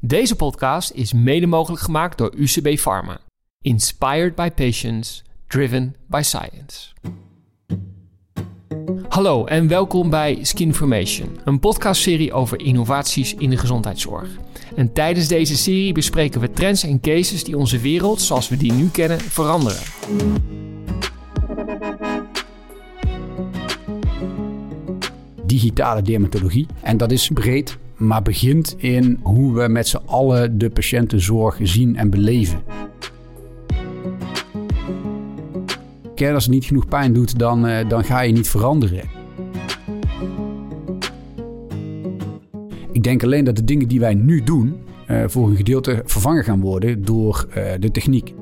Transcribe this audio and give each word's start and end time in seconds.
Deze 0.00 0.36
podcast 0.36 0.90
is 0.90 1.12
mede 1.12 1.46
mogelijk 1.46 1.82
gemaakt 1.82 2.18
door 2.18 2.34
UCB 2.36 2.76
Pharma. 2.76 3.20
Inspired 3.64 4.34
by 4.34 4.50
patients, 4.50 5.22
driven 5.46 5.94
by 6.06 6.20
science. 6.22 6.88
Hallo 9.08 9.44
en 9.44 9.68
welkom 9.68 10.10
bij 10.10 10.38
Skinformation, 10.42 11.38
een 11.44 11.60
podcastserie 11.60 12.32
over 12.32 12.60
innovaties 12.60 13.34
in 13.34 13.50
de 13.50 13.56
gezondheidszorg. 13.56 14.28
En 14.76 14.92
tijdens 14.92 15.28
deze 15.28 15.56
serie 15.56 15.92
bespreken 15.92 16.40
we 16.40 16.50
trends 16.50 16.82
en 16.82 17.00
cases 17.00 17.44
die 17.44 17.56
onze 17.56 17.78
wereld, 17.78 18.20
zoals 18.20 18.48
we 18.48 18.56
die 18.56 18.72
nu 18.72 18.88
kennen, 18.88 19.20
veranderen. 19.20 19.82
digitale 25.48 26.02
dermatologie. 26.02 26.66
En 26.82 26.96
dat 26.96 27.12
is 27.12 27.28
breed, 27.28 27.78
maar 27.98 28.22
begint 28.22 28.74
in 28.78 29.18
hoe 29.22 29.54
we 29.54 29.68
met 29.68 29.88
z'n 29.88 30.00
allen 30.06 30.58
de 30.58 30.70
patiëntenzorg 30.70 31.58
zien 31.62 31.96
en 31.96 32.10
beleven. 32.10 32.62
Kijk, 36.14 36.34
als 36.34 36.44
het 36.44 36.54
niet 36.54 36.64
genoeg 36.64 36.86
pijn 36.86 37.12
doet, 37.12 37.38
dan, 37.38 37.66
uh, 37.66 37.88
dan 37.88 38.04
ga 38.04 38.20
je 38.20 38.32
niet 38.32 38.48
veranderen. 38.48 39.02
Ik 42.92 43.02
denk 43.02 43.22
alleen 43.22 43.44
dat 43.44 43.56
de 43.56 43.64
dingen 43.64 43.88
die 43.88 44.00
wij 44.00 44.14
nu 44.14 44.42
doen, 44.42 44.76
uh, 45.10 45.24
voor 45.26 45.48
een 45.48 45.56
gedeelte 45.56 46.02
vervangen 46.04 46.44
gaan 46.44 46.60
worden 46.60 47.04
door 47.04 47.46
uh, 47.48 47.64
de 47.80 47.90
techniek. 47.90 48.34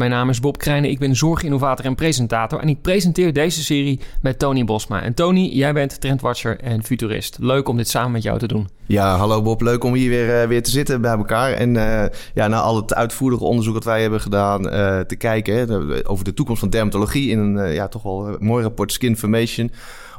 Mijn 0.00 0.12
naam 0.12 0.28
is 0.28 0.40
Bob 0.40 0.58
Krijnen, 0.58 0.90
ik 0.90 0.98
ben 0.98 1.16
zorginnovator 1.16 1.84
en 1.84 1.94
presentator 1.94 2.60
en 2.60 2.68
ik 2.68 2.80
presenteer 2.82 3.32
deze 3.32 3.62
serie 3.62 4.00
met 4.22 4.38
Tony 4.38 4.64
Bosma. 4.64 5.02
En 5.02 5.14
Tony, 5.14 5.48
jij 5.52 5.72
bent 5.72 6.00
trendwatcher 6.00 6.60
en 6.60 6.84
futurist. 6.84 7.36
Leuk 7.40 7.68
om 7.68 7.76
dit 7.76 7.88
samen 7.88 8.12
met 8.12 8.22
jou 8.22 8.38
te 8.38 8.46
doen. 8.46 8.68
Ja, 8.86 9.16
hallo 9.16 9.42
Bob, 9.42 9.60
leuk 9.60 9.84
om 9.84 9.94
hier 9.94 10.08
weer, 10.08 10.42
uh, 10.42 10.48
weer 10.48 10.62
te 10.62 10.70
zitten 10.70 11.00
bij 11.00 11.16
elkaar. 11.16 11.52
En 11.52 11.74
uh, 11.74 12.04
ja, 12.34 12.48
na 12.48 12.60
al 12.60 12.76
het 12.76 12.94
uitvoerige 12.94 13.44
onderzoek 13.44 13.74
dat 13.74 13.84
wij 13.84 14.02
hebben 14.02 14.20
gedaan, 14.20 14.66
uh, 14.66 15.00
te 15.00 15.16
kijken 15.16 16.06
over 16.06 16.24
de 16.24 16.34
toekomst 16.34 16.60
van 16.60 16.70
dermatologie 16.70 17.30
in 17.30 17.38
een 17.38 17.72
ja, 17.72 17.88
toch 17.88 18.02
wel 18.02 18.36
mooi 18.38 18.62
rapport 18.62 18.92
Skinformation 18.92 19.70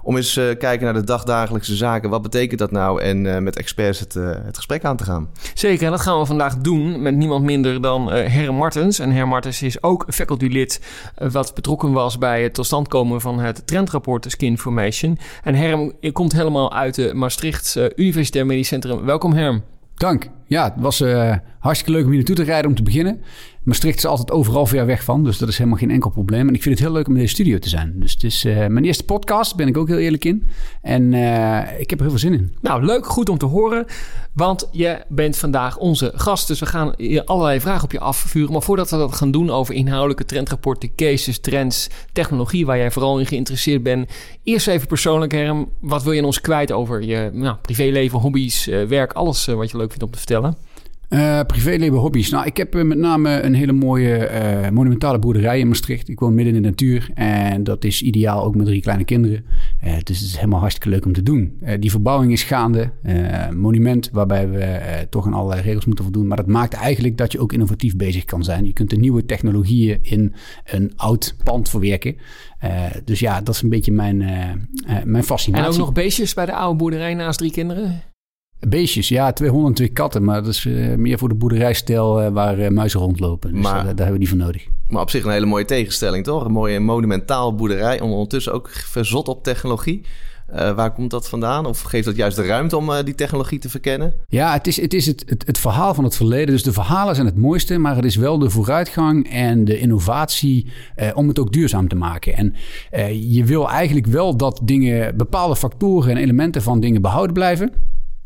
om 0.04 0.16
eens 0.16 0.38
uh, 0.38 0.46
kijken 0.58 0.86
naar 0.86 0.94
de 0.94 1.04
dagdagelijkse 1.04 1.76
zaken. 1.76 2.10
Wat 2.10 2.22
betekent 2.22 2.60
dat 2.60 2.72
nou? 2.72 3.02
En 3.02 3.26
uh, 3.26 3.38
met 3.38 3.58
experts 3.58 4.00
het, 4.00 4.16
uh, 4.16 4.30
het 4.44 4.56
gesprek 4.56 4.84
aan 4.84 4.98
te 4.98 5.04
gaan. 5.04 5.30
Zeker, 5.54 5.86
en 5.86 5.92
dat 5.92 6.02
gaan 6.02 6.20
we 6.20 6.26
vandaag 6.26 6.58
doen 6.58 7.02
met 7.02 7.16
niemand 7.16 7.44
minder 7.44 7.82
dan 7.82 8.12
Herm 8.12 8.56
Martens. 8.56 9.00
En 9.00 9.12
Herm 9.12 9.30
Martens 9.30 9.62
is 9.62 9.84
ook 9.84 10.06
faculty-lid 10.08 10.82
wat 11.32 11.54
betrokken 11.56 11.92
was 11.92 12.18
bij 12.18 12.44
het 12.44 12.54
tot 12.54 12.66
stand 12.66 12.88
komen 12.88 13.22
van 13.22 13.40
het 13.40 13.68
trendrapport 13.68 14.26
Skin 14.32 14.58
Formation. 14.58 15.18
En 15.44 15.56
Herm 15.56 15.94
komt 16.12 16.32
helemaal 16.32 16.74
uit 16.74 16.96
de 16.96 17.14
Maastricht 17.14 17.80
Universitair 17.96 18.46
Medisch 18.46 18.68
Centrum. 18.68 19.06
Welkom 19.06 19.34
Herm. 19.34 19.64
Dank. 20.02 20.30
Ja, 20.46 20.64
het 20.64 20.74
was 20.78 21.02
uh, 21.02 21.36
hartstikke 21.60 21.92
leuk 21.92 22.04
om 22.04 22.10
hier 22.10 22.18
naartoe 22.18 22.36
te 22.36 22.44
rijden 22.44 22.70
om 22.70 22.76
te 22.76 22.84
beginnen. 22.84 23.22
Maastricht 23.64 23.98
is 23.98 24.06
altijd 24.06 24.32
overal 24.32 24.66
ver 24.66 24.86
weg 24.86 25.04
van, 25.04 25.24
dus 25.24 25.38
dat 25.38 25.50
is 25.50 25.58
helemaal 25.58 25.80
geen 25.80 25.92
enkel 25.92 26.10
probleem. 26.10 26.48
En 26.48 26.54
ik 26.54 26.62
vind 26.62 26.76
het 26.76 26.84
heel 26.88 26.94
leuk 26.94 27.08
om 27.08 27.14
in 27.14 27.20
deze 27.20 27.34
studio 27.34 27.60
te 27.60 27.70
zijn. 27.70 27.94
Dus 27.96 28.14
het 28.14 28.24
is 28.24 28.46
uh, 28.46 28.56
mijn 28.56 28.86
eerste 28.86 29.04
podcast, 29.04 29.56
ben 29.56 29.68
ik 29.68 29.78
ook 29.78 29.88
heel 29.88 29.98
eerlijk 29.98 30.26
in. 30.26 30.48
En 30.82 31.14
uh, 31.14 31.80
ik 31.80 31.90
heb 31.90 32.00
er 32.00 32.06
heel 32.06 32.10
veel 32.10 32.30
zin 32.30 32.34
in. 32.34 32.56
Nou, 32.62 32.86
leuk, 32.86 33.06
goed 33.06 33.30
om 33.30 33.38
te 33.38 33.46
horen. 33.46 33.86
Want 34.34 34.70
je 34.72 35.04
bent 35.08 35.38
vandaag 35.38 35.78
onze 35.78 36.12
gast, 36.16 36.48
dus 36.48 36.60
we 36.60 36.66
gaan 36.66 36.96
allerlei 37.26 37.60
vragen 37.60 37.84
op 37.84 37.92
je 37.92 38.00
afvuren. 38.00 38.52
Maar 38.52 38.62
voordat 38.62 38.90
we 38.90 38.98
dat 38.98 39.16
gaan 39.16 39.32
doen 39.32 39.50
over 39.50 39.74
inhoudelijke 39.74 40.26
trendrapporten, 40.26 40.96
cases, 40.96 41.40
trends, 41.40 41.90
technologie, 42.12 42.66
waar 42.66 42.78
jij 42.78 42.92
vooral 42.92 43.20
in 43.20 43.26
geïnteresseerd 43.26 43.84
bent. 43.84 44.12
Eerst 44.44 44.68
even 44.68 44.88
persoonlijk, 44.88 45.32
Herm, 45.32 45.70
wat 45.80 46.04
wil 46.04 46.14
je 46.14 46.26
ons 46.26 46.42
kwijt 46.42 46.72
over 46.72 47.04
je 47.04 47.30
nou, 47.34 47.56
privéleven, 47.62 48.20
hobby's, 48.20 48.66
werk, 48.66 49.14
alles 49.14 49.46
wat 49.46 49.72
je 49.72 49.78
leuk 49.78 49.90
vindt 49.90 50.04
om 50.04 50.12
te 50.12 50.18
vertellen? 50.18 50.58
Uh, 51.14 51.40
privéleven, 51.48 51.98
hobby's. 51.98 52.30
Nou, 52.30 52.46
ik 52.46 52.58
heb 52.58 52.74
met 52.74 52.98
name 52.98 53.42
een 53.42 53.54
hele 53.54 53.72
mooie 53.72 54.30
uh, 54.64 54.70
monumentale 54.70 55.20
boerderij 55.20 55.60
in 55.60 55.68
Maastricht. 55.68 56.10
Ik 56.10 56.20
woon 56.20 56.36
midden 56.36 56.56
in 56.56 56.62
de 56.62 56.68
natuur 56.68 57.10
en 57.14 57.64
dat 57.64 57.84
is 57.84 58.02
ideaal 58.02 58.44
ook 58.44 58.56
met 58.56 58.66
drie 58.66 58.82
kleine 58.82 59.04
kinderen. 59.04 59.46
Dus 59.82 59.94
het 59.98 60.10
is 60.10 60.36
helemaal 60.36 60.60
hartstikke 60.60 60.90
leuk 60.90 61.06
om 61.06 61.14
te 61.14 61.24
doen. 61.24 61.60
die 61.80 61.92
verbouwing 61.92 62.32
is 62.32 62.44
gaande. 62.44 62.92
monument 63.56 64.10
waarbij 64.12 64.50
we 64.50 64.80
toch 65.10 65.26
aan 65.26 65.34
allerlei 65.34 65.62
regels 65.62 65.86
moeten 65.86 66.04
voldoen. 66.04 66.28
Maar 66.28 66.38
dat 66.38 66.48
maakt 66.48 66.74
eigenlijk 66.74 67.18
dat 67.18 67.32
je 67.32 67.40
ook 67.40 67.54
innovatief 67.54 67.96
bezig 67.96 68.26
kan 68.26 68.44
zijn. 68.44 68.66
Je 68.66 68.74
kunt 68.74 68.90
de 68.90 68.98
nieuwe 68.98 69.26
technologieën 69.26 70.00
in 70.02 70.34
een 70.66 70.92
oud 70.96 71.36
pand 71.44 71.70
verwerken. 71.70 72.16
dus 73.06 73.20
ja, 73.20 73.42
dat 73.42 73.56
is 73.56 73.62
een 73.62 73.70
beetje 73.70 73.92
mijn, 73.92 74.18
mijn 75.06 75.24
fascinatie. 75.24 75.66
En 75.66 75.72
ook 75.72 75.78
nog 75.78 75.94
beestjes 75.94 76.34
bij 76.34 76.46
de 76.46 76.54
oude 76.54 76.78
boerderij 76.78 77.14
naast 77.14 77.38
drie 77.38 77.52
kinderen? 77.52 78.02
Beestjes, 78.68 79.08
ja, 79.08 79.34
202 79.34 79.88
katten. 79.88 80.24
Maar 80.24 80.44
dat 80.44 80.54
is 80.54 80.66
uh, 80.66 80.96
meer 80.96 81.18
voor 81.18 81.30
de 81.30 81.36
boerderijstijl 81.36 82.22
uh, 82.22 82.28
waar 82.28 82.60
uh, 82.60 82.68
muizen 82.68 83.00
rondlopen. 83.00 83.54
Dus 83.54 83.62
maar, 83.62 83.84
daar 83.84 83.86
hebben 83.86 84.14
we 84.14 84.20
die 84.20 84.30
voor 84.30 84.38
nodig. 84.38 84.68
Maar 84.88 85.02
op 85.02 85.10
zich 85.10 85.24
een 85.24 85.32
hele 85.32 85.46
mooie 85.46 85.66
tegenstelling, 85.66 86.24
toch? 86.24 86.46
Een 86.46 86.52
mooie 86.52 86.80
monumentaal 86.80 87.56
boerderij. 87.56 88.00
Ondertussen 88.00 88.54
ook 88.54 88.70
verzot 88.70 89.28
op 89.28 89.44
technologie. 89.44 90.02
waar 90.52 90.94
komt 90.94 91.12
dat 91.12 91.30
vandaan? 91.30 91.66
Of 91.66 91.82
geeft 91.82 92.06
dat 92.06 92.16
juist 92.16 92.36
de 92.36 92.46
ruimte 92.46 92.78
om 92.78 93.04
die 93.04 93.16
technologie 93.16 93.60
te 93.60 93.70
verkennen? 93.70 94.14
Ja, 94.28 94.54
het 94.54 94.68
is, 94.68 94.82
het, 94.82 94.94
is 94.94 95.06
het, 95.06 95.24
het, 95.26 95.48
het, 95.48 95.58
verhaal 95.58 95.94
van 95.94 96.04
het 96.04 96.16
verleden. 96.16 96.48
Dus 96.48 96.64
de 96.64 96.74
verhalen 96.74 97.16
zijn 97.16 97.28
het 97.28 97.38
mooiste, 97.38 97.78
maar 97.78 97.96
het 97.96 98.06
is 98.06 98.16
wel 98.16 98.40
de 98.40 98.50
vooruitgang 98.50 99.30
en 99.30 99.66
de 99.66 99.80
innovatie 99.80 100.68
om 101.14 101.28
het 101.28 101.40
ook 101.40 101.52
duurzaam 101.52 101.88
te 101.88 101.96
maken. 101.96 102.36
En 102.36 102.56
je 103.32 103.46
wil 103.46 103.70
eigenlijk 103.70 104.06
wel 104.06 104.38
dat 104.38 104.60
dingen, 104.64 105.18
bepaalde 105.18 105.56
factoren 105.56 106.12
en 106.12 106.18
elementen 106.18 106.62
van 106.62 106.80
dingen 106.80 107.02
behouden 107.02 107.34
blijven. 107.34 107.74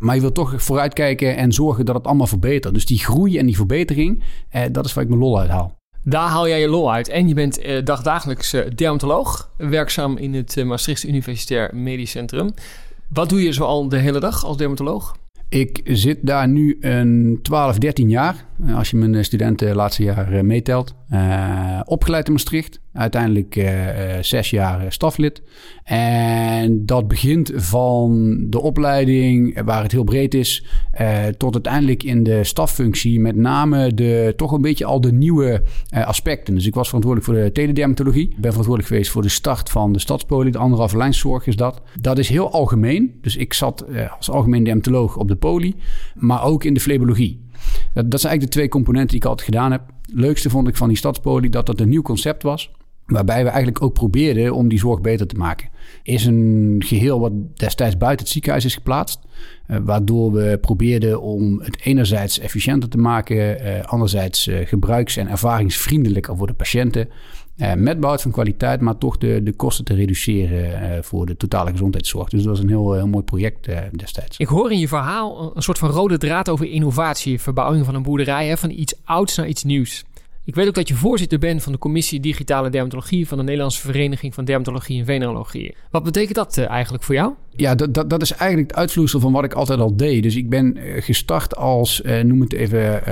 Maar 0.05 0.16
je 0.16 0.21
wil 0.21 0.31
toch 0.31 0.53
vooruitkijken 0.63 1.35
en 1.35 1.51
zorgen 1.51 1.85
dat 1.85 1.95
het 1.95 2.05
allemaal 2.05 2.27
verbetert. 2.27 2.73
Dus 2.73 2.85
die 2.85 2.99
groei 2.99 3.38
en 3.38 3.45
die 3.45 3.55
verbetering, 3.55 4.23
eh, 4.49 4.61
dat 4.71 4.85
is 4.85 4.93
waar 4.93 5.03
ik 5.03 5.09
mijn 5.09 5.21
lol 5.21 5.39
uit 5.39 5.49
haal. 5.49 5.75
Daar 6.03 6.29
haal 6.29 6.47
jij 6.47 6.59
je 6.59 6.67
lol 6.67 6.91
uit. 6.91 7.09
En 7.09 7.27
je 7.27 7.33
bent 7.33 7.59
eh, 7.59 7.83
dagdagelijks 7.83 8.53
eh, 8.53 8.69
dermatoloog, 8.75 9.49
werkzaam 9.57 10.17
in 10.17 10.33
het 10.33 10.57
eh, 10.57 10.66
Maastricht 10.66 11.03
Universitair 11.03 11.75
Medisch 11.75 12.11
Centrum. 12.11 12.53
Wat 13.07 13.29
doe 13.29 13.43
je 13.43 13.53
zo 13.53 13.63
al 13.63 13.89
de 13.89 13.97
hele 13.97 14.19
dag 14.19 14.45
als 14.45 14.57
dermatoloog? 14.57 15.16
Ik 15.49 15.81
zit 15.83 16.19
daar 16.22 16.47
nu 16.47 16.77
een 16.79 17.39
12, 17.41 17.77
13 17.77 18.09
jaar. 18.09 18.45
Als 18.75 18.89
je 18.89 18.97
mijn 18.97 19.25
studenten 19.25 19.75
laatste 19.75 20.03
jaar 20.03 20.31
eh, 20.31 20.41
meetelt. 20.41 20.95
Uh, 21.11 21.79
opgeleid 21.85 22.27
in 22.27 22.31
Maastricht. 22.31 22.79
Uiteindelijk 22.95 23.56
uh, 23.56 23.69
zes 24.22 24.50
jaar 24.50 24.91
staflid. 24.91 25.41
En 25.83 26.85
dat 26.85 27.07
begint 27.07 27.51
van 27.56 28.38
de 28.50 28.61
opleiding, 28.61 29.61
waar 29.66 29.83
het 29.83 29.91
heel 29.91 30.03
breed 30.03 30.33
is, 30.33 30.66
tot 31.38 31.53
uiteindelijk 31.53 32.03
in 32.03 32.23
de 32.23 32.44
staffunctie. 32.44 33.19
Met 33.19 33.35
name 33.35 33.94
de, 33.94 34.34
toch 34.35 34.51
een 34.51 34.61
beetje 34.61 34.85
al 34.85 35.01
de 35.01 35.11
nieuwe 35.11 35.61
aspecten. 35.89 36.55
Dus 36.55 36.66
ik 36.66 36.73
was 36.73 36.88
verantwoordelijk 36.88 37.31
voor 37.31 37.44
de 37.44 37.51
teledermatologie. 37.51 38.23
Ik 38.29 38.29
ben 38.29 38.41
verantwoordelijk 38.41 38.88
geweest 38.88 39.11
voor 39.11 39.22
de 39.22 39.29
start 39.29 39.69
van 39.69 39.94
de 39.94 40.00
stadspolie. 40.00 40.51
De 40.51 40.57
anderhalve 40.57 40.97
lijnszorg 40.97 41.47
is 41.47 41.55
dat. 41.55 41.81
Dat 42.01 42.17
is 42.17 42.29
heel 42.29 42.51
algemeen. 42.51 43.17
Dus 43.22 43.35
ik 43.35 43.53
zat 43.53 43.85
als 44.17 44.29
algemeen 44.29 44.63
dermatoloog 44.63 45.17
op 45.17 45.28
de 45.28 45.35
poli, 45.35 45.75
maar 46.16 46.44
ook 46.44 46.63
in 46.63 46.73
de 46.73 46.79
flebologie. 46.79 47.44
Dat, 47.94 48.11
dat 48.11 48.19
zijn 48.19 48.31
eigenlijk 48.31 48.41
de 48.41 48.57
twee 48.57 48.69
componenten 48.69 49.09
die 49.09 49.17
ik 49.17 49.25
altijd 49.25 49.47
gedaan 49.47 49.72
heb. 49.72 49.81
leukste 50.13 50.50
vond 50.50 50.67
ik 50.67 50.75
van 50.75 50.88
die 50.88 50.97
stadspolie 50.97 51.50
dat 51.50 51.66
dat 51.66 51.79
een 51.79 51.89
nieuw 51.89 52.01
concept 52.01 52.44
was. 52.44 52.72
Waarbij 53.05 53.43
we 53.43 53.49
eigenlijk 53.49 53.81
ook 53.81 53.93
probeerden 53.93 54.53
om 54.53 54.67
die 54.67 54.79
zorg 54.79 55.01
beter 55.01 55.27
te 55.27 55.35
maken. 55.35 55.69
Is 56.03 56.25
een 56.25 56.83
geheel 56.85 57.19
wat 57.19 57.31
destijds 57.55 57.97
buiten 57.97 58.25
het 58.25 58.33
ziekenhuis 58.33 58.66
is 58.66 58.75
geplaatst. 58.75 59.19
Uh, 59.67 59.77
waardoor 59.83 60.31
we 60.31 60.57
probeerden 60.61 61.21
om 61.21 61.61
het 61.61 61.81
enerzijds 61.81 62.39
efficiënter 62.39 62.89
te 62.89 62.97
maken. 62.97 63.38
Uh, 63.38 63.83
anderzijds 63.83 64.47
uh, 64.47 64.67
gebruiks- 64.67 65.17
en 65.17 65.27
ervaringsvriendelijker 65.27 66.38
voor 66.38 66.47
de 66.47 66.53
patiënten. 66.53 67.09
met 67.77 67.99
behoud 67.99 68.21
van 68.21 68.31
kwaliteit, 68.31 68.81
maar 68.81 68.97
toch 68.97 69.17
de, 69.17 69.43
de 69.43 69.53
kosten 69.53 69.85
te 69.85 69.93
reduceren 69.93 71.03
voor 71.03 71.25
de 71.25 71.37
totale 71.37 71.72
gezondheidszorg. 71.72 72.29
Dus 72.29 72.40
dat 72.40 72.49
was 72.49 72.59
een 72.59 72.69
heel, 72.69 72.93
heel 72.93 73.08
mooi 73.08 73.23
project 73.23 73.69
destijds. 73.91 74.37
Ik 74.37 74.47
hoor 74.47 74.72
in 74.72 74.79
je 74.79 74.87
verhaal 74.87 75.51
een 75.55 75.63
soort 75.63 75.78
van 75.78 75.90
rode 75.90 76.17
draad 76.17 76.49
over 76.49 76.66
innovatie. 76.66 77.41
Verbouwing 77.41 77.85
van 77.85 77.96
een 77.96 78.03
boerderij, 78.03 78.47
hè, 78.47 78.58
van 78.58 78.69
iets 78.69 78.93
ouds 79.03 79.35
naar 79.35 79.47
iets 79.47 79.63
nieuws. 79.63 80.03
Ik 80.46 80.56
weet 80.56 80.68
ook 80.68 80.74
dat 80.74 80.88
je 80.88 80.96
voorzitter 80.96 81.40
bent 81.40 81.64
van 81.64 81.72
de 81.72 81.78
Commissie 81.78 82.20
Digitale 82.20 82.70
Dermatologie 82.70 83.28
van 83.28 83.38
de 83.38 83.44
Nederlandse 83.44 83.82
Vereniging 83.82 84.34
van 84.34 84.46
Dermatologie 84.46 85.00
en 85.00 85.06
Venerologie. 85.06 85.76
Wat 85.92 86.03
betekent 86.03 86.36
dat 86.36 86.58
uh, 86.58 86.70
eigenlijk 86.70 87.03
voor 87.03 87.16
jou? 87.16 87.34
Ja, 87.57 87.75
dat, 87.75 87.93
dat, 87.93 88.09
dat 88.09 88.22
is 88.22 88.31
eigenlijk 88.31 88.69
het 88.69 88.79
uitvloeisel 88.79 89.19
van 89.19 89.31
wat 89.31 89.43
ik 89.43 89.53
altijd 89.53 89.79
al 89.79 89.96
deed. 89.96 90.23
Dus 90.23 90.35
ik 90.35 90.49
ben 90.49 90.78
uh, 90.78 91.02
gestart 91.02 91.55
als, 91.55 92.02
uh, 92.05 92.22
noem 92.22 92.41
het 92.41 92.53
even, 92.53 93.03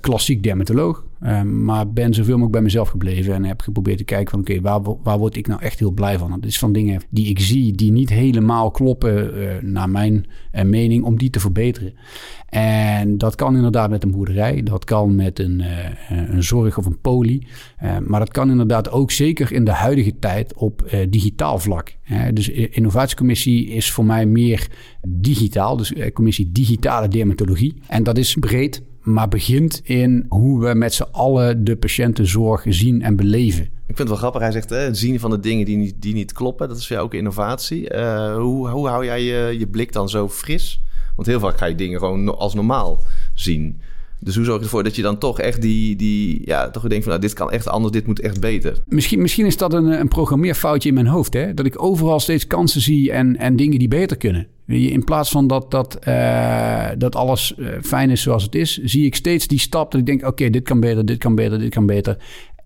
klassiek 0.00 0.42
dermatoloog. 0.42 1.04
maar 1.44 1.92
ben 1.92 2.14
zoveel 2.14 2.32
mogelijk 2.32 2.52
bij 2.52 2.62
mezelf 2.62 2.88
gebleven 2.88 3.34
en 3.34 3.44
heb 3.44 3.60
geprobeerd 3.60 3.98
te 3.98 4.04
kijken 4.04 4.30
van 4.30 4.40
oké, 4.40 4.60
waar, 4.60 4.80
waar 5.02 5.18
word 5.18 5.36
ik 5.36 5.46
nou 5.46 5.62
echt 5.62 5.78
heel 5.78 5.90
blij 5.90 6.18
van? 6.18 6.32
Het 6.32 6.46
is 6.46 6.58
van 6.58 6.72
dingen 6.72 7.00
die 7.08 7.28
ik 7.28 7.38
zie 7.38 7.72
die 7.72 7.92
niet 7.92 8.10
helemaal 8.10 8.70
kloppen 8.70 9.32
naar 9.72 9.90
mijn 9.90 10.26
mening 10.62 11.04
om 11.04 11.18
die 11.18 11.30
te 11.30 11.40
verbeteren. 11.40 11.94
En 12.48 13.18
dat 13.18 13.34
kan 13.34 13.56
inderdaad 13.56 13.90
met 13.90 14.02
een 14.02 14.10
boerderij, 14.10 14.62
dat 14.62 14.84
kan 14.84 15.14
met 15.14 15.38
een, 15.38 15.62
een 16.08 16.42
zorg 16.42 16.78
of 16.78 16.86
een 16.86 17.00
poli. 17.00 17.46
Uh, 17.82 17.98
maar 17.98 18.20
dat 18.20 18.30
kan 18.30 18.50
inderdaad 18.50 18.90
ook 18.90 19.10
zeker 19.10 19.52
in 19.52 19.64
de 19.64 19.70
huidige 19.70 20.18
tijd 20.18 20.54
op 20.54 20.96
digitaal 21.08 21.58
vlak. 21.58 21.96
Dus 22.32 22.48
innovatiecommissie 22.48 23.68
is 23.68 23.90
voor 23.90 24.04
mij 24.04 24.26
meer 24.26 24.68
digitaal. 25.08 25.76
Dus 25.76 25.92
commissie 26.12 26.52
digitale 26.52 27.08
dermatologie. 27.08 27.74
En 27.86 28.02
dat 28.02 28.18
is 28.18 28.36
breed, 28.40 28.82
maar 29.00 29.28
begint 29.28 29.80
in 29.84 30.26
hoe 30.28 30.60
we 30.60 30.74
met 30.74 30.94
z'n 30.94 31.06
allen 31.10 31.64
de 31.64 31.76
patiëntenzorg 31.76 32.64
zien 32.68 33.02
en 33.02 33.16
beleven. 33.16 33.62
Ik 33.62 33.98
vind 33.98 33.98
het 33.98 34.08
wel 34.08 34.16
grappig. 34.16 34.40
Hij 34.40 34.52
zegt 34.52 34.70
hè, 34.70 34.76
het 34.76 34.98
zien 34.98 35.20
van 35.20 35.30
de 35.30 35.40
dingen 35.40 35.64
die 35.66 35.76
niet, 35.76 35.94
die 35.98 36.14
niet 36.14 36.32
kloppen. 36.32 36.68
Dat 36.68 36.76
is 36.76 36.88
jou 36.88 37.02
ook 37.02 37.14
innovatie. 37.14 37.94
Uh, 37.94 38.36
hoe, 38.36 38.68
hoe 38.68 38.88
hou 38.88 39.04
jij 39.04 39.22
je, 39.22 39.58
je 39.58 39.66
blik 39.66 39.92
dan 39.92 40.08
zo 40.08 40.28
fris? 40.28 40.82
Want 41.16 41.28
heel 41.28 41.40
vaak 41.40 41.58
ga 41.58 41.66
je 41.66 41.74
dingen 41.74 41.98
gewoon 41.98 42.38
als 42.38 42.54
normaal 42.54 43.02
zien. 43.34 43.80
Dus 44.24 44.36
hoe 44.36 44.44
zorg 44.44 44.58
je 44.58 44.64
ervoor 44.64 44.82
dat 44.82 44.96
je 44.96 45.02
dan 45.02 45.18
toch 45.18 45.40
echt 45.40 45.62
die, 45.62 45.96
die 45.96 46.42
ja, 46.44 46.70
toch 46.70 46.82
denkt 46.82 47.04
van 47.04 47.12
nou, 47.12 47.26
dit 47.26 47.32
kan 47.32 47.50
echt 47.50 47.68
anders, 47.68 47.92
dit 47.92 48.06
moet 48.06 48.20
echt 48.20 48.40
beter. 48.40 48.82
Misschien, 48.86 49.22
misschien 49.22 49.46
is 49.46 49.56
dat 49.56 49.72
een, 49.72 50.00
een 50.00 50.08
programmeerfoutje 50.08 50.88
in 50.88 50.94
mijn 50.94 51.06
hoofd, 51.06 51.32
hè? 51.32 51.54
Dat 51.54 51.66
ik 51.66 51.82
overal 51.82 52.20
steeds 52.20 52.46
kansen 52.46 52.80
zie 52.80 53.12
en, 53.12 53.36
en 53.36 53.56
dingen 53.56 53.78
die 53.78 53.88
beter 53.88 54.16
kunnen. 54.16 54.46
In 54.66 55.04
plaats 55.04 55.30
van 55.30 55.46
dat, 55.46 55.70
dat, 55.70 55.98
uh, 56.08 56.88
dat 56.98 57.14
alles 57.14 57.54
uh, 57.56 57.68
fijn 57.82 58.10
is 58.10 58.22
zoals 58.22 58.42
het 58.42 58.54
is, 58.54 58.78
zie 58.78 59.06
ik 59.06 59.14
steeds 59.14 59.46
die 59.46 59.58
stap 59.58 59.90
dat 59.90 60.00
ik 60.00 60.06
denk: 60.06 60.26
oké, 60.26 60.50
dit 60.50 60.62
kan 60.62 60.80
beter, 60.80 61.06
dit 61.06 61.18
kan 61.18 61.34
beter, 61.34 61.58
dit 61.58 61.70
kan 61.70 61.86
beter. 61.86 62.16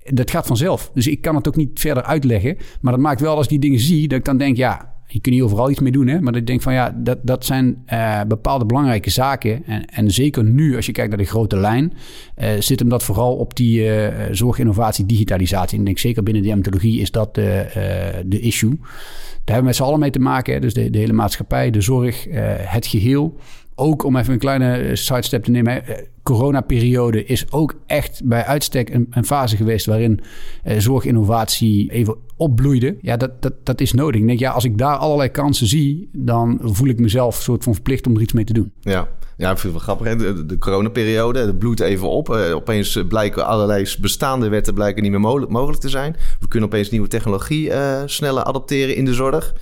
Dat 0.04 0.30
gaat 0.30 0.46
vanzelf. 0.46 0.90
Dus 0.94 1.06
ik 1.06 1.20
kan 1.20 1.34
het 1.34 1.48
ook 1.48 1.56
niet 1.56 1.80
verder 1.80 2.02
uitleggen. 2.02 2.56
Maar 2.80 2.92
dat 2.92 3.00
maakt 3.00 3.20
wel 3.20 3.36
als 3.36 3.44
ik 3.44 3.50
die 3.50 3.58
dingen 3.58 3.80
zie, 3.80 4.08
dat 4.08 4.18
ik 4.18 4.24
dan 4.24 4.36
denk: 4.36 4.56
ja, 4.56 4.95
je 5.06 5.20
kunt 5.20 5.34
niet 5.34 5.44
overal 5.44 5.70
iets 5.70 5.80
mee 5.80 5.92
doen, 5.92 6.06
hè? 6.06 6.20
maar 6.20 6.36
ik 6.36 6.46
denk 6.46 6.62
van 6.62 6.72
ja, 6.72 6.94
dat, 6.96 7.18
dat 7.22 7.44
zijn 7.44 7.84
uh, 7.92 8.20
bepaalde 8.28 8.64
belangrijke 8.64 9.10
zaken. 9.10 9.64
En, 9.66 9.84
en 9.84 10.10
zeker 10.10 10.44
nu, 10.44 10.76
als 10.76 10.86
je 10.86 10.92
kijkt 10.92 11.10
naar 11.10 11.18
de 11.18 11.24
grote 11.24 11.56
lijn, 11.56 11.92
uh, 12.38 12.48
zit 12.58 12.78
hem 12.78 12.88
dat 12.88 13.02
vooral 13.02 13.36
op 13.36 13.56
die 13.56 13.84
uh, 13.84 14.08
zorginnovatie, 14.30 15.06
digitalisatie. 15.06 15.74
En 15.74 15.80
ik 15.80 15.86
denk 15.86 15.98
zeker 15.98 16.22
binnen 16.22 16.42
de 16.42 16.48
dermatologie 16.48 17.00
is 17.00 17.10
dat 17.10 17.34
de, 17.34 18.22
de 18.26 18.40
issue. 18.40 18.78
Daar 19.44 19.54
hebben 19.54 19.56
we 19.56 19.62
met 19.62 19.76
z'n 19.76 19.82
allen 19.82 20.00
mee 20.00 20.10
te 20.10 20.18
maken. 20.18 20.54
Hè? 20.54 20.60
Dus 20.60 20.74
de, 20.74 20.90
de 20.90 20.98
hele 20.98 21.12
maatschappij, 21.12 21.70
de 21.70 21.80
zorg, 21.80 22.26
het 22.58 22.86
geheel 22.86 23.36
ook 23.76 24.04
om 24.04 24.16
even 24.16 24.32
een 24.32 24.38
kleine 24.38 24.96
sidestep 24.96 25.44
te 25.44 25.50
nemen. 25.50 25.82
Corona-periode 26.22 27.24
is 27.24 27.52
ook 27.52 27.74
echt 27.86 28.20
bij 28.24 28.44
uitstek 28.44 28.90
een, 28.90 29.06
een 29.10 29.24
fase 29.24 29.56
geweest 29.56 29.86
waarin 29.86 30.20
eh, 30.62 30.78
zorginnovatie 30.78 31.90
even 31.90 32.16
opbloeide. 32.36 32.96
Ja, 33.00 33.16
dat, 33.16 33.42
dat, 33.42 33.52
dat 33.62 33.80
is 33.80 33.92
nodig. 33.92 34.20
Ik 34.20 34.26
denk, 34.26 34.38
ja, 34.38 34.50
als 34.50 34.64
ik 34.64 34.78
daar 34.78 34.96
allerlei 34.96 35.30
kansen 35.30 35.66
zie, 35.66 36.08
dan 36.12 36.58
voel 36.62 36.88
ik 36.88 36.98
mezelf 36.98 37.36
een 37.36 37.42
soort 37.42 37.64
van 37.64 37.74
verplicht 37.74 38.06
om 38.06 38.14
er 38.14 38.22
iets 38.22 38.32
mee 38.32 38.44
te 38.44 38.52
doen. 38.52 38.72
Ja, 38.80 39.08
ja 39.36 39.50
ik 39.50 39.58
vind 39.58 39.74
het 39.74 39.84
wel 39.86 39.96
grappig. 39.96 40.16
De, 40.16 40.46
de 40.46 40.58
coronaperiode, 40.58 41.38
het 41.38 41.58
bloedt 41.58 41.80
even 41.80 42.08
op. 42.08 42.28
Uh, 42.28 42.54
opeens 42.54 43.04
blijken 43.08 43.46
allerlei 43.46 43.86
bestaande 44.00 44.48
wetten 44.48 44.74
blijken 44.74 45.02
niet 45.02 45.10
meer 45.10 45.20
mogelijk 45.48 45.80
te 45.80 45.88
zijn. 45.88 46.16
We 46.40 46.48
kunnen 46.48 46.68
opeens 46.68 46.90
nieuwe 46.90 47.08
technologie 47.08 47.72
sneller 48.06 48.44
adopteren 48.44 48.96
in 48.96 49.04
de 49.04 49.14
zorg. 49.14 49.54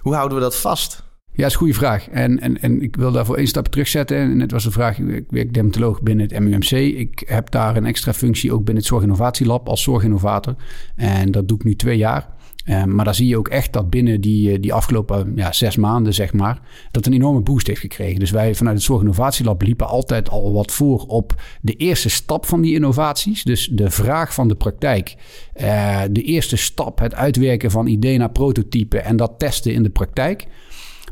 Hoe 0.00 0.14
houden 0.14 0.36
we 0.38 0.42
dat 0.42 0.56
vast? 0.56 1.02
Ja, 1.36 1.46
is 1.46 1.52
een 1.52 1.58
goede 1.58 1.74
vraag. 1.74 2.08
En, 2.08 2.40
en, 2.40 2.60
en 2.60 2.82
ik 2.82 2.96
wil 2.96 3.12
daarvoor 3.12 3.36
één 3.36 3.46
stap 3.46 3.68
terugzetten. 3.68 4.16
En 4.16 4.36
net 4.36 4.50
was 4.50 4.64
de 4.64 4.70
vraag, 4.70 4.98
ik 4.98 5.24
werk 5.28 5.54
dermatoloog 5.54 6.02
binnen 6.02 6.28
het 6.28 6.40
MUMC. 6.40 6.70
Ik 6.70 7.22
heb 7.26 7.50
daar 7.50 7.76
een 7.76 7.86
extra 7.86 8.12
functie 8.12 8.52
ook 8.52 8.64
binnen 8.64 8.76
het 8.76 8.86
Zorginnovatielab 8.86 9.68
als 9.68 9.82
zorginnovator. 9.82 10.54
En 10.96 11.30
dat 11.30 11.48
doe 11.48 11.58
ik 11.58 11.64
nu 11.64 11.76
twee 11.76 11.96
jaar. 11.96 12.32
Um, 12.68 12.94
maar 12.94 13.04
dan 13.04 13.14
zie 13.14 13.26
je 13.26 13.38
ook 13.38 13.48
echt 13.48 13.72
dat 13.72 13.90
binnen 13.90 14.20
die, 14.20 14.52
eh, 14.52 14.60
die 14.60 14.72
afgelopen 14.72 15.32
ja, 15.36 15.52
zes 15.52 15.76
maanden, 15.76 16.14
zeg 16.14 16.32
maar, 16.32 16.60
dat 16.90 17.06
een 17.06 17.12
enorme 17.12 17.40
boost 17.40 17.66
heeft 17.66 17.80
gekregen. 17.80 18.20
Dus 18.20 18.30
wij 18.30 18.54
vanuit 18.54 18.76
het 18.76 18.84
Zorginnovatielab 18.84 19.62
liepen 19.62 19.86
altijd 19.86 20.28
al 20.28 20.52
wat 20.52 20.72
voor 20.72 21.04
op 21.06 21.42
de 21.60 21.72
eerste 21.72 22.08
stap 22.08 22.46
van 22.46 22.60
die 22.60 22.74
innovaties. 22.74 23.42
Dus 23.42 23.68
de 23.72 23.90
vraag 23.90 24.34
van 24.34 24.48
de 24.48 24.54
praktijk. 24.54 25.14
Uh, 25.60 26.00
de 26.10 26.22
eerste 26.22 26.56
stap, 26.56 26.98
het 26.98 27.14
uitwerken 27.14 27.70
van 27.70 27.86
idee 27.86 28.18
naar 28.18 28.30
prototype 28.30 28.98
en 28.98 29.16
dat 29.16 29.34
testen 29.38 29.72
in 29.72 29.82
de 29.82 29.90
praktijk. 29.90 30.46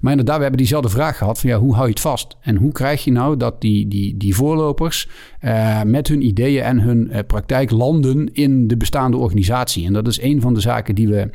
Maar 0.02 0.10
inderdaad, 0.10 0.36
we 0.36 0.42
hebben 0.42 0.60
diezelfde 0.60 0.88
vraag 0.88 1.16
gehad 1.16 1.40
van 1.40 1.50
ja, 1.50 1.58
hoe 1.58 1.72
hou 1.74 1.84
je 1.84 1.92
het 1.92 2.00
vast? 2.00 2.36
En 2.40 2.56
hoe 2.56 2.72
krijg 2.72 3.04
je 3.04 3.12
nou 3.12 3.36
dat 3.36 3.60
die, 3.60 3.88
die, 3.88 4.16
die 4.16 4.34
voorlopers 4.34 5.08
uh, 5.40 5.82
met 5.82 6.08
hun 6.08 6.26
ideeën 6.26 6.62
en 6.62 6.80
hun 6.80 7.08
uh, 7.10 7.18
praktijk 7.26 7.70
landen 7.70 8.32
in 8.32 8.66
de 8.66 8.76
bestaande 8.76 9.16
organisatie? 9.16 9.86
En 9.86 9.92
dat 9.92 10.06
is 10.06 10.20
een 10.20 10.40
van 10.40 10.54
de 10.54 10.60
zaken 10.60 10.94
die 10.94 11.08
we 11.08 11.30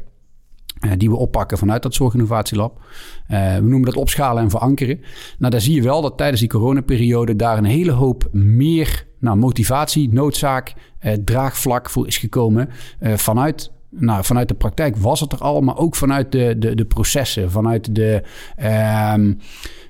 uh, 0.85 0.91
die 0.97 1.09
we 1.09 1.15
oppakken 1.15 1.57
vanuit 1.57 1.83
dat 1.83 1.93
Zorginnovatielab. 1.93 2.77
Uh, 2.77 3.55
we 3.55 3.61
noemen 3.61 3.85
dat 3.85 3.95
opschalen 3.95 4.43
en 4.43 4.49
verankeren. 4.49 4.99
Nou, 5.37 5.51
daar 5.51 5.61
zie 5.61 5.75
je 5.75 5.81
wel 5.81 6.01
dat 6.01 6.17
tijdens 6.17 6.39
die 6.39 6.49
coronaperiode 6.49 7.35
daar 7.35 7.57
een 7.57 7.65
hele 7.65 7.91
hoop 7.91 8.29
meer 8.31 9.07
nou, 9.19 9.37
motivatie, 9.37 10.13
noodzaak, 10.13 10.73
draagvlak 11.25 11.89
voor 11.89 12.07
is 12.07 12.17
gekomen 12.17 12.69
vanuit 12.99 13.71
nou, 13.89 14.23
vanuit 14.23 14.47
de 14.47 14.53
praktijk 14.53 14.97
was 14.97 15.19
het 15.19 15.31
er 15.31 15.39
al, 15.39 15.61
maar 15.61 15.77
ook 15.77 15.95
vanuit 15.95 16.31
de, 16.31 16.55
de, 16.57 16.75
de 16.75 16.85
processen, 16.85 17.51
vanuit 17.51 17.95
de, 17.95 18.23
um, 19.13 19.39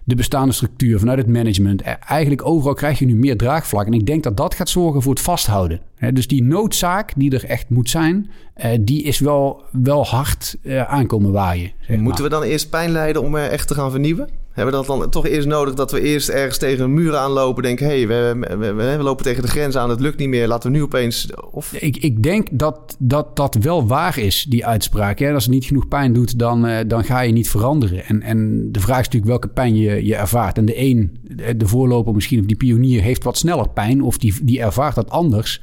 de 0.03 0.15
bestaande 0.15 0.53
structuur, 0.53 0.99
vanuit 0.99 1.17
het 1.17 1.27
management. 1.27 1.81
E, 1.81 1.89
eigenlijk 1.89 2.45
overal 2.45 2.73
krijg 2.73 2.99
je 2.99 3.05
nu 3.05 3.15
meer 3.15 3.38
draagvlak. 3.38 3.85
En 3.85 3.94
ik 3.94 4.05
denk 4.05 4.23
dat 4.23 4.38
dat 4.38 4.55
gaat 4.55 4.69
zorgen 4.69 5.01
voor 5.01 5.13
het 5.13 5.21
vasthouden. 5.21 5.81
dus 6.13 6.27
die 6.27 6.44
noodzaak 6.44 7.13
die 7.15 7.31
er 7.31 7.45
echt 7.45 7.69
moet 7.69 7.89
zijn, 7.89 8.29
uh, 8.57 8.71
die 8.79 9.03
is 9.03 9.19
wel, 9.19 9.63
wel 9.71 10.05
hard 10.05 10.57
uh, 10.61 10.81
aankomen 10.81 11.31
waaien. 11.31 11.71
Moeten 11.88 12.23
we 12.23 12.29
dan 12.29 12.44
eerst 12.44 12.69
pijn 12.69 12.91
lijden 12.91 13.21
om 13.21 13.35
er 13.35 13.49
echt 13.49 13.67
te 13.67 13.73
gaan 13.73 13.91
vernieuwen? 13.91 14.29
Hebben 14.57 14.80
we 14.80 14.86
dat 14.86 15.00
dan 15.00 15.09
toch 15.09 15.27
eerst 15.27 15.48
nodig 15.48 15.74
dat 15.74 15.92
we 15.92 16.01
eerst 16.01 16.30
ergens 16.30 16.57
tegen 16.57 16.83
een 16.83 16.94
muur 16.94 17.15
aanlopen? 17.15 17.63
Denken, 17.63 17.86
hé, 17.86 18.04
hey, 18.04 18.07
we, 18.07 18.74
we, 18.75 18.98
lopen 19.00 19.24
tegen 19.24 19.42
de 19.42 19.48
grens 19.48 19.75
aan, 19.75 19.89
het 19.89 20.00
lukt 20.00 20.18
niet 20.18 20.27
meer. 20.27 20.48
Laten 20.48 20.71
we 20.71 20.77
nu 20.77 20.83
opeens... 20.83 21.30
Of... 21.51 21.74
Ik, 21.74 21.98
ik 21.98 22.24
denk 22.24 22.48
dat, 22.51 22.95
dat 23.00 23.36
dat 23.36 23.56
wel 23.56 23.88
waar 23.88 24.18
is, 24.18 24.45
die 24.50 24.65
uitspraak. 24.65 25.19
Hè? 25.19 25.33
Als 25.33 25.44
het 25.44 25.54
niet 25.54 25.65
genoeg 25.65 25.88
pijn 25.88 26.13
doet, 26.13 26.39
dan, 26.39 26.65
uh, 26.65 26.77
dan 26.88 27.04
ga 27.04 27.19
je 27.19 27.31
niet 27.31 27.50
veranderen. 27.50 28.06
En, 28.06 28.21
en 28.21 28.69
de 28.71 28.80
vraag 28.80 29.00
is 29.00 29.06
natuurlijk 29.06 29.31
welke 29.31 29.48
pijn 29.48 29.75
je, 29.75 30.06
je 30.06 30.15
ervaart. 30.15 30.57
En 30.57 30.65
de 30.65 30.80
een, 30.80 31.18
de 31.57 31.68
voorloper 31.68 32.13
misschien, 32.13 32.39
of 32.39 32.45
die 32.45 32.57
pionier, 32.57 33.01
heeft 33.01 33.24
wat 33.24 33.38
sneller 33.38 33.69
pijn. 33.69 34.01
Of 34.01 34.18
die, 34.18 34.33
die 34.44 34.62
ervaart 34.62 34.95
dat 34.95 35.09
anders. 35.09 35.62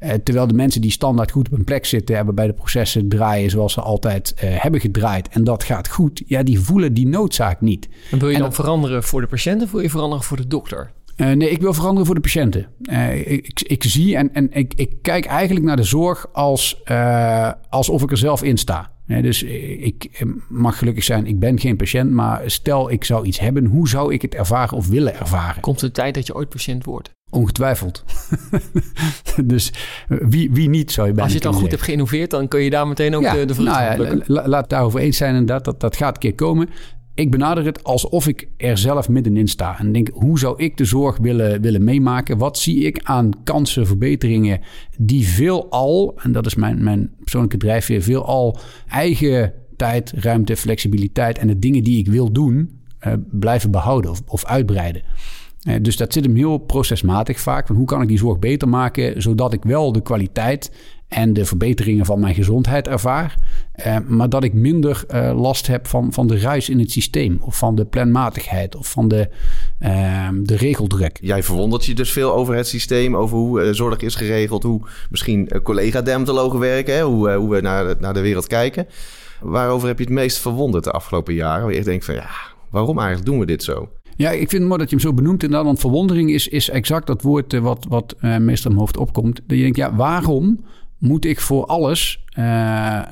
Uh, 0.00 0.10
terwijl 0.10 0.46
de 0.46 0.54
mensen 0.54 0.80
die 0.80 0.90
standaard 0.90 1.30
goed 1.30 1.46
op 1.46 1.58
een 1.58 1.64
plek 1.64 1.84
zitten, 1.84 2.16
hebben 2.16 2.34
bij 2.34 2.46
de 2.46 2.52
processen 2.52 3.08
draaien 3.08 3.50
zoals 3.50 3.72
ze 3.72 3.80
altijd 3.80 4.34
uh, 4.44 4.50
hebben 4.62 4.80
gedraaid. 4.80 5.28
En 5.28 5.44
dat 5.44 5.64
gaat 5.64 5.88
goed. 5.88 6.22
Ja, 6.26 6.42
die 6.42 6.60
voelen 6.60 6.94
die 6.94 7.06
noodzaak 7.06 7.60
niet. 7.60 7.88
En 8.10 8.18
wil 8.18 8.28
je 8.28 8.34
en 8.34 8.40
dan 8.40 8.50
dat... 8.50 8.58
veranderen 8.58 9.02
voor 9.02 9.20
de 9.20 9.26
patiënt 9.26 9.62
of 9.62 9.70
wil 9.70 9.80
je 9.80 9.90
veranderen 9.90 10.24
voor 10.24 10.36
de 10.36 10.46
dokter? 10.46 10.90
Uh, 11.16 11.32
nee, 11.32 11.50
ik 11.50 11.60
wil 11.60 11.74
veranderen 11.74 12.06
voor 12.06 12.14
de 12.14 12.20
patiënten. 12.20 12.66
Ik, 13.24 13.60
ik, 13.62 13.84
zie 13.84 14.16
en, 14.16 14.34
en 14.34 14.52
ik, 14.52 14.72
ik, 14.74 14.92
kijk 15.02 15.24
eigenlijk 15.24 15.66
naar 15.66 15.76
de 15.76 15.82
zorg 15.82 16.26
als, 16.32 16.82
alsof 17.68 18.02
ik 18.02 18.10
er 18.10 18.16
zelf 18.16 18.42
in 18.42 18.56
sta. 18.56 18.90
Ja, 19.06 19.20
dus 19.20 19.42
ik 19.42 20.24
mag 20.48 20.78
gelukkig 20.78 21.04
zijn, 21.04 21.26
ik 21.26 21.38
ben 21.38 21.60
geen 21.60 21.76
patiënt, 21.76 22.10
maar 22.10 22.42
stel 22.46 22.90
ik 22.90 23.04
zou 23.04 23.26
iets 23.26 23.38
hebben, 23.38 23.64
hoe 23.64 23.88
zou 23.88 24.12
ik 24.12 24.22
het 24.22 24.34
ervaren 24.34 24.76
of 24.76 24.88
willen 24.88 25.18
ervaren? 25.18 25.62
Komt 25.62 25.80
de 25.80 25.90
tijd 25.90 26.14
dat 26.14 26.26
je 26.26 26.34
ooit 26.34 26.48
patiënt 26.48 26.84
wordt? 26.84 27.14
Ongetwijfeld. 27.30 28.04
dus 29.44 29.72
wie, 30.06 30.50
wie 30.52 30.68
niet 30.68 30.92
zou 30.92 31.06
je 31.06 31.12
bijna 31.12 31.28
Als 31.28 31.32
je 31.32 31.44
het 31.44 31.52
dan 31.52 31.60
goed 31.60 31.70
hebt 31.70 31.82
geïnnoveerd, 31.82 32.30
dan 32.30 32.48
kun 32.48 32.60
je 32.60 32.70
daar 32.70 32.88
meteen 32.88 33.16
ook 33.16 33.22
ja, 33.22 33.32
de, 33.32 33.44
de 33.44 33.62
nou 33.62 33.82
ja, 33.82 34.18
la, 34.26 34.48
Laat 34.48 34.60
het 34.60 34.70
daarover 34.70 35.00
eens 35.00 35.16
zijn 35.16 35.30
inderdaad, 35.30 35.64
dat, 35.64 35.80
dat 35.80 35.96
gaat 35.96 36.14
een 36.14 36.20
keer 36.20 36.34
komen. 36.34 36.68
Ik 37.16 37.30
benader 37.30 37.64
het 37.64 37.84
alsof 37.84 38.26
ik 38.26 38.48
er 38.56 38.78
zelf 38.78 39.08
middenin 39.08 39.48
sta. 39.48 39.78
En 39.78 39.92
denk, 39.92 40.08
hoe 40.12 40.38
zou 40.38 40.62
ik 40.62 40.76
de 40.76 40.84
zorg 40.84 41.16
willen, 41.18 41.60
willen 41.60 41.84
meemaken? 41.84 42.38
Wat 42.38 42.58
zie 42.58 42.84
ik 42.84 43.00
aan 43.02 43.30
kansen, 43.44 43.86
verbeteringen 43.86 44.60
die 44.98 45.28
veelal, 45.28 46.14
en 46.16 46.32
dat 46.32 46.46
is 46.46 46.54
mijn, 46.54 46.84
mijn 46.84 47.10
persoonlijke 47.20 47.56
drijfveer, 47.56 48.02
veelal 48.02 48.58
eigen 48.88 49.52
tijd, 49.76 50.12
ruimte, 50.16 50.56
flexibiliteit 50.56 51.38
en 51.38 51.46
de 51.46 51.58
dingen 51.58 51.84
die 51.84 51.98
ik 51.98 52.08
wil 52.08 52.32
doen, 52.32 52.80
uh, 53.06 53.12
blijven 53.30 53.70
behouden 53.70 54.10
of, 54.10 54.22
of 54.26 54.44
uitbreiden. 54.44 55.02
Uh, 55.68 55.74
dus 55.82 55.96
dat 55.96 56.12
zit 56.12 56.24
hem 56.24 56.34
heel 56.34 56.58
procesmatig 56.58 57.40
vaak. 57.40 57.66
Van 57.66 57.76
hoe 57.76 57.86
kan 57.86 58.02
ik 58.02 58.08
die 58.08 58.18
zorg 58.18 58.38
beter 58.38 58.68
maken, 58.68 59.22
zodat 59.22 59.52
ik 59.52 59.62
wel 59.62 59.92
de 59.92 60.02
kwaliteit 60.02 60.72
en 61.08 61.32
de 61.32 61.44
verbeteringen 61.44 62.04
van 62.04 62.20
mijn 62.20 62.34
gezondheid 62.34 62.88
ervaar. 62.88 63.34
Uh, 63.86 63.96
maar 64.06 64.28
dat 64.28 64.44
ik 64.44 64.52
minder 64.52 65.04
uh, 65.14 65.40
last 65.40 65.66
heb 65.66 65.86
van, 65.86 66.12
van 66.12 66.26
de 66.26 66.38
ruis 66.38 66.68
in 66.68 66.78
het 66.78 66.90
systeem. 66.90 67.38
Of 67.40 67.58
van 67.58 67.74
de 67.74 67.84
planmatigheid. 67.84 68.76
Of 68.76 68.90
van 68.90 69.08
de, 69.08 69.28
uh, 69.80 70.28
de 70.42 70.56
regeldruk. 70.56 71.18
Jij 71.20 71.42
verwondert 71.42 71.84
je 71.84 71.94
dus 71.94 72.12
veel 72.12 72.34
over 72.34 72.54
het 72.54 72.66
systeem. 72.66 73.16
Over 73.16 73.36
hoe 73.36 73.74
zorg 73.74 74.00
is 74.00 74.14
geregeld. 74.14 74.62
Hoe 74.62 74.80
misschien 75.10 75.50
collega-dermatologen 75.62 76.58
werken. 76.58 76.94
Hè? 76.94 77.02
Hoe, 77.02 77.32
hoe 77.32 77.50
we 77.50 77.60
naar 77.60 77.84
de, 77.84 77.96
naar 78.00 78.14
de 78.14 78.20
wereld 78.20 78.46
kijken. 78.46 78.86
Waarover 79.40 79.88
heb 79.88 79.98
je 79.98 80.04
het 80.04 80.12
meest 80.12 80.38
verwonderd 80.38 80.84
de 80.84 80.90
afgelopen 80.90 81.34
jaren? 81.34 81.64
Waar 81.64 81.74
je 81.74 81.84
denkt 81.84 82.04
van 82.04 82.14
ja, 82.14 82.28
waarom 82.70 82.98
eigenlijk 82.98 83.26
doen 83.26 83.38
we 83.38 83.46
dit 83.46 83.62
zo? 83.62 83.88
Ja, 84.16 84.30
ik 84.30 84.48
vind 84.48 84.52
het 84.52 84.62
mooi 84.62 84.78
dat 84.78 84.90
je 84.90 84.96
hem 84.96 85.04
zo 85.04 85.12
benoemt. 85.14 85.42
Inderdaad, 85.42 85.66
want 85.66 85.80
verwondering 85.80 86.30
is, 86.30 86.48
is 86.48 86.70
exact 86.70 87.06
dat 87.06 87.22
woord 87.22 87.58
wat, 87.58 87.86
wat 87.88 88.14
meestal 88.20 88.40
in 88.70 88.76
mijn 88.76 88.78
hoofd 88.78 88.96
opkomt. 88.96 89.40
Dat 89.46 89.56
je 89.56 89.62
denkt, 89.62 89.76
ja, 89.76 89.94
waarom 89.94 90.64
moet 90.98 91.24
ik 91.24 91.40
voor 91.40 91.66
alles 91.66 92.24
uh, 92.30 92.44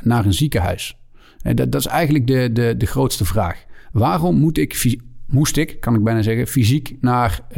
naar 0.03 0.25
een 0.25 0.35
ziekenhuis? 0.35 0.97
Uh, 1.43 1.55
dat, 1.55 1.73
dat, 1.73 1.81
is 1.81 1.87
eigenlijk 1.87 2.26
de, 2.26 2.53
de, 2.53 2.75
de 2.76 2.87
grootste 2.87 3.25
vraag. 3.25 3.64
Waarom 3.93 4.37
moet 4.37 4.59
ik, 4.59 4.99
moest 5.26 5.57
ik, 5.57 5.81
kan 5.81 5.95
ik 5.95 6.05
bijna 6.05 6.23
zeggen, 6.23 6.47
fysiek 6.47 6.97
naar 7.00 7.41
uh, 7.49 7.55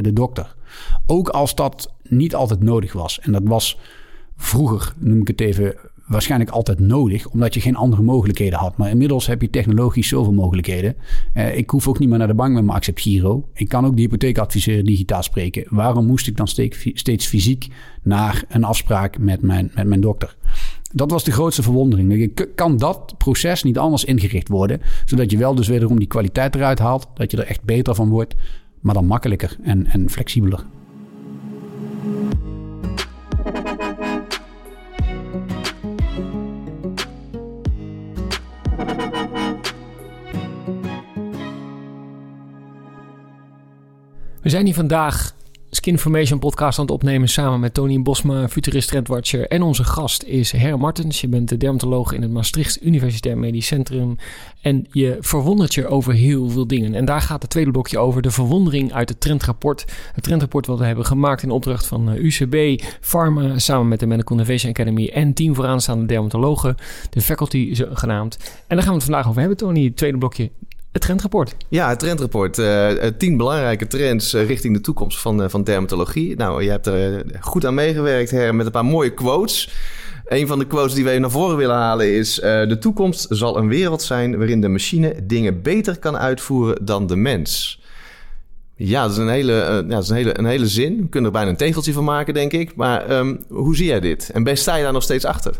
de 0.00 0.12
dokter? 0.12 0.54
Ook 1.06 1.28
als 1.28 1.54
dat 1.54 1.94
niet 2.02 2.34
altijd 2.34 2.62
nodig 2.62 2.92
was. 2.92 3.20
En 3.20 3.32
dat 3.32 3.42
was 3.44 3.78
vroeger, 4.36 4.92
noem 4.98 5.20
ik 5.20 5.28
het 5.28 5.40
even, 5.40 5.74
waarschijnlijk 6.06 6.50
altijd 6.50 6.78
nodig, 6.78 7.28
omdat 7.28 7.54
je 7.54 7.60
geen 7.60 7.76
andere 7.76 8.02
mogelijkheden 8.02 8.58
had. 8.58 8.76
Maar 8.76 8.90
inmiddels 8.90 9.26
heb 9.26 9.40
je 9.40 9.50
technologisch 9.50 10.08
zoveel 10.08 10.32
mogelijkheden. 10.32 10.96
Uh, 11.34 11.56
ik 11.56 11.70
hoef 11.70 11.88
ook 11.88 11.98
niet 11.98 12.08
meer 12.08 12.18
naar 12.18 12.26
de 12.26 12.34
bank 12.34 12.52
met 12.52 12.64
mijn 12.64 12.76
Accept 12.76 13.00
Giro. 13.00 13.48
Ik 13.54 13.68
kan 13.68 13.86
ook 13.86 13.96
de 13.96 14.02
hypotheekadviseur 14.02 14.84
digitaal 14.84 15.22
spreken. 15.22 15.64
Waarom 15.68 16.06
moest 16.06 16.26
ik 16.26 16.36
dan 16.36 16.48
steeds 16.94 17.26
fysiek 17.26 17.68
naar 18.02 18.44
een 18.48 18.64
afspraak 18.64 19.18
met 19.18 19.42
mijn, 19.42 19.70
met 19.74 19.86
mijn 19.86 20.00
dokter? 20.00 20.36
Dat 20.92 21.10
was 21.10 21.24
de 21.24 21.32
grootste 21.32 21.62
verwondering. 21.62 22.34
Kan 22.54 22.76
dat 22.76 23.14
proces 23.18 23.62
niet 23.62 23.78
anders 23.78 24.04
ingericht 24.04 24.48
worden, 24.48 24.80
zodat 25.04 25.30
je 25.30 25.36
wel 25.36 25.54
dus 25.54 25.68
wederom 25.68 25.98
die 25.98 26.08
kwaliteit 26.08 26.54
eruit 26.54 26.78
haalt, 26.78 27.06
dat 27.14 27.30
je 27.30 27.36
er 27.36 27.46
echt 27.46 27.62
beter 27.62 27.94
van 27.94 28.08
wordt, 28.08 28.34
maar 28.80 28.94
dan 28.94 29.06
makkelijker 29.06 29.56
en, 29.62 29.86
en 29.86 30.10
flexibeler. 30.10 30.64
We 44.42 44.48
zijn 44.48 44.64
hier 44.64 44.74
vandaag 44.74 45.34
Skinformation 45.70 46.38
podcast 46.38 46.78
aan 46.78 46.84
het 46.84 46.94
opnemen 46.94 47.28
samen 47.28 47.60
met 47.60 47.74
Tony 47.74 48.02
Bosma, 48.02 48.48
futurist 48.48 48.88
trendwatcher. 48.88 49.48
En 49.48 49.62
onze 49.62 49.84
gast 49.84 50.22
is 50.22 50.52
Her 50.52 50.78
Martens. 50.78 51.20
Je 51.20 51.28
bent 51.28 51.48
de 51.48 51.56
dermatoloog 51.56 52.12
in 52.12 52.22
het 52.22 52.30
Maastricht 52.30 52.84
Universitair 52.84 53.38
Medisch 53.38 53.66
Centrum. 53.66 54.16
En 54.60 54.86
je 54.90 55.16
verwondert 55.20 55.74
je 55.74 55.86
over 55.86 56.12
heel 56.12 56.48
veel 56.48 56.66
dingen. 56.66 56.94
En 56.94 57.04
daar 57.04 57.20
gaat 57.20 57.42
het 57.42 57.50
tweede 57.50 57.70
blokje 57.70 57.98
over, 57.98 58.22
de 58.22 58.30
verwondering 58.30 58.92
uit 58.92 59.08
het 59.08 59.20
trendrapport. 59.20 59.84
Het 60.12 60.24
trendrapport 60.24 60.66
wat 60.66 60.78
we 60.78 60.84
hebben 60.84 61.06
gemaakt 61.06 61.42
in 61.42 61.50
opdracht 61.50 61.86
van 61.86 62.10
eh, 62.10 62.24
UCB, 62.24 62.84
Pharma, 63.00 63.58
samen 63.58 63.88
met 63.88 64.00
de 64.00 64.06
Medical 64.06 64.36
Innovation 64.36 64.70
Academy 64.70 65.08
en 65.08 65.34
team 65.34 65.54
vooraanstaande 65.54 66.06
dermatologen, 66.06 66.76
de 67.10 67.20
faculty 67.20 67.74
genaamd. 67.74 68.36
En 68.66 68.76
daar 68.76 68.78
gaan 68.78 68.94
we 68.94 68.98
het 68.98 69.04
vandaag 69.04 69.28
over 69.28 69.40
hebben, 69.40 69.58
Tony. 69.58 69.84
Het 69.84 69.96
tweede 69.96 70.18
blokje, 70.18 70.50
het 70.92 71.02
trendrapport. 71.02 71.56
Ja, 71.68 71.88
het 71.88 71.98
trendrapport. 71.98 72.58
Uh, 72.58 72.88
tien 73.18 73.36
belangrijke 73.36 73.86
trends 73.86 74.34
uh, 74.34 74.46
richting 74.46 74.74
de 74.74 74.80
toekomst 74.80 75.20
van, 75.20 75.50
van 75.50 75.64
dermatologie. 75.64 76.36
Nou, 76.36 76.62
je 76.62 76.70
hebt 76.70 76.86
er 76.86 77.24
goed 77.40 77.66
aan 77.66 77.74
meegewerkt, 77.74 78.30
Her, 78.30 78.54
met 78.54 78.66
een 78.66 78.72
paar 78.72 78.84
mooie 78.84 79.14
quotes. 79.14 79.70
Een 80.26 80.46
van 80.46 80.58
de 80.58 80.66
quotes 80.66 80.94
die 80.94 81.04
wij 81.04 81.18
naar 81.18 81.30
voren 81.30 81.56
willen 81.56 81.76
halen 81.76 82.14
is... 82.14 82.34
de 82.34 82.76
toekomst 82.80 83.26
zal 83.28 83.56
een 83.56 83.68
wereld 83.68 84.02
zijn 84.02 84.36
waarin 84.36 84.60
de 84.60 84.68
machine 84.68 85.16
dingen 85.22 85.62
beter 85.62 85.98
kan 85.98 86.16
uitvoeren 86.16 86.84
dan 86.84 87.06
de 87.06 87.16
mens. 87.16 87.80
Ja, 88.74 89.02
dat 89.02 89.10
is 89.10 89.16
een 89.16 89.28
hele, 89.28 89.52
ja, 89.52 89.82
dat 89.82 90.02
is 90.02 90.08
een 90.08 90.16
hele, 90.16 90.38
een 90.38 90.44
hele 90.44 90.66
zin. 90.66 90.96
We 90.96 91.08
kunnen 91.08 91.30
er 91.30 91.36
bijna 91.36 91.50
een 91.50 91.56
tegeltje 91.56 91.92
van 91.92 92.04
maken, 92.04 92.34
denk 92.34 92.52
ik. 92.52 92.74
Maar 92.76 93.10
um, 93.10 93.44
hoe 93.48 93.76
zie 93.76 93.86
jij 93.86 94.00
dit? 94.00 94.30
En 94.30 94.42
ben, 94.42 94.56
sta 94.56 94.76
je 94.76 94.82
daar 94.82 94.92
nog 94.92 95.02
steeds 95.02 95.24
achter? 95.24 95.54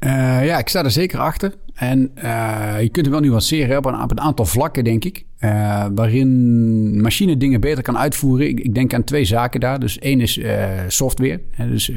Ja, 0.00 0.58
ik 0.58 0.68
sta 0.68 0.84
er 0.84 0.90
zeker 0.90 1.18
achter. 1.18 1.54
En 1.76 2.10
uh, 2.24 2.76
je 2.80 2.88
kunt 2.88 3.06
hem 3.06 3.14
wel 3.14 3.24
nuanceren 3.24 3.76
op 3.76 3.84
een, 3.84 4.02
op 4.02 4.10
een 4.10 4.20
aantal 4.20 4.44
vlakken, 4.44 4.84
denk 4.84 5.04
ik. 5.04 5.24
Uh, 5.40 5.86
waarin 5.94 7.00
machine 7.00 7.36
dingen 7.36 7.60
beter 7.60 7.82
kan 7.82 7.98
uitvoeren. 7.98 8.48
Ik, 8.48 8.60
ik, 8.60 8.74
denk 8.74 8.94
aan 8.94 9.04
twee 9.04 9.24
zaken 9.24 9.60
daar. 9.60 9.80
Dus 9.80 9.98
één 9.98 10.20
is 10.20 10.40
software, 10.88 11.40
dus 11.56 11.90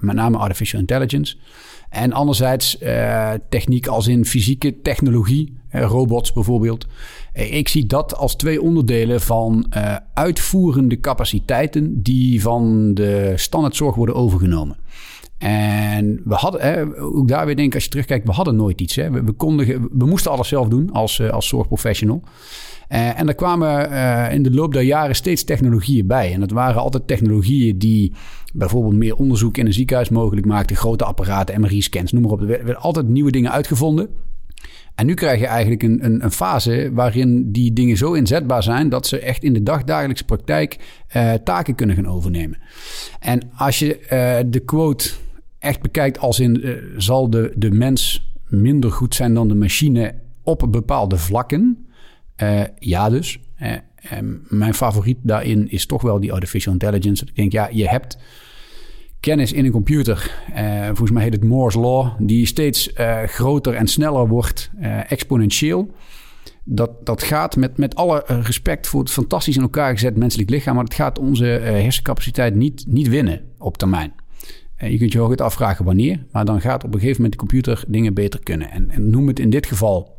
met 0.00 0.14
name 0.16 0.38
artificial 0.38 0.80
intelligence. 0.80 1.36
En 1.90 2.12
anderzijds 2.12 2.78
techniek 3.48 3.86
als 3.86 4.06
in 4.06 4.24
fysieke 4.26 4.80
technologie, 4.82 5.56
robots 5.70 6.32
bijvoorbeeld. 6.32 6.86
ik 7.32 7.68
zie 7.68 7.86
dat 7.86 8.16
als 8.16 8.36
twee 8.36 8.62
onderdelen 8.62 9.20
van 9.20 9.72
uitvoerende 10.14 11.00
capaciteiten 11.00 12.02
die 12.02 12.42
van 12.42 12.94
de 12.94 13.32
standaardzorg 13.36 13.94
worden 13.94 14.14
overgenomen. 14.14 14.76
En 15.38 16.20
we 16.24 16.34
hadden, 16.34 16.60
hè, 16.60 17.00
ook 17.00 17.28
daar 17.28 17.46
weer 17.46 17.56
denk 17.56 17.68
ik, 17.68 17.74
als 17.74 17.84
je 17.84 17.90
terugkijkt, 17.90 18.26
we 18.26 18.32
hadden 18.32 18.56
nooit 18.56 18.80
iets. 18.80 18.96
Hè. 18.96 19.10
We, 19.10 19.22
we, 19.36 19.88
we 19.92 20.06
moesten 20.06 20.30
alles 20.30 20.48
zelf 20.48 20.68
doen 20.68 20.92
als, 20.92 21.18
eh, 21.18 21.30
als 21.30 21.48
zorgprofessional. 21.48 22.22
Uh, 22.88 23.20
en 23.20 23.28
er 23.28 23.34
kwamen 23.34 23.92
uh, 23.92 24.32
in 24.32 24.42
de 24.42 24.50
loop 24.50 24.72
der 24.72 24.82
jaren 24.82 25.14
steeds 25.14 25.44
technologieën 25.44 26.06
bij. 26.06 26.32
En 26.32 26.40
dat 26.40 26.50
waren 26.50 26.80
altijd 26.80 27.06
technologieën 27.06 27.78
die 27.78 28.12
bijvoorbeeld 28.54 28.94
meer 28.94 29.16
onderzoek 29.16 29.56
in 29.56 29.66
een 29.66 29.72
ziekenhuis 29.72 30.08
mogelijk 30.08 30.46
maakten. 30.46 30.76
Grote 30.76 31.04
apparaten, 31.04 31.60
MRI-scans, 31.60 32.12
noem 32.12 32.22
maar 32.22 32.30
op. 32.30 32.40
Er 32.40 32.46
werden 32.46 32.76
altijd 32.76 33.08
nieuwe 33.08 33.30
dingen 33.30 33.52
uitgevonden. 33.52 34.08
En 34.94 35.06
nu 35.06 35.14
krijg 35.14 35.40
je 35.40 35.46
eigenlijk 35.46 35.82
een, 35.82 36.04
een, 36.04 36.24
een, 36.24 36.30
fase 36.30 36.90
waarin 36.92 37.52
die 37.52 37.72
dingen 37.72 37.96
zo 37.96 38.12
inzetbaar 38.12 38.62
zijn 38.62 38.88
dat 38.88 39.06
ze 39.06 39.18
echt 39.18 39.42
in 39.42 39.52
de 39.52 39.62
dagdagelijkse 39.62 40.24
praktijk 40.24 40.78
taken 41.44 41.74
kunnen 41.74 41.96
gaan 41.96 42.08
overnemen. 42.08 42.58
En 43.20 43.50
als 43.56 43.78
je 43.78 43.98
de 44.50 44.60
quote 44.60 45.10
echt 45.66 45.80
bekijkt 45.80 46.18
als 46.18 46.40
in 46.40 46.66
uh, 46.66 46.76
zal 46.96 47.30
de, 47.30 47.52
de 47.56 47.70
mens 47.70 48.30
minder 48.46 48.92
goed 48.92 49.14
zijn 49.14 49.34
dan 49.34 49.48
de 49.48 49.54
machine 49.54 50.14
op 50.42 50.66
bepaalde 50.70 51.16
vlakken. 51.16 51.86
Uh, 52.42 52.62
ja, 52.78 53.10
dus. 53.10 53.38
Uh, 53.62 53.72
mijn 54.48 54.74
favoriet 54.74 55.18
daarin 55.22 55.70
is 55.70 55.86
toch 55.86 56.02
wel 56.02 56.20
die 56.20 56.32
artificial 56.32 56.72
intelligence. 56.72 57.24
Ik 57.24 57.36
denk, 57.36 57.52
ja, 57.52 57.68
je 57.72 57.88
hebt 57.88 58.18
kennis 59.20 59.52
in 59.52 59.64
een 59.64 59.70
computer. 59.70 60.30
volgens 60.86 61.10
mij 61.10 61.22
heet 61.22 61.32
het 61.32 61.44
Moore's 61.44 61.74
Law, 61.74 62.08
die 62.18 62.46
steeds 62.46 62.90
groter 63.26 63.74
en 63.74 63.86
sneller 63.86 64.28
wordt, 64.28 64.70
exponentieel. 65.08 65.94
Dat, 66.64 67.06
dat 67.06 67.22
gaat 67.22 67.56
met, 67.56 67.76
met 67.76 67.94
alle 67.94 68.24
respect 68.26 68.86
voor 68.86 69.00
het 69.00 69.10
fantastisch 69.10 69.56
in 69.56 69.62
elkaar 69.62 69.92
gezet 69.92 70.16
menselijk 70.16 70.50
lichaam, 70.50 70.74
maar 70.74 70.84
het 70.84 70.94
gaat 70.94 71.18
onze 71.18 71.44
hersencapaciteit 71.44 72.54
niet, 72.54 72.84
niet 72.88 73.08
winnen 73.08 73.44
op 73.58 73.76
termijn. 73.76 74.12
Je 74.78 74.98
kunt 74.98 75.12
je 75.12 75.20
ook 75.20 75.30
het 75.30 75.40
afvragen 75.40 75.84
wanneer, 75.84 76.24
maar 76.32 76.44
dan 76.44 76.60
gaat 76.60 76.84
op 76.84 76.94
een 76.94 77.00
gegeven 77.00 77.22
moment 77.22 77.32
de 77.32 77.46
computer 77.46 77.84
dingen 77.88 78.14
beter 78.14 78.40
kunnen. 78.42 78.70
En, 78.70 79.10
noem 79.10 79.26
het 79.26 79.38
in 79.38 79.50
dit 79.50 79.66
geval 79.66 80.16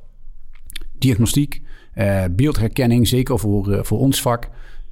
diagnostiek, 0.98 1.62
uh, 1.96 2.24
beeldherkenning, 2.32 3.08
zeker 3.08 3.40
voor, 3.40 3.72
uh, 3.72 3.84
voor 3.84 4.00
ons 4.00 4.22
vak. 4.22 4.50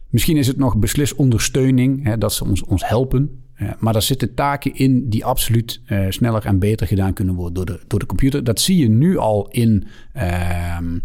Misschien 0.10 0.38
is 0.38 0.48
het 0.48 0.57
nog 0.57 0.77
beslist 0.77 1.15
ondersteuning, 1.15 2.03
hè, 2.03 2.17
dat 2.17 2.34
ze 2.34 2.43
ons, 2.43 2.63
ons 2.63 2.88
helpen. 2.88 3.43
Uh, 3.62 3.72
maar 3.79 3.95
er 3.95 4.01
zitten 4.01 4.34
taken 4.34 4.75
in 4.75 5.10
die 5.10 5.25
absoluut 5.25 5.81
sneller 6.10 6.45
en 6.45 6.60
beter 6.60 6.88
gedaan 6.88 7.13
kunnen 7.13 7.36
worden 7.36 7.53
door 7.53 7.65
de, 7.65 7.84
door 7.88 8.00
de 8.00 8.05
computer. 8.05 8.43
Dat 8.43 8.60
zie 8.60 8.77
je 8.77 8.89
nu 8.89 9.17
al 9.17 9.48
in 9.51 9.88
ehm, 10.13 10.98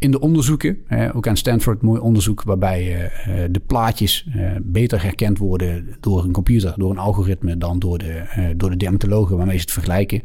in 0.00 0.10
de 0.10 0.20
onderzoeken, 0.20 0.78
ook 1.14 1.28
aan 1.28 1.36
Stanford, 1.36 1.82
mooi 1.82 2.00
onderzoek 2.00 2.42
waarbij 2.42 3.10
uh, 3.28 3.44
de 3.50 3.60
plaatjes 3.66 4.26
uh, 4.36 4.50
beter 4.62 5.02
herkend 5.02 5.38
worden 5.38 5.96
door 6.00 6.24
een 6.24 6.32
computer, 6.32 6.74
door 6.76 6.90
een 6.90 6.98
algoritme, 6.98 7.58
dan 7.58 7.78
door 7.78 7.98
de, 7.98 8.22
door 8.56 8.70
de 8.70 8.76
dermatologen 8.76 9.36
waarmee 9.36 9.56
ze 9.56 9.62
het 9.62 9.72
vergelijken 9.72 10.22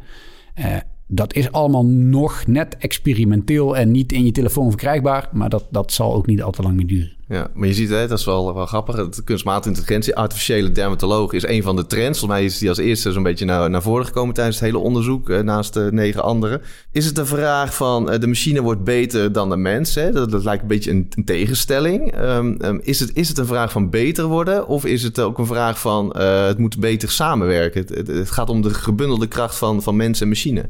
dat 1.08 1.34
is 1.34 1.51
allemaal 1.51 1.86
nog 1.86 2.48
net 2.48 2.77
experimenteel 2.77 3.77
en 3.77 3.91
niet 3.91 4.12
in 4.12 4.25
je 4.25 4.32
telefoon 4.32 4.70
verkrijgbaar. 4.70 5.29
Maar 5.32 5.50
dat, 5.50 5.67
dat 5.72 5.91
zal 5.91 6.13
ook 6.13 6.25
niet 6.25 6.41
al 6.41 6.51
te 6.51 6.62
lang 6.62 6.75
meer 6.75 6.88
duren. 6.88 7.13
Ja, 7.27 7.48
maar 7.53 7.67
je 7.67 7.74
ziet, 7.74 7.89
hè, 7.89 8.08
dat 8.08 8.20
is 8.20 8.25
wel, 8.25 8.53
wel 8.53 8.65
grappig. 8.65 8.96
Het 8.96 9.24
kunstmatige 9.24 9.67
intelligentie, 9.67 10.15
artificiële 10.15 10.72
dermatoloog 10.72 11.34
is 11.34 11.48
een 11.48 11.63
van 11.63 11.75
de 11.75 11.86
trends. 11.86 12.20
Volgens 12.20 12.39
mij 12.39 12.50
is 12.50 12.58
die 12.58 12.70
als 12.70 12.77
eerste 12.77 13.12
zo'n 13.12 13.24
beetje 13.24 13.46
naar, 13.46 13.70
naar 13.70 13.82
voren 13.82 14.05
gekomen 14.05 14.34
tijdens 14.34 14.55
het 14.55 14.65
hele 14.65 14.77
onderzoek, 14.77 15.27
naast 15.44 15.74
de 15.74 15.89
negen 15.91 16.24
anderen. 16.24 16.62
Is 16.91 17.05
het 17.05 17.17
een 17.17 17.25
vraag 17.25 17.75
van 17.75 18.05
de 18.05 18.27
machine 18.27 18.62
wordt 18.62 18.84
beter 18.84 19.32
dan 19.32 19.50
de 19.50 19.58
mens? 19.58 19.96
Hè? 19.96 20.12
Dat, 20.12 20.32
dat 20.32 20.44
lijkt 20.44 20.62
een 20.62 20.67
beetje 20.67 20.91
een, 20.91 21.10
tegenstelling. 21.25 22.20
Um, 22.22 22.79
is, 22.82 23.00
het, 23.00 23.12
is 23.13 23.27
het 23.27 23.38
een 23.38 23.46
vraag 23.46 23.72
van 23.72 23.89
beter 23.89 24.25
worden? 24.25 24.67
Of 24.67 24.86
is 24.86 25.03
het 25.03 25.20
ook 25.20 25.38
een 25.38 25.46
vraag 25.46 25.79
van 25.79 26.13
uh, 26.17 26.46
het 26.46 26.58
moet 26.58 26.79
beter 26.79 27.12
samenwerken? 27.12 27.86
Het, 27.88 28.08
het, 28.08 28.32
gaat 28.32 28.50
om 28.50 28.62
de 28.62 28.74
gebundelde 28.74 29.27
kracht 29.27 29.58
van, 29.58 29.84
van 29.84 29.96
mens 29.96 30.22
en 30.22 30.27
machine. 30.27 30.70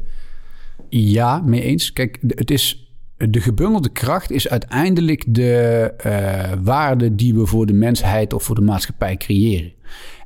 Ja, 0.88 1.38
mee 1.44 1.62
eens. 1.62 1.92
Kijk, 1.92 2.18
het 2.26 2.50
is. 2.50 2.85
De 3.16 3.40
gebundelde 3.40 3.88
kracht 3.88 4.30
is 4.30 4.48
uiteindelijk 4.48 5.24
de 5.28 5.94
uh, 6.06 6.52
waarde 6.62 7.14
die 7.14 7.34
we 7.34 7.46
voor 7.46 7.66
de 7.66 7.72
mensheid 7.72 8.32
of 8.32 8.42
voor 8.42 8.54
de 8.54 8.60
maatschappij 8.60 9.16
creëren. 9.16 9.72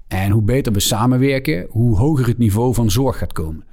En 0.09 0.31
hoe 0.31 0.43
beter 0.43 0.73
we 0.73 0.81
samenwerken, 0.81 1.67
hoe 1.69 1.97
hoger 1.97 2.27
het 2.27 2.39
niveau 2.39 2.75
van 2.75 2.91
zorg 2.91 3.19
gaat 3.19 3.33
komen. 3.33 3.65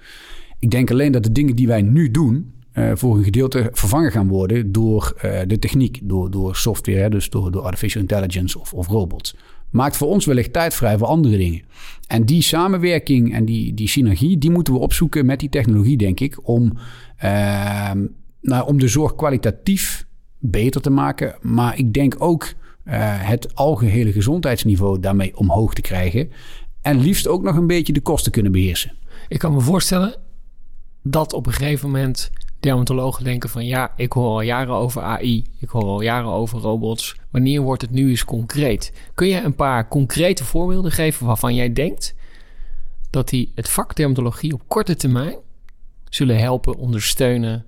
Ik 0.60 0.72
denk 0.72 0.92
alleen 0.92 1.12
dat 1.12 1.24
de 1.24 1.32
dingen 1.32 1.56
die 1.56 1.68
wij 1.68 1.82
nu 1.82 2.12
doen, 2.12 2.54
uh, 2.74 2.92
voor 2.94 3.18
een 3.18 3.24
gedeelte 3.24 3.70
vervangen 3.72 4.12
gaan 4.12 4.28
worden 4.28 4.72
door 4.72 5.14
uh, 5.26 5.40
de 5.48 5.60
techniek, 5.60 6.00
door, 6.04 6.32
door 6.32 6.56
software, 6.56 7.10
dus 7.10 7.30
door, 7.30 7.52
door 7.52 7.62
artificial 7.62 8.02
intelligence 8.02 8.60
of, 8.60 8.74
of 8.74 8.88
robots 8.88 9.36
maakt 9.70 9.98
voor 9.98 10.08
ons 10.08 10.26
wellicht 10.26 10.54
tijd 10.54 10.74
vrij 10.74 10.98
voor 10.98 11.08
andere 11.08 11.38
dingen. 11.38 11.62
En 12.08 12.26
die 12.26 12.42
samenwerking 12.42 13.34
en 13.34 13.46
die, 13.46 13.74
die 13.74 13.88
synergie, 13.88 14.38
die 14.38 14.52
moeten 14.52 14.74
we 14.74 14.80
opzoeken 14.80 15.26
met 15.26 15.40
die 15.40 15.50
technologie, 15.50 15.98
denk 15.98 16.20
ik, 16.20 16.48
om, 16.48 16.74
uh, 17.24 17.92
nou, 18.48 18.68
om 18.68 18.80
de 18.80 18.88
zorg 18.88 19.16
kwalitatief 19.16 20.06
beter 20.40 20.82
te 20.82 20.90
maken. 20.90 21.36
Maar 21.42 21.78
ik 21.78 21.94
denk 21.94 22.16
ook 22.18 22.44
uh, 22.44 22.94
het 23.28 23.56
algehele 23.56 24.12
gezondheidsniveau 24.12 25.00
daarmee 25.00 25.38
omhoog 25.38 25.74
te 25.74 25.82
krijgen. 25.82 26.32
En 26.82 27.00
liefst 27.00 27.28
ook 27.28 27.44
nog 27.44 27.56
een 27.56 27.68
beetje 27.68 27.94
de 27.94 28.02
kosten 28.02 28.32
kunnen 28.32 28.52
beheersen. 28.52 28.92
Ik 29.28 29.40
kan 29.40 29.54
me 29.54 29.60
voorstellen 29.60 30.16
dat 31.04 31.34
op 31.34 31.46
een 31.46 31.54
gegeven 31.54 31.92
moment 31.92 32.32
dermatologen 32.60 33.24
denken 33.24 33.50
van 33.50 33.66
ja, 33.66 33.94
ik 33.96 34.12
hoor 34.12 34.30
al 34.30 34.42
jaren 34.42 34.76
over 34.76 35.02
AI, 35.02 35.46
ik 35.60 35.70
hoor 35.70 35.84
al 35.84 36.02
jaren 36.02 36.32
over 36.32 36.60
robots. 36.60 37.16
Wanneer 37.32 37.62
wordt 37.62 37.82
het 37.82 37.92
nu 37.92 38.10
eens 38.10 38.26
concreet? 38.26 38.94
Kun 39.14 39.28
je 39.28 39.42
een 39.42 39.56
paar 39.56 39.88
concrete 39.88 40.44
voorbeelden 40.44 40.92
geven 40.92 41.26
waarvan 41.26 41.56
jij 41.56 41.74
denkt 41.74 42.16
dat 43.10 43.30
die 43.30 43.52
het 43.56 43.70
vak 43.70 43.96
dermatologie 43.96 44.54
op 44.54 44.62
korte 44.68 44.96
termijn 44.96 45.36
zullen 46.10 46.38
helpen, 46.38 46.76
ondersteunen, 46.76 47.66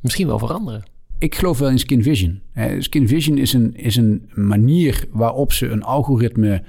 misschien 0.00 0.26
wel 0.26 0.38
veranderen? 0.38 0.82
Ik 1.18 1.34
geloof 1.34 1.58
wel 1.58 1.70
in 1.70 1.78
Skin 1.78 2.02
Vision. 2.02 2.40
Skin 2.78 3.08
Vision 3.08 3.38
is 3.38 3.52
een, 3.52 3.76
is 3.76 3.96
een 3.96 4.30
manier 4.34 5.04
waarop 5.10 5.52
ze 5.52 5.68
een 5.68 5.82
algoritme 5.82 6.50
uh, 6.52 6.62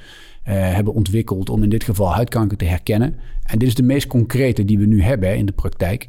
hebben 0.45 0.93
ontwikkeld 0.93 1.49
om 1.49 1.63
in 1.63 1.69
dit 1.69 1.83
geval 1.83 2.13
huidkanker 2.13 2.57
te 2.57 2.65
herkennen. 2.65 3.15
En 3.43 3.59
dit 3.59 3.67
is 3.67 3.75
de 3.75 3.83
meest 3.83 4.07
concrete 4.07 4.65
die 4.65 4.77
we 4.77 4.85
nu 4.85 5.01
hebben 5.01 5.37
in 5.37 5.45
de 5.45 5.51
praktijk. 5.51 6.07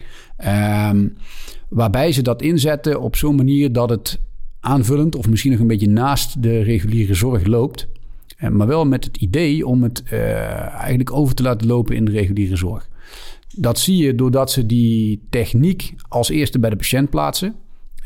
Um, 0.91 1.17
waarbij 1.69 2.13
ze 2.13 2.23
dat 2.23 2.43
inzetten 2.43 3.01
op 3.01 3.17
zo'n 3.17 3.35
manier 3.35 3.73
dat 3.73 3.91
het 3.91 4.21
aanvullend 4.61 5.17
of 5.17 5.29
misschien 5.29 5.51
nog 5.51 5.61
een 5.61 5.67
beetje 5.67 5.89
naast 5.89 6.43
de 6.43 6.63
reguliere 6.63 7.15
zorg 7.15 7.47
loopt. 7.47 7.89
Uh, 8.39 8.51
maar 8.51 8.67
wel 8.67 8.87
met 8.87 9.05
het 9.05 9.17
idee 9.17 9.67
om 9.67 9.83
het 9.83 10.03
eigenlijk 10.05 11.13
over 11.13 11.35
te 11.35 11.43
laten 11.43 11.67
lopen 11.67 11.97
in 11.97 12.05
de 12.05 12.13
reguliere 12.13 12.57
zorg. 12.57 12.89
Dat 13.57 13.79
zie 13.79 13.97
je 13.97 14.15
doordat 14.15 14.51
ze 14.51 14.67
die 14.67 15.27
techniek 15.31 15.95
als 16.09 16.29
eerste 16.29 16.59
bij 16.59 16.71
de 16.71 16.77
patiënt 16.77 17.11
plaatsen. 17.11 17.55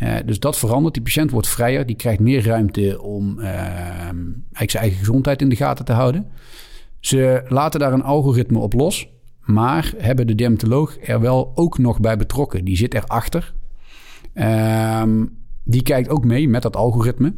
Uh, 0.02 0.16
dus 0.26 0.38
dat 0.38 0.58
verandert. 0.58 0.94
Die 0.94 1.02
patiënt 1.02 1.30
wordt 1.30 1.48
vrijer. 1.48 1.86
Die 1.86 1.96
krijgt 1.96 2.20
meer 2.20 2.44
ruimte 2.44 3.02
om 3.02 3.38
uh, 3.38 3.46
eigenlijk 3.46 4.70
zijn 4.70 4.82
eigen 4.82 4.98
gezondheid 4.98 5.42
in 5.42 5.48
de 5.48 5.56
gaten 5.56 5.84
te 5.84 5.92
houden. 5.92 6.26
Ze 7.00 7.44
laten 7.48 7.80
daar 7.80 7.92
een 7.92 8.02
algoritme 8.02 8.58
op 8.58 8.72
los. 8.72 9.08
Maar 9.40 9.92
hebben 9.96 10.26
de 10.26 10.34
dermatoloog 10.34 10.96
er 11.02 11.20
wel 11.20 11.52
ook 11.54 11.78
nog 11.78 12.00
bij 12.00 12.16
betrokken. 12.16 12.64
Die 12.64 12.76
zit 12.76 12.94
erachter. 12.94 13.54
Uh, 14.34 15.02
die 15.64 15.82
kijkt 15.82 16.08
ook 16.08 16.24
mee 16.24 16.48
met 16.48 16.62
dat 16.62 16.76
algoritme. 16.76 17.34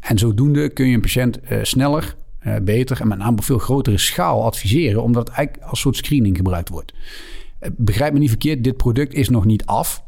En 0.00 0.18
zodoende 0.18 0.68
kun 0.68 0.86
je 0.86 0.94
een 0.94 1.00
patiënt 1.00 1.40
sneller, 2.44 2.62
beter 2.62 3.00
en 3.00 3.08
met 3.08 3.18
name 3.18 3.36
op 3.36 3.44
veel 3.44 3.58
grotere 3.58 3.98
schaal 3.98 4.44
adviseren. 4.44 5.02
Omdat 5.02 5.28
het 5.28 5.36
eigenlijk 5.36 5.66
als 5.66 5.80
soort 5.80 5.96
screening 5.96 6.36
gebruikt 6.36 6.68
wordt. 6.68 6.92
begrijp 7.76 8.12
me 8.12 8.18
niet 8.18 8.28
verkeerd, 8.28 8.64
dit 8.64 8.76
product 8.76 9.14
is 9.14 9.28
nog 9.28 9.44
niet 9.44 9.66
af 9.66 10.04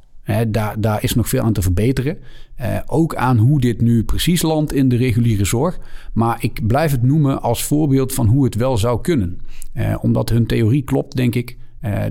daar, 0.48 0.80
daar 0.80 1.02
is 1.02 1.14
nog 1.14 1.28
veel 1.28 1.42
aan 1.42 1.52
te 1.52 1.62
verbeteren. 1.62 2.18
Uh, 2.60 2.78
ook 2.86 3.14
aan 3.14 3.38
hoe 3.38 3.60
dit 3.60 3.80
nu 3.80 4.04
precies 4.04 4.42
landt 4.42 4.72
in 4.72 4.88
de 4.88 4.96
reguliere 4.96 5.44
zorg. 5.44 5.78
Maar 6.12 6.36
ik 6.40 6.66
blijf 6.66 6.90
het 6.90 7.02
noemen 7.02 7.42
als 7.42 7.64
voorbeeld 7.64 8.14
van 8.14 8.26
hoe 8.26 8.44
het 8.44 8.54
wel 8.54 8.78
zou 8.78 9.00
kunnen. 9.00 9.40
Omdat 10.00 10.28
hun 10.28 10.46
theorie 10.46 10.82
klopt, 10.82 11.16
denk 11.16 11.34
ik. 11.34 11.56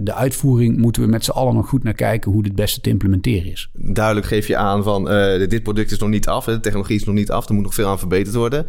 De 0.01 0.13
uitvoering 0.13 0.77
moeten 0.77 1.01
we 1.01 1.07
met 1.07 1.23
z'n 1.23 1.31
allen 1.31 1.53
nog 1.53 1.69
goed 1.69 1.83
naar 1.83 1.93
kijken 1.93 2.31
hoe 2.31 2.43
dit 2.43 2.55
beste 2.55 2.81
te 2.81 2.89
implementeren 2.89 3.51
is. 3.51 3.69
Duidelijk 3.73 4.27
geef 4.27 4.47
je 4.47 4.57
aan 4.57 4.83
van 4.83 5.03
dit 5.49 5.63
product 5.63 5.91
is 5.91 5.97
nog 5.97 6.09
niet 6.09 6.27
af. 6.27 6.45
De 6.45 6.59
technologie 6.59 6.95
is 6.95 7.03
nog 7.03 7.15
niet 7.15 7.31
af. 7.31 7.47
Er 7.47 7.53
moet 7.53 7.63
nog 7.63 7.73
veel 7.73 7.87
aan 7.87 7.99
verbeterd 7.99 8.35
worden. 8.35 8.65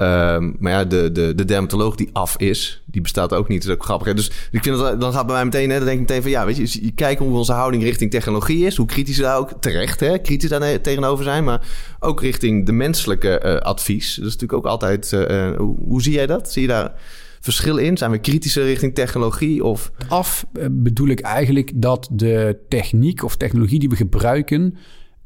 Um, 0.00 0.56
maar 0.58 0.72
ja, 0.72 0.84
de, 0.84 1.12
de, 1.12 1.34
de 1.34 1.44
dermatoloog 1.44 1.94
die 1.94 2.10
af 2.12 2.36
is, 2.36 2.82
die 2.86 3.00
bestaat 3.00 3.32
ook 3.34 3.48
niet. 3.48 3.62
Dat 3.62 3.68
is 3.70 3.74
ook 3.74 3.84
grappig. 3.84 4.06
Hè? 4.06 4.14
Dus 4.14 4.30
ik 4.50 4.62
vind 4.62 4.78
dat 4.78 5.00
dan 5.00 5.12
gaat 5.12 5.26
bij 5.26 5.34
mij 5.34 5.44
meteen, 5.44 5.70
hè, 5.70 5.76
dan 5.76 5.84
denk 5.84 6.00
ik 6.00 6.08
meteen 6.08 6.22
van 6.22 6.30
ja, 6.30 6.46
weet 6.46 6.72
je, 6.72 6.84
je 6.84 6.90
kijkt 6.90 7.20
hoe 7.20 7.36
onze 7.36 7.52
houding 7.52 7.82
richting 7.82 8.10
technologie 8.10 8.66
is, 8.66 8.76
hoe 8.76 8.86
kritisch 8.86 9.16
daar 9.16 9.38
ook 9.38 9.52
terecht, 9.60 10.00
hè, 10.00 10.18
kritisch 10.18 10.48
daar 10.48 10.80
tegenover 10.80 11.24
zijn, 11.24 11.44
maar 11.44 11.66
ook 12.00 12.20
richting 12.20 12.66
de 12.66 12.72
menselijke 12.72 13.42
uh, 13.44 13.56
advies. 13.56 14.14
Dat 14.14 14.26
is 14.26 14.32
natuurlijk 14.32 14.52
ook 14.52 14.66
altijd. 14.66 15.12
Uh, 15.12 15.56
hoe, 15.56 15.76
hoe 15.84 16.02
zie 16.02 16.12
jij 16.12 16.26
dat? 16.26 16.52
Zie 16.52 16.62
je 16.62 16.68
daar 16.68 16.92
verschil 17.40 17.76
in? 17.76 17.96
Zijn 17.96 18.10
we 18.10 18.18
kritischer 18.18 18.64
richting 18.64 18.94
technologie? 18.94 19.64
Of? 19.64 19.92
Af 20.08 20.46
bedoel 20.70 21.08
ik 21.08 21.20
eigenlijk 21.20 21.70
dat 21.74 22.08
de 22.12 22.58
techniek 22.68 23.22
of 23.22 23.36
technologie 23.36 23.78
die 23.78 23.88
we 23.88 23.96
gebruiken 23.96 24.76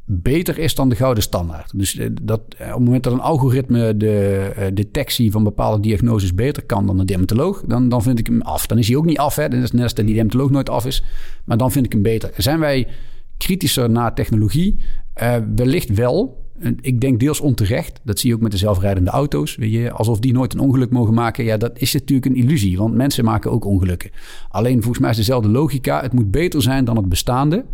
beter 0.05 0.59
is 0.59 0.75
dan 0.75 0.89
de 0.89 0.97
gouden 0.97 1.23
standaard. 1.23 1.79
Dus 1.79 1.97
eh, 1.97 2.09
dat, 2.23 2.41
eh, 2.59 2.67
op 2.67 2.73
het 2.75 2.85
moment 2.85 3.03
dat 3.05 3.13
een 3.13 3.21
algoritme 3.21 3.97
de 3.97 4.51
uh, 4.59 4.65
detectie 4.75 5.31
van 5.31 5.45
bepaalde 5.45 5.83
diagnoses 5.83 6.35
beter 6.35 6.65
kan 6.65 6.87
dan 6.87 6.99
een 6.99 7.07
dermatoloog, 7.07 7.63
dan, 7.67 7.89
dan 7.89 8.03
vind 8.03 8.19
ik 8.19 8.27
hem 8.27 8.41
af. 8.41 8.67
Dan 8.67 8.79
is 8.79 8.89
hij 8.89 8.97
ook 8.97 9.05
niet 9.05 9.19
af, 9.19 9.37
hè? 9.37 9.49
Dat 9.49 9.63
is 9.63 9.73
net 9.73 9.83
als 9.83 9.95
dat 9.95 10.07
die 10.07 10.15
dermatoloog 10.15 10.51
nooit 10.51 10.71
af 10.71 10.87
is. 10.87 11.05
Maar 11.45 11.57
dan 11.57 11.73
vind 11.73 11.87
ik 11.87 11.93
hem 11.93 12.03
beter. 12.03 12.31
Zijn 12.37 12.59
wij 12.59 12.89
kritischer 13.37 13.91
naar 13.91 14.15
technologie? 14.15 14.81
Uh, 15.23 15.37
wellicht 15.55 15.95
wel. 15.95 16.41
Ik 16.81 17.01
denk 17.01 17.21
deels 17.21 17.41
onterecht. 17.41 18.01
Dat 18.05 18.19
zie 18.19 18.29
je 18.29 18.35
ook 18.35 18.43
met 18.43 18.51
de 18.53 18.59
zelfrijdende 18.59 19.11
auto's. 19.11 19.57
Weet 19.57 19.73
je, 19.73 19.93
alsof 19.93 20.19
die 20.19 20.33
nooit 20.33 20.55
een 20.55 20.61
ongeluk 20.61 20.91
mogen 20.91 21.15
maken. 21.15 21.45
Ja, 21.45 21.57
dat 21.57 21.79
is 21.79 21.93
natuurlijk 21.93 22.27
een 22.27 22.37
illusie, 22.37 22.79
want 22.79 22.95
mensen 22.95 23.25
maken 23.25 23.51
ook 23.51 23.65
ongelukken. 23.65 24.11
Alleen 24.49 24.79
volgens 24.79 24.99
mij 24.99 25.11
is 25.11 25.17
dezelfde 25.17 25.49
logica. 25.49 26.03
Het 26.03 26.13
moet 26.13 26.31
beter 26.31 26.63
zijn 26.63 26.85
dan 26.85 26.97
het 26.97 27.09
bestaande. 27.09 27.65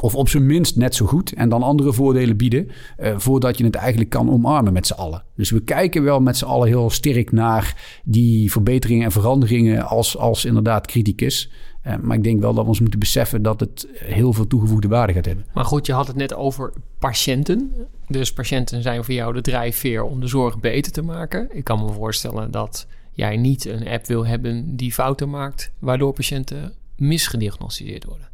Of 0.00 0.14
op 0.14 0.28
zijn 0.28 0.46
minst 0.46 0.76
net 0.76 0.94
zo 0.94 1.06
goed. 1.06 1.32
En 1.32 1.48
dan 1.48 1.62
andere 1.62 1.92
voordelen 1.92 2.36
bieden. 2.36 2.68
Uh, 2.98 3.18
voordat 3.18 3.58
je 3.58 3.64
het 3.64 3.74
eigenlijk 3.74 4.10
kan 4.10 4.30
omarmen 4.30 4.72
met 4.72 4.86
z'n 4.86 4.92
allen. 4.92 5.22
Dus 5.36 5.50
we 5.50 5.60
kijken 5.60 6.02
wel 6.02 6.20
met 6.20 6.36
z'n 6.36 6.44
allen 6.44 6.68
heel 6.68 6.90
sterk 6.90 7.32
naar 7.32 8.00
die 8.04 8.50
verbeteringen 8.50 9.04
en 9.04 9.12
veranderingen. 9.12 9.86
Als, 9.86 10.16
als 10.16 10.44
inderdaad 10.44 10.86
criticus. 10.86 11.50
Uh, 11.86 11.96
maar 12.02 12.16
ik 12.16 12.24
denk 12.24 12.40
wel 12.40 12.54
dat 12.54 12.62
we 12.62 12.68
ons 12.68 12.80
moeten 12.80 12.98
beseffen 12.98 13.42
dat 13.42 13.60
het 13.60 13.88
heel 13.94 14.32
veel 14.32 14.46
toegevoegde 14.46 14.88
waarde 14.88 15.12
gaat 15.12 15.24
hebben. 15.24 15.44
Maar 15.54 15.64
goed, 15.64 15.86
je 15.86 15.92
had 15.92 16.06
het 16.06 16.16
net 16.16 16.34
over 16.34 16.72
patiënten. 16.98 17.72
Dus 18.08 18.32
patiënten 18.32 18.82
zijn 18.82 19.04
voor 19.04 19.14
jou 19.14 19.34
de 19.34 19.40
drijfveer 19.40 20.02
om 20.02 20.20
de 20.20 20.26
zorg 20.26 20.60
beter 20.60 20.92
te 20.92 21.02
maken. 21.02 21.48
Ik 21.56 21.64
kan 21.64 21.84
me 21.84 21.92
voorstellen 21.92 22.50
dat 22.50 22.86
jij 23.12 23.36
niet 23.36 23.64
een 23.64 23.88
app 23.88 24.06
wil 24.06 24.26
hebben 24.26 24.76
die 24.76 24.92
fouten 24.92 25.30
maakt. 25.30 25.72
Waardoor 25.78 26.12
patiënten 26.12 26.72
misgediagnosticeerd 26.96 28.04
worden. 28.04 28.26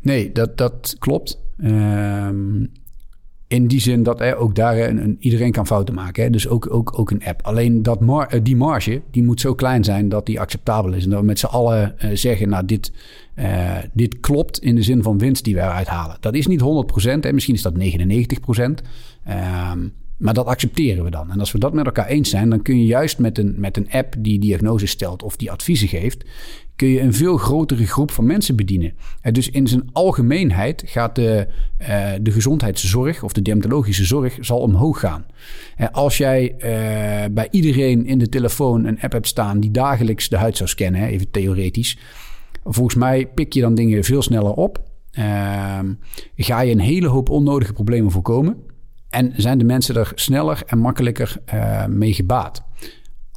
Nee, 0.00 0.32
dat, 0.32 0.58
dat 0.58 0.96
klopt. 0.98 1.38
Um, 1.64 2.70
in 3.50 3.66
die 3.66 3.80
zin 3.80 4.02
dat 4.02 4.22
ook 4.22 4.54
daar 4.54 4.78
een, 4.78 5.02
een, 5.02 5.16
iedereen 5.20 5.52
kan 5.52 5.66
fouten 5.66 5.94
maken. 5.94 6.22
Hè? 6.22 6.30
Dus 6.30 6.48
ook, 6.48 6.74
ook, 6.74 6.98
ook 6.98 7.10
een 7.10 7.24
app. 7.24 7.42
Alleen 7.42 7.82
dat 7.82 8.00
eh, 8.00 8.40
die 8.42 8.56
marge 8.56 9.02
die 9.10 9.22
moet 9.22 9.40
zo 9.40 9.54
klein 9.54 9.84
zijn 9.84 10.08
dat 10.08 10.26
die 10.26 10.40
acceptabel 10.40 10.92
is. 10.92 11.04
En 11.04 11.10
dat 11.10 11.20
we 11.20 11.26
met 11.26 11.38
z'n 11.38 11.46
allen 11.46 11.94
uh, 12.04 12.10
zeggen, 12.14 12.48
nou 12.48 12.64
dit, 12.64 12.92
uh, 13.36 13.78
dit 13.92 14.20
klopt 14.20 14.58
in 14.58 14.74
de 14.74 14.82
zin 14.82 15.02
van 15.02 15.18
winst 15.18 15.44
die 15.44 15.54
we 15.54 15.60
eruit 15.60 15.86
halen. 15.86 16.16
Dat 16.20 16.34
is 16.34 16.46
niet 16.46 16.60
100%, 16.60 16.64
hè? 17.20 17.32
misschien 17.32 17.54
is 17.54 17.62
dat 17.62 17.74
99%. 17.74 17.78
Um, 19.72 19.92
maar 20.20 20.34
dat 20.34 20.46
accepteren 20.46 21.04
we 21.04 21.10
dan. 21.10 21.30
En 21.30 21.40
als 21.40 21.52
we 21.52 21.58
dat 21.58 21.72
met 21.72 21.86
elkaar 21.86 22.06
eens 22.06 22.30
zijn, 22.30 22.50
dan 22.50 22.62
kun 22.62 22.78
je 22.78 22.86
juist 22.86 23.18
met 23.18 23.38
een, 23.38 23.54
met 23.58 23.76
een 23.76 23.90
app 23.90 24.14
die 24.18 24.38
diagnose 24.38 24.86
stelt 24.86 25.22
of 25.22 25.36
die 25.36 25.50
adviezen 25.50 25.88
geeft, 25.88 26.24
kun 26.80 26.88
je 26.88 27.00
een 27.00 27.14
veel 27.14 27.36
grotere 27.36 27.86
groep 27.86 28.10
van 28.10 28.26
mensen 28.26 28.56
bedienen. 28.56 28.92
En 29.20 29.32
dus 29.32 29.50
in 29.50 29.66
zijn 29.66 29.88
algemeenheid 29.92 30.82
gaat 30.86 31.14
de, 31.14 31.46
uh, 31.80 32.12
de 32.20 32.30
gezondheidszorg 32.30 33.22
of 33.22 33.32
de 33.32 33.42
dermatologische 33.42 34.04
zorg 34.04 34.36
zal 34.40 34.58
omhoog 34.58 35.00
gaan. 35.00 35.24
En 35.76 35.92
als 35.92 36.16
jij 36.16 36.54
bij 37.32 37.48
iedereen 37.50 38.06
in 38.06 38.18
de 38.18 38.28
telefoon 38.28 38.84
een 38.84 39.00
app 39.00 39.12
hebt 39.12 39.26
staan 39.26 39.60
die 39.60 39.70
dagelijks 39.70 40.28
de 40.28 40.36
huid 40.36 40.56
zou 40.56 40.68
scannen, 40.68 41.02
even 41.02 41.30
theoretisch, 41.30 41.98
volgens 42.64 42.94
mij 42.94 43.26
pik 43.26 43.52
je 43.52 43.60
dan 43.60 43.74
dingen 43.74 44.04
veel 44.04 44.22
sneller 44.22 44.52
op. 44.52 44.82
Uh, 45.18 45.78
ga 46.36 46.60
je 46.60 46.72
een 46.72 46.80
hele 46.80 47.08
hoop 47.08 47.28
onnodige 47.28 47.72
problemen 47.72 48.10
voorkomen. 48.10 48.56
En 49.08 49.32
zijn 49.36 49.58
de 49.58 49.64
mensen 49.64 49.96
er 49.96 50.12
sneller 50.14 50.62
en 50.66 50.78
makkelijker 50.78 51.36
mee 51.88 52.14
gebaat. 52.14 52.68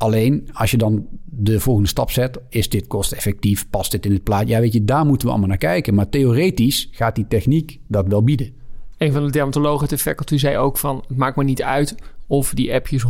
Alleen 0.04 0.50
als 0.54 0.72
je 0.72 0.78
dan 0.78 1.08
de 1.26 1.60
volgende 1.60 1.89
stap 1.89 2.12
zet, 2.12 2.39
is 2.50 2.70
dit 2.70 2.88
kosteffectief? 2.88 3.70
Past 3.70 3.92
dit 3.92 4.06
in 4.06 4.12
het 4.12 4.24
plaatje? 4.24 4.54
Ja, 4.54 4.60
weet 4.60 4.74
je, 4.74 4.84
daar 4.84 5.06
moeten 5.06 5.26
we 5.28 5.32
allemaal 5.32 5.50
naar 5.50 5.58
kijken. 5.58 5.94
Maar 5.94 6.10
theoretisch 6.10 6.89
gaat 6.92 7.16
die 7.16 7.28
techniek 7.28 7.80
dat 7.88 8.08
wel 8.08 8.24
bieden. 8.24 8.54
Een 8.98 9.12
van 9.12 9.26
de 9.26 9.32
dermatologen 9.32 9.88
te 9.88 9.98
faculty 9.98 10.38
zei 10.38 10.58
ook 10.58 10.78
van... 10.78 11.04
het 11.08 11.18
maakt 11.18 11.36
maar 11.36 11.46
niet 11.46 11.62
uit 11.62 11.96
of 12.28 12.54
die 12.54 12.74
appjes 12.74 13.06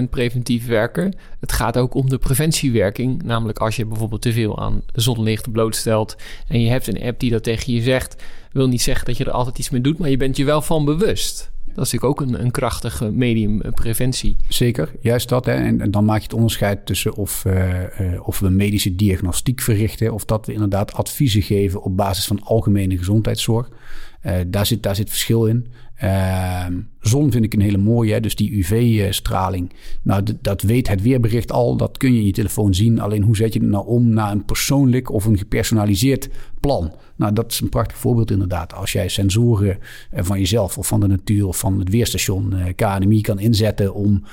100% 0.00 0.02
preventief 0.10 0.66
werken. 0.66 1.16
Het 1.40 1.52
gaat 1.52 1.78
ook 1.78 1.94
om 1.94 2.08
de 2.08 2.18
preventiewerking. 2.18 3.22
Namelijk 3.22 3.58
als 3.58 3.76
je 3.76 3.86
bijvoorbeeld 3.86 4.22
te 4.22 4.32
veel 4.32 4.58
aan 4.58 4.82
zonlicht 4.92 5.52
blootstelt... 5.52 6.16
en 6.48 6.60
je 6.60 6.68
hebt 6.68 6.86
een 6.86 7.02
app 7.02 7.20
die 7.20 7.30
dat 7.30 7.42
tegen 7.42 7.72
je 7.72 7.82
zegt... 7.82 8.22
wil 8.52 8.68
niet 8.68 8.82
zeggen 8.82 9.06
dat 9.06 9.16
je 9.16 9.24
er 9.24 9.30
altijd 9.30 9.58
iets 9.58 9.70
mee 9.70 9.80
doet... 9.80 9.98
maar 9.98 10.10
je 10.10 10.16
bent 10.16 10.36
je 10.36 10.44
wel 10.44 10.62
van 10.62 10.84
bewust. 10.84 11.51
Dat 11.74 11.86
is 11.86 11.92
natuurlijk 11.92 12.20
ook 12.20 12.28
een, 12.28 12.44
een 12.44 12.50
krachtige 12.50 13.10
medium 13.10 13.60
eh, 13.60 13.72
preventie. 13.72 14.36
Zeker, 14.48 14.92
juist 15.00 15.28
dat. 15.28 15.46
Hè. 15.46 15.52
En, 15.52 15.90
dan 15.90 16.04
maak 16.04 16.16
je 16.16 16.22
het 16.22 16.34
onderscheid 16.34 16.86
tussen 16.86 17.14
of, 17.14 17.44
uh, 17.44 18.26
of 18.26 18.38
we 18.38 18.48
medische 18.48 18.94
diagnostiek 18.94 19.60
verrichten... 19.60 20.12
of 20.12 20.24
dat 20.24 20.46
we 20.46 20.52
inderdaad 20.52 20.92
adviezen 20.92 21.42
geven 21.42 21.82
op 21.82 21.96
basis 21.96 22.26
van 22.26 22.42
algemene 22.42 22.98
gezondheidszorg. 22.98 23.68
Uh, 24.26 24.32
daar, 24.46 24.66
zit, 24.66 24.82
daar 24.82 24.96
zit 24.96 25.08
verschil 25.08 25.46
in. 25.46 25.66
Uh, 26.04 26.66
zon 27.00 27.30
vind 27.30 27.44
ik 27.44 27.54
een 27.54 27.60
hele 27.60 27.78
mooie, 27.78 28.20
dus 28.20 28.36
die 28.36 28.52
UV-straling. 28.52 29.72
Nou, 30.02 30.22
dat 30.40 30.62
weet 30.62 30.88
het 30.88 31.02
weerbericht 31.02 31.52
al, 31.52 31.76
dat 31.76 31.98
kun 31.98 32.12
je 32.12 32.18
in 32.18 32.26
je 32.26 32.32
telefoon 32.32 32.74
zien. 32.74 33.00
Alleen 33.00 33.22
hoe 33.22 33.36
zet 33.36 33.52
je 33.52 33.58
het 33.58 33.68
nou 33.68 33.86
om 33.86 34.08
naar 34.08 34.32
een 34.32 34.44
persoonlijk 34.44 35.10
of 35.10 35.24
een 35.24 35.38
gepersonaliseerd 35.38 36.28
plan? 36.60 36.94
Nou, 37.16 37.32
dat 37.32 37.52
is 37.52 37.60
een 37.60 37.68
prachtig 37.68 37.96
voorbeeld 37.96 38.30
inderdaad. 38.30 38.74
Als 38.74 38.92
jij 38.92 39.08
sensoren 39.08 39.78
eh, 40.10 40.24
van 40.24 40.38
jezelf 40.38 40.78
of 40.78 40.86
van 40.86 41.00
de 41.00 41.06
natuur 41.06 41.46
of 41.46 41.58
van 41.58 41.78
het 41.78 41.88
weerstation 41.88 42.54
uh, 42.54 42.64
KNMI 42.76 43.20
kan 43.20 43.38
inzetten 43.38 43.94
om 43.94 44.24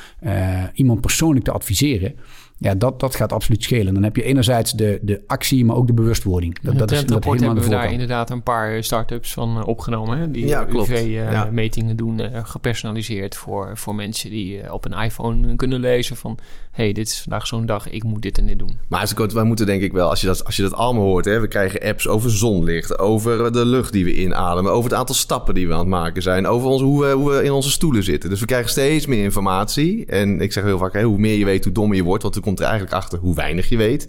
iemand 0.73 1.01
persoonlijk 1.01 1.45
te 1.45 1.51
adviseren 1.51 2.15
Ja, 2.61 2.75
dat, 2.75 2.99
dat 2.99 3.15
gaat 3.15 3.33
absoluut 3.33 3.63
schelen. 3.63 3.93
Dan 3.93 4.03
heb 4.03 4.15
je 4.15 4.23
enerzijds 4.23 4.71
de, 4.71 4.99
de 5.01 5.21
actie, 5.27 5.65
maar 5.65 5.75
ook 5.75 5.87
de 5.87 5.93
bewustwording. 5.93 6.59
Dat, 6.61 6.77
dat 6.77 6.91
is 6.91 7.05
dat 7.05 7.23
helemaal 7.23 7.45
hebben 7.45 7.63
we 7.63 7.69
daar 7.69 7.91
inderdaad 7.91 8.29
een 8.29 8.43
paar 8.43 8.83
start-ups 8.83 9.33
van 9.33 9.57
uh, 9.57 9.67
opgenomen. 9.67 10.17
Hè? 10.17 10.31
Die 10.31 10.47
ja, 10.47 10.67
UV-metingen 10.69 11.91
uh, 11.91 11.97
doen, 11.97 12.21
gepersonaliseerd 12.43 13.35
voor, 13.35 13.71
voor 13.73 13.95
mensen 13.95 14.29
die 14.29 14.73
op 14.73 14.85
een 14.85 15.03
iPhone 15.03 15.55
kunnen 15.55 15.79
lezen 15.79 16.15
van... 16.15 16.37
hey, 16.71 16.91
dit 16.91 17.07
is 17.07 17.21
vandaag 17.21 17.47
zo'n 17.47 17.65
dag, 17.65 17.89
ik 17.89 18.03
moet 18.03 18.21
dit 18.21 18.37
en 18.37 18.45
dit 18.45 18.59
doen. 18.59 18.77
Maar 18.87 19.13
wij 19.33 19.43
moeten 19.43 19.65
denk 19.65 19.81
ik 19.81 19.91
wel, 19.91 20.09
als 20.09 20.21
je 20.21 20.27
dat, 20.27 20.45
als 20.45 20.55
je 20.55 20.61
dat 20.61 20.73
allemaal 20.73 21.03
hoort... 21.03 21.25
Hè, 21.25 21.39
we 21.39 21.47
krijgen 21.47 21.81
apps 21.81 22.07
over 22.07 22.31
zonlicht, 22.31 22.99
over 22.99 23.51
de 23.51 23.65
lucht 23.65 23.93
die 23.93 24.03
we 24.03 24.21
inademen... 24.21 24.71
over 24.71 24.89
het 24.89 24.99
aantal 24.99 25.15
stappen 25.15 25.53
die 25.53 25.67
we 25.67 25.73
aan 25.73 25.79
het 25.79 25.87
maken 25.87 26.21
zijn... 26.21 26.47
over 26.47 26.67
ons, 26.67 26.81
hoe, 26.81 27.05
we, 27.05 27.11
hoe 27.11 27.31
we 27.31 27.43
in 27.43 27.51
onze 27.51 27.71
stoelen 27.71 28.03
zitten. 28.03 28.29
Dus 28.29 28.39
we 28.39 28.45
krijgen 28.45 28.69
steeds 28.69 29.05
meer 29.05 29.23
informatie. 29.23 30.05
En 30.05 30.41
ik 30.41 30.51
zeg 30.51 30.63
heel 30.63 30.77
vaak, 30.77 30.93
hè, 30.93 31.03
hoe 31.03 31.17
meer 31.17 31.37
je 31.37 31.45
weet, 31.45 31.63
hoe 31.63 31.73
dommer 31.73 31.97
je 31.97 32.03
wordt... 32.03 32.23
want 32.23 32.35
komt 32.49 32.61
er 32.61 32.65
eigenlijk 32.65 32.95
achter 32.95 33.19
hoe 33.19 33.35
weinig 33.35 33.69
je 33.69 33.77
weet. 33.77 34.07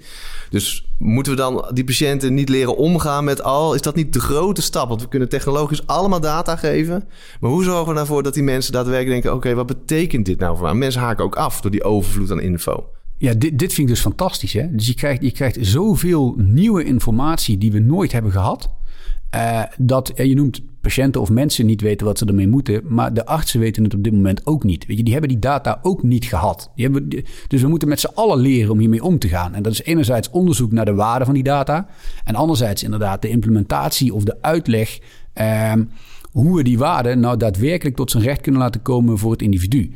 Dus 0.50 0.88
moeten 0.98 1.32
we 1.32 1.38
dan 1.38 1.70
die 1.72 1.84
patiënten 1.84 2.34
niet 2.34 2.48
leren 2.48 2.76
omgaan 2.76 3.24
met 3.24 3.42
al? 3.42 3.74
Is 3.74 3.82
dat 3.82 3.94
niet 3.94 4.12
de 4.12 4.20
grote 4.20 4.62
stap? 4.62 4.88
Want 4.88 5.02
we 5.02 5.08
kunnen 5.08 5.28
technologisch 5.28 5.86
allemaal 5.86 6.20
data 6.20 6.56
geven. 6.56 7.04
Maar 7.40 7.50
hoe 7.50 7.64
zorgen 7.64 7.94
we 7.94 8.00
ervoor 8.00 8.22
dat 8.22 8.34
die 8.34 8.42
mensen 8.42 8.72
daadwerkelijk 8.72 9.22
denken: 9.22 9.34
oké, 9.34 9.54
wat 9.54 9.66
betekent 9.66 10.26
dit 10.26 10.38
nou 10.38 10.56
voor 10.56 10.66
mij? 10.66 10.74
Mensen 10.74 11.00
haken 11.00 11.24
ook 11.24 11.36
af 11.36 11.60
door 11.60 11.70
die 11.70 11.84
overvloed 11.84 12.30
aan 12.30 12.40
info. 12.40 12.88
Ja, 13.18 13.34
dit, 13.34 13.58
dit 13.58 13.72
vind 13.72 13.88
ik 13.88 13.94
dus 13.94 14.02
fantastisch. 14.02 14.52
Hè? 14.52 14.74
Dus 14.74 14.86
je 14.86 14.94
krijgt, 14.94 15.22
je 15.22 15.30
krijgt 15.30 15.56
zoveel 15.60 16.34
nieuwe 16.36 16.84
informatie 16.84 17.58
die 17.58 17.72
we 17.72 17.78
nooit 17.78 18.12
hebben 18.12 18.32
gehad. 18.32 18.70
Uh, 19.34 19.62
dat 19.78 20.12
je 20.16 20.34
noemt 20.34 20.60
patiënten 20.80 21.20
of 21.20 21.30
mensen 21.30 21.66
niet 21.66 21.80
weten 21.80 22.06
wat 22.06 22.18
ze 22.18 22.24
ermee 22.24 22.48
moeten, 22.48 22.82
maar 22.88 23.14
de 23.14 23.26
artsen 23.26 23.60
weten 23.60 23.84
het 23.84 23.94
op 23.94 24.04
dit 24.04 24.12
moment 24.12 24.46
ook 24.46 24.64
niet. 24.64 24.86
Weet 24.86 24.96
je, 24.96 25.02
die 25.02 25.12
hebben 25.12 25.30
die 25.30 25.38
data 25.38 25.78
ook 25.82 26.02
niet 26.02 26.24
gehad. 26.24 26.70
Die 26.74 26.84
hebben, 26.84 27.24
dus 27.48 27.62
we 27.62 27.68
moeten 27.68 27.88
met 27.88 28.00
z'n 28.00 28.10
allen 28.14 28.38
leren 28.38 28.70
om 28.70 28.78
hiermee 28.78 29.02
om 29.02 29.18
te 29.18 29.28
gaan. 29.28 29.54
En 29.54 29.62
dat 29.62 29.72
is 29.72 29.82
enerzijds 29.82 30.30
onderzoek 30.30 30.72
naar 30.72 30.84
de 30.84 30.94
waarde 30.94 31.24
van 31.24 31.34
die 31.34 31.42
data, 31.42 31.86
en 32.24 32.34
anderzijds 32.34 32.82
inderdaad 32.82 33.22
de 33.22 33.28
implementatie 33.28 34.14
of 34.14 34.24
de 34.24 34.36
uitleg 34.40 34.98
uh, 35.34 35.72
hoe 36.30 36.56
we 36.56 36.62
die 36.62 36.78
waarde 36.78 37.14
nou 37.14 37.36
daadwerkelijk 37.36 37.96
tot 37.96 38.10
zijn 38.10 38.22
recht 38.22 38.40
kunnen 38.40 38.60
laten 38.60 38.82
komen 38.82 39.18
voor 39.18 39.32
het 39.32 39.42
individu. 39.42 39.92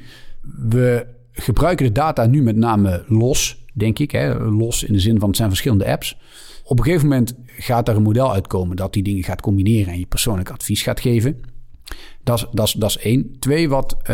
We 0.68 1.06
gebruiken 1.32 1.86
de 1.86 1.92
data 1.92 2.26
nu 2.26 2.42
met 2.42 2.56
name 2.56 3.04
los, 3.08 3.64
denk 3.72 3.98
ik. 3.98 4.10
Hè? 4.10 4.34
Los 4.50 4.84
in 4.84 4.92
de 4.92 5.00
zin 5.00 5.18
van 5.18 5.28
het 5.28 5.36
zijn 5.36 5.48
verschillende 5.48 5.86
apps. 5.86 6.18
Op 6.64 6.78
een 6.78 6.84
gegeven 6.84 7.08
moment 7.08 7.34
gaat 7.46 7.88
er 7.88 7.96
een 7.96 8.02
model 8.02 8.32
uitkomen 8.32 8.76
dat 8.76 8.92
die 8.92 9.02
dingen 9.02 9.24
gaat 9.24 9.40
combineren 9.40 9.92
en 9.92 9.98
je 9.98 10.06
persoonlijk 10.06 10.50
advies 10.50 10.82
gaat 10.82 11.00
geven. 11.00 11.40
Dat 12.22 12.38
is, 12.38 12.46
dat, 12.52 12.66
is, 12.66 12.72
dat 12.72 12.90
is 12.90 12.98
één. 12.98 13.36
Twee, 13.38 13.68
wat 13.68 13.96
uh, 14.00 14.06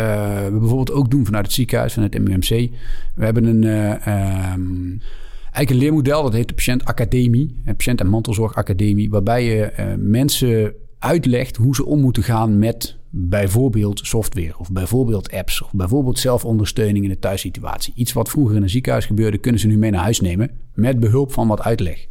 we 0.45 0.57
bijvoorbeeld 0.59 0.93
ook 0.93 1.11
doen 1.11 1.25
vanuit 1.25 1.45
het 1.45 1.55
ziekenhuis, 1.55 1.93
vanuit 1.93 2.15
het 2.15 2.29
MUMC. 2.29 2.71
We 3.15 3.25
hebben 3.25 3.45
een, 3.45 3.63
uh, 3.63 4.53
um, 4.53 5.01
eigenlijk 5.43 5.71
een 5.71 5.77
leermodel, 5.77 6.23
dat 6.23 6.33
heet 6.33 6.49
de 6.49 6.55
Patiëntacademie. 6.55 7.61
Patiënt- 7.65 8.01
en 8.01 8.09
Mantelzorgacademie. 8.09 9.11
Waarbij 9.11 9.45
je 9.45 9.95
mensen 9.99 10.75
uitlegt 10.99 11.57
hoe 11.57 11.75
ze 11.75 11.87
om 11.87 12.01
moeten 12.01 12.23
gaan 12.23 12.59
met 12.59 12.97
bijvoorbeeld 13.11 14.01
software 14.03 14.59
of 14.59 14.73
bijvoorbeeld 14.73 15.33
apps 15.33 15.63
of 15.63 15.73
bijvoorbeeld 15.73 16.19
zelfondersteuning 16.19 17.05
in 17.05 17.11
de 17.11 17.19
thuissituatie. 17.19 17.93
Iets 17.97 18.13
wat 18.13 18.31
vroeger 18.31 18.57
in 18.57 18.63
een 18.63 18.71
ziekenhuis 18.71 19.07
gebeurde, 19.07 19.39
kunnen 19.39 19.61
ze 19.61 19.67
nu 19.67 19.79
mee 19.79 19.91
naar 19.91 20.03
huis 20.03 20.21
nemen 20.21 20.51
met 20.75 21.01
behulp 21.01 21.33
van 21.33 21.49
wat 21.49 21.61
uitleg. 21.61 22.07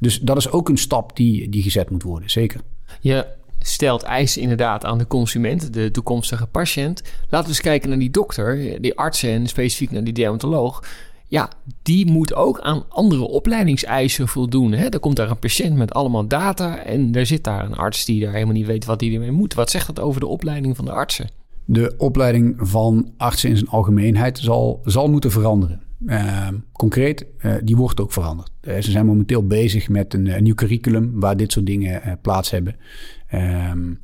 Dus 0.00 0.20
dat 0.20 0.36
is 0.36 0.50
ook 0.50 0.68
een 0.68 0.78
stap 0.78 1.16
die, 1.16 1.48
die 1.48 1.62
gezet 1.62 1.90
moet 1.90 2.02
worden, 2.02 2.30
zeker. 2.30 2.60
Je 3.00 3.26
stelt 3.58 4.02
eisen 4.02 4.42
inderdaad 4.42 4.84
aan 4.84 4.98
de 4.98 5.06
consument, 5.06 5.72
de 5.72 5.90
toekomstige 5.90 6.46
patiënt. 6.46 7.02
Laten 7.28 7.48
we 7.48 7.52
eens 7.52 7.60
kijken 7.60 7.88
naar 7.88 7.98
die 7.98 8.10
dokter, 8.10 8.80
die 8.82 8.98
artsen 8.98 9.30
en 9.30 9.46
specifiek 9.46 9.90
naar 9.90 10.04
die 10.04 10.12
dermatoloog. 10.12 10.84
Ja, 11.28 11.50
die 11.82 12.10
moet 12.10 12.34
ook 12.34 12.60
aan 12.60 12.84
andere 12.88 13.22
opleidingseisen 13.22 14.28
voldoen. 14.28 14.72
Hè? 14.72 14.86
Er 14.86 14.98
komt 14.98 15.16
daar 15.16 15.30
een 15.30 15.38
patiënt 15.38 15.76
met 15.76 15.92
allemaal 15.92 16.26
data 16.26 16.78
en 16.78 17.14
er 17.14 17.26
zit 17.26 17.44
daar 17.44 17.64
een 17.64 17.74
arts 17.74 18.04
die 18.04 18.20
daar 18.20 18.32
helemaal 18.32 18.54
niet 18.54 18.66
weet 18.66 18.84
wat 18.84 19.00
hij 19.00 19.12
ermee 19.12 19.30
moet. 19.30 19.54
Wat 19.54 19.70
zegt 19.70 19.86
dat 19.86 20.00
over 20.00 20.20
de 20.20 20.26
opleiding 20.26 20.76
van 20.76 20.84
de 20.84 20.90
artsen? 20.90 21.30
De 21.64 21.94
opleiding 21.98 22.54
van 22.58 23.12
artsen 23.16 23.48
in 23.48 23.56
zijn 23.56 23.70
algemeenheid 23.70 24.38
zal, 24.38 24.80
zal 24.84 25.08
moeten 25.08 25.30
veranderen. 25.30 25.82
Uh, 26.04 26.48
concreet, 26.72 27.26
uh, 27.40 27.54
die 27.62 27.76
wordt 27.76 28.00
ook 28.00 28.12
veranderd. 28.12 28.50
Uh, 28.62 28.74
ze 28.80 28.90
zijn 28.90 29.06
momenteel 29.06 29.46
bezig 29.46 29.88
met 29.88 30.14
een, 30.14 30.26
een, 30.26 30.42
nieuw 30.42 30.54
curriculum 30.54 31.20
waar 31.20 31.36
dit 31.36 31.52
soort 31.52 31.66
dingen 31.66 32.18
plaats 32.22 32.50
hebben. 32.50 32.76
Ehm, 33.26 33.94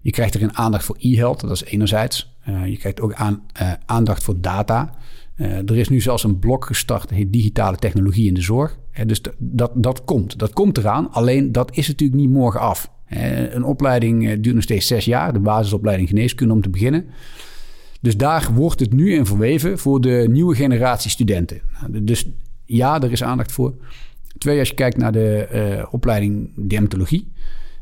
je 0.00 0.10
krijgt 0.10 0.34
erin 0.34 0.56
aandacht 0.56 0.84
voor 0.84 0.96
e-health, 0.98 1.40
dat 1.40 1.50
is 1.50 1.64
enerzijds. 1.64 2.38
je 2.66 2.76
krijgt 2.76 3.00
ook 3.00 3.14
aan, 3.14 3.42
aandacht 3.86 4.22
voor 4.22 4.40
data. 4.40 4.94
er 5.36 5.76
is 5.76 5.88
nu 5.88 6.00
zelfs 6.00 6.24
een 6.24 6.38
blok 6.38 6.64
gestart, 6.64 7.10
heet 7.10 7.32
digitale 7.32 7.76
technologie 7.76 8.26
in 8.26 8.34
de 8.34 8.40
zorg. 8.40 8.78
dus 9.06 9.22
dat, 9.38 9.72
dat 9.74 10.04
komt, 10.04 10.38
dat 10.38 10.52
komt 10.52 10.78
eraan. 10.78 11.12
Alleen 11.12 11.52
dat 11.52 11.76
is 11.76 11.88
natuurlijk 11.88 12.20
niet 12.20 12.30
morgen 12.30 12.60
af. 12.60 12.90
een 13.50 13.64
opleiding 13.64 14.40
duurt 14.40 14.54
nog 14.54 14.64
steeds 14.64 14.86
zes 14.86 15.04
jaar, 15.04 15.32
de 15.32 15.40
basisopleiding 15.40 16.08
geneeskunde 16.08 16.54
om 16.54 16.62
te 16.62 16.70
beginnen. 16.70 17.06
Dus 18.00 18.16
daar 18.16 18.50
wordt 18.54 18.80
het 18.80 18.92
nu 18.92 19.14
in 19.14 19.26
verweven 19.26 19.78
voor 19.78 20.00
de 20.00 20.26
nieuwe 20.30 20.54
generatie 20.54 21.10
studenten. 21.10 21.60
Nou, 21.80 22.04
dus 22.04 22.26
ja, 22.64 23.00
er 23.00 23.12
is 23.12 23.22
aandacht 23.22 23.52
voor. 23.52 23.74
Twee, 24.38 24.58
als 24.58 24.68
je 24.68 24.74
kijkt 24.74 24.96
naar 24.96 25.12
de 25.12 25.48
uh, 25.52 25.86
opleiding 25.90 26.50
dermatologie, 26.68 27.32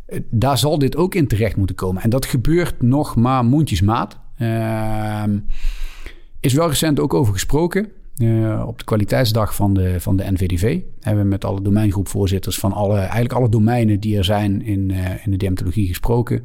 uh, 0.09 0.20
daar 0.31 0.59
zal 0.59 0.78
dit 0.78 0.96
ook 0.96 1.14
in 1.14 1.26
terecht 1.26 1.57
moeten 1.57 1.76
komen. 1.76 2.02
En 2.02 2.11
dat 2.11 2.26
gebeurt 2.26 2.83
nog 2.83 3.16
maar 3.16 3.44
mondjesmaat. 3.44 4.18
Uh, 4.38 5.22
is 6.40 6.52
wel 6.52 6.68
recent 6.68 7.00
ook 7.00 7.14
over 7.14 7.33
gesproken. 7.33 7.88
Uh, 8.16 8.64
op 8.66 8.78
de 8.78 8.85
kwaliteitsdag 8.85 9.54
van 9.54 9.74
de, 9.74 10.00
van 10.00 10.16
de 10.16 10.31
NVDV 10.33 10.81
hebben 11.00 11.22
we 11.22 11.28
met 11.28 11.44
alle 11.44 11.62
domeingroepvoorzitters 11.62 12.59
van 12.59 12.72
alle, 12.72 12.98
eigenlijk 12.98 13.33
alle 13.33 13.48
domeinen 13.48 14.00
die 14.00 14.16
er 14.16 14.24
zijn 14.24 14.62
in, 14.62 14.90
in 15.24 15.31
de 15.31 15.37
dermatologie 15.37 15.87
gesproken. 15.87 16.44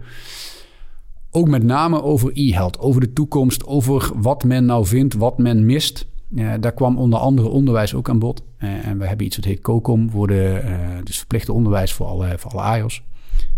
Ook 1.35 1.47
met 1.47 1.63
name 1.63 2.03
over 2.03 2.31
e-health, 2.33 2.79
over 2.79 3.01
de 3.01 3.13
toekomst, 3.13 3.65
over 3.65 4.11
wat 4.15 4.43
men 4.43 4.65
nou 4.65 4.85
vindt, 4.85 5.13
wat 5.13 5.37
men 5.37 5.65
mist. 5.65 6.07
Uh, 6.35 6.53
daar 6.59 6.73
kwam 6.73 6.97
onder 6.97 7.19
andere 7.19 7.47
onderwijs 7.47 7.93
ook 7.93 8.09
aan 8.09 8.19
bod. 8.19 8.43
Uh, 8.59 8.87
en 8.87 8.97
we 8.97 9.07
hebben 9.07 9.25
iets 9.25 9.35
wat 9.35 9.45
heet 9.45 9.61
COCOM, 9.61 10.09
voor 10.09 10.27
de, 10.27 10.61
uh, 10.65 10.77
dus 11.03 11.17
verplichte 11.17 11.53
onderwijs 11.53 11.93
voor 11.93 12.05
alle, 12.05 12.33
voor 12.37 12.51
alle 12.51 12.61
AIOS. 12.61 13.03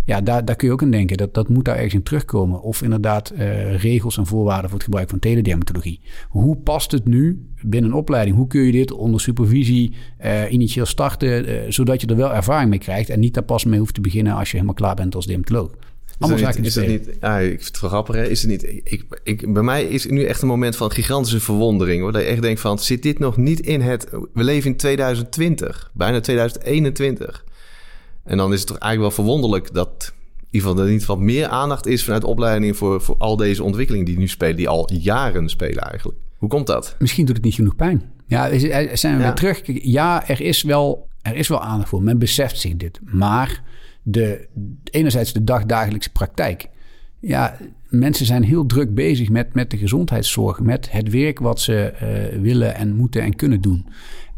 Ja, 0.05 0.21
daar, 0.21 0.45
daar 0.45 0.55
kun 0.55 0.67
je 0.67 0.73
ook 0.73 0.81
aan 0.81 0.91
denken. 0.91 1.17
Dat, 1.17 1.33
dat 1.33 1.49
moet 1.49 1.65
daar 1.65 1.75
ergens 1.75 1.93
in 1.93 2.03
terugkomen. 2.03 2.61
Of 2.61 2.81
inderdaad 2.81 3.33
regels 3.75 4.17
en 4.17 4.25
voorwaarden 4.25 4.65
voor 4.65 4.77
het 4.77 4.83
gebruik 4.83 5.09
van 5.09 5.19
teledermatologie. 5.19 5.99
Hoe 6.29 6.55
past 6.55 6.91
het 6.91 7.05
nu 7.05 7.49
binnen 7.61 7.91
een 7.91 7.97
opleiding? 7.97 8.35
Hoe 8.35 8.47
kun 8.47 8.61
je 8.61 8.71
dit 8.71 8.91
onder 8.91 9.19
supervisie 9.19 9.93
initieel 10.49 10.85
starten, 10.85 11.73
zodat 11.73 12.01
je 12.01 12.07
er 12.07 12.15
wel 12.15 12.33
ervaring 12.33 12.69
mee 12.69 12.79
krijgt 12.79 13.09
en 13.09 13.19
niet 13.19 13.33
daar 13.33 13.43
pas 13.43 13.65
mee 13.65 13.79
hoeft 13.79 13.93
te 13.93 14.01
beginnen 14.01 14.33
als 14.33 14.47
je 14.47 14.53
helemaal 14.53 14.75
klaar 14.75 14.95
bent 14.95 15.15
als 15.15 15.25
dermatoloog? 15.25 15.71
Allemaal 16.19 16.39
zaken 16.39 16.63
is 16.63 16.73
dat 16.73 16.87
niet, 16.87 17.09
ja, 17.21 17.39
ik 17.39 17.49
vind 17.49 17.65
het 17.65 17.81
wel 17.81 17.89
grappig, 17.89 18.15
hè? 18.15 18.27
Is 18.27 18.41
het 18.41 18.49
niet, 18.49 18.63
ik, 18.63 19.05
ik, 19.23 19.53
bij 19.53 19.63
mij 19.63 19.83
is 19.83 20.03
het 20.03 20.11
nu 20.11 20.23
echt 20.23 20.41
een 20.41 20.47
moment 20.47 20.75
van 20.75 20.91
gigantische 20.91 21.39
verwondering. 21.39 22.01
Hoor. 22.01 22.11
Dat 22.11 22.21
je 22.21 22.27
echt 22.27 22.41
denkt 22.41 22.61
van, 22.61 22.79
zit 22.79 23.03
dit 23.03 23.19
nog 23.19 23.37
niet 23.37 23.59
in 23.59 23.81
het... 23.81 24.09
We 24.33 24.43
leven 24.43 24.71
in 24.71 24.77
2020, 24.77 25.91
bijna 25.93 26.19
2021. 26.19 27.45
En 28.23 28.37
dan 28.37 28.53
is 28.53 28.59
het 28.59 28.67
toch 28.67 28.77
eigenlijk 28.77 29.15
wel 29.15 29.25
verwonderlijk 29.25 29.73
dat... 29.73 30.13
In 30.39 30.61
ieder 30.61 30.69
geval 30.69 30.85
er 30.85 30.91
niet 30.91 31.05
wat 31.05 31.19
meer 31.19 31.47
aandacht 31.47 31.85
is 31.85 32.03
vanuit 32.03 32.23
opleiding 32.23 32.77
voor, 32.77 33.01
voor 33.01 33.15
al 33.17 33.37
deze 33.37 33.63
ontwikkelingen 33.63 34.05
die 34.05 34.17
nu 34.17 34.27
spelen, 34.27 34.55
die 34.55 34.69
al 34.69 34.89
jaren 34.93 35.49
spelen 35.49 35.83
eigenlijk. 35.83 36.17
Hoe 36.37 36.49
komt 36.49 36.67
dat? 36.67 36.95
Misschien 36.99 37.25
doet 37.25 37.35
het 37.35 37.45
niet 37.45 37.53
genoeg 37.53 37.75
pijn. 37.75 38.03
Ja, 38.27 38.59
zijn 38.95 39.17
we 39.17 39.23
weer 39.23 39.33
terug. 39.33 39.61
Ja, 39.65 40.27
er 40.27 40.41
is, 40.41 40.61
wel, 40.61 41.07
er 41.21 41.35
is 41.35 41.47
wel 41.47 41.61
aandacht 41.61 41.89
voor. 41.89 42.03
Men 42.03 42.19
beseft 42.19 42.59
zich 42.59 42.75
dit. 42.75 42.99
Maar 43.03 43.63
de, 44.07 44.47
enerzijds 44.91 45.33
de 45.33 45.43
dagdagelijkse 45.43 46.11
praktijk. 46.11 46.69
Ja, 47.19 47.57
mensen 47.89 48.25
zijn 48.25 48.43
heel 48.43 48.65
druk 48.65 48.93
bezig 48.93 49.29
met, 49.29 49.53
met 49.53 49.71
de 49.71 49.77
gezondheidszorg, 49.77 50.59
met 50.59 50.91
het 50.91 51.09
werk 51.09 51.39
wat 51.39 51.59
ze 51.59 51.93
uh, 51.93 52.41
willen 52.41 52.75
en 52.75 52.95
moeten 52.95 53.21
en 53.21 53.35
kunnen 53.35 53.61
doen. 53.61 53.85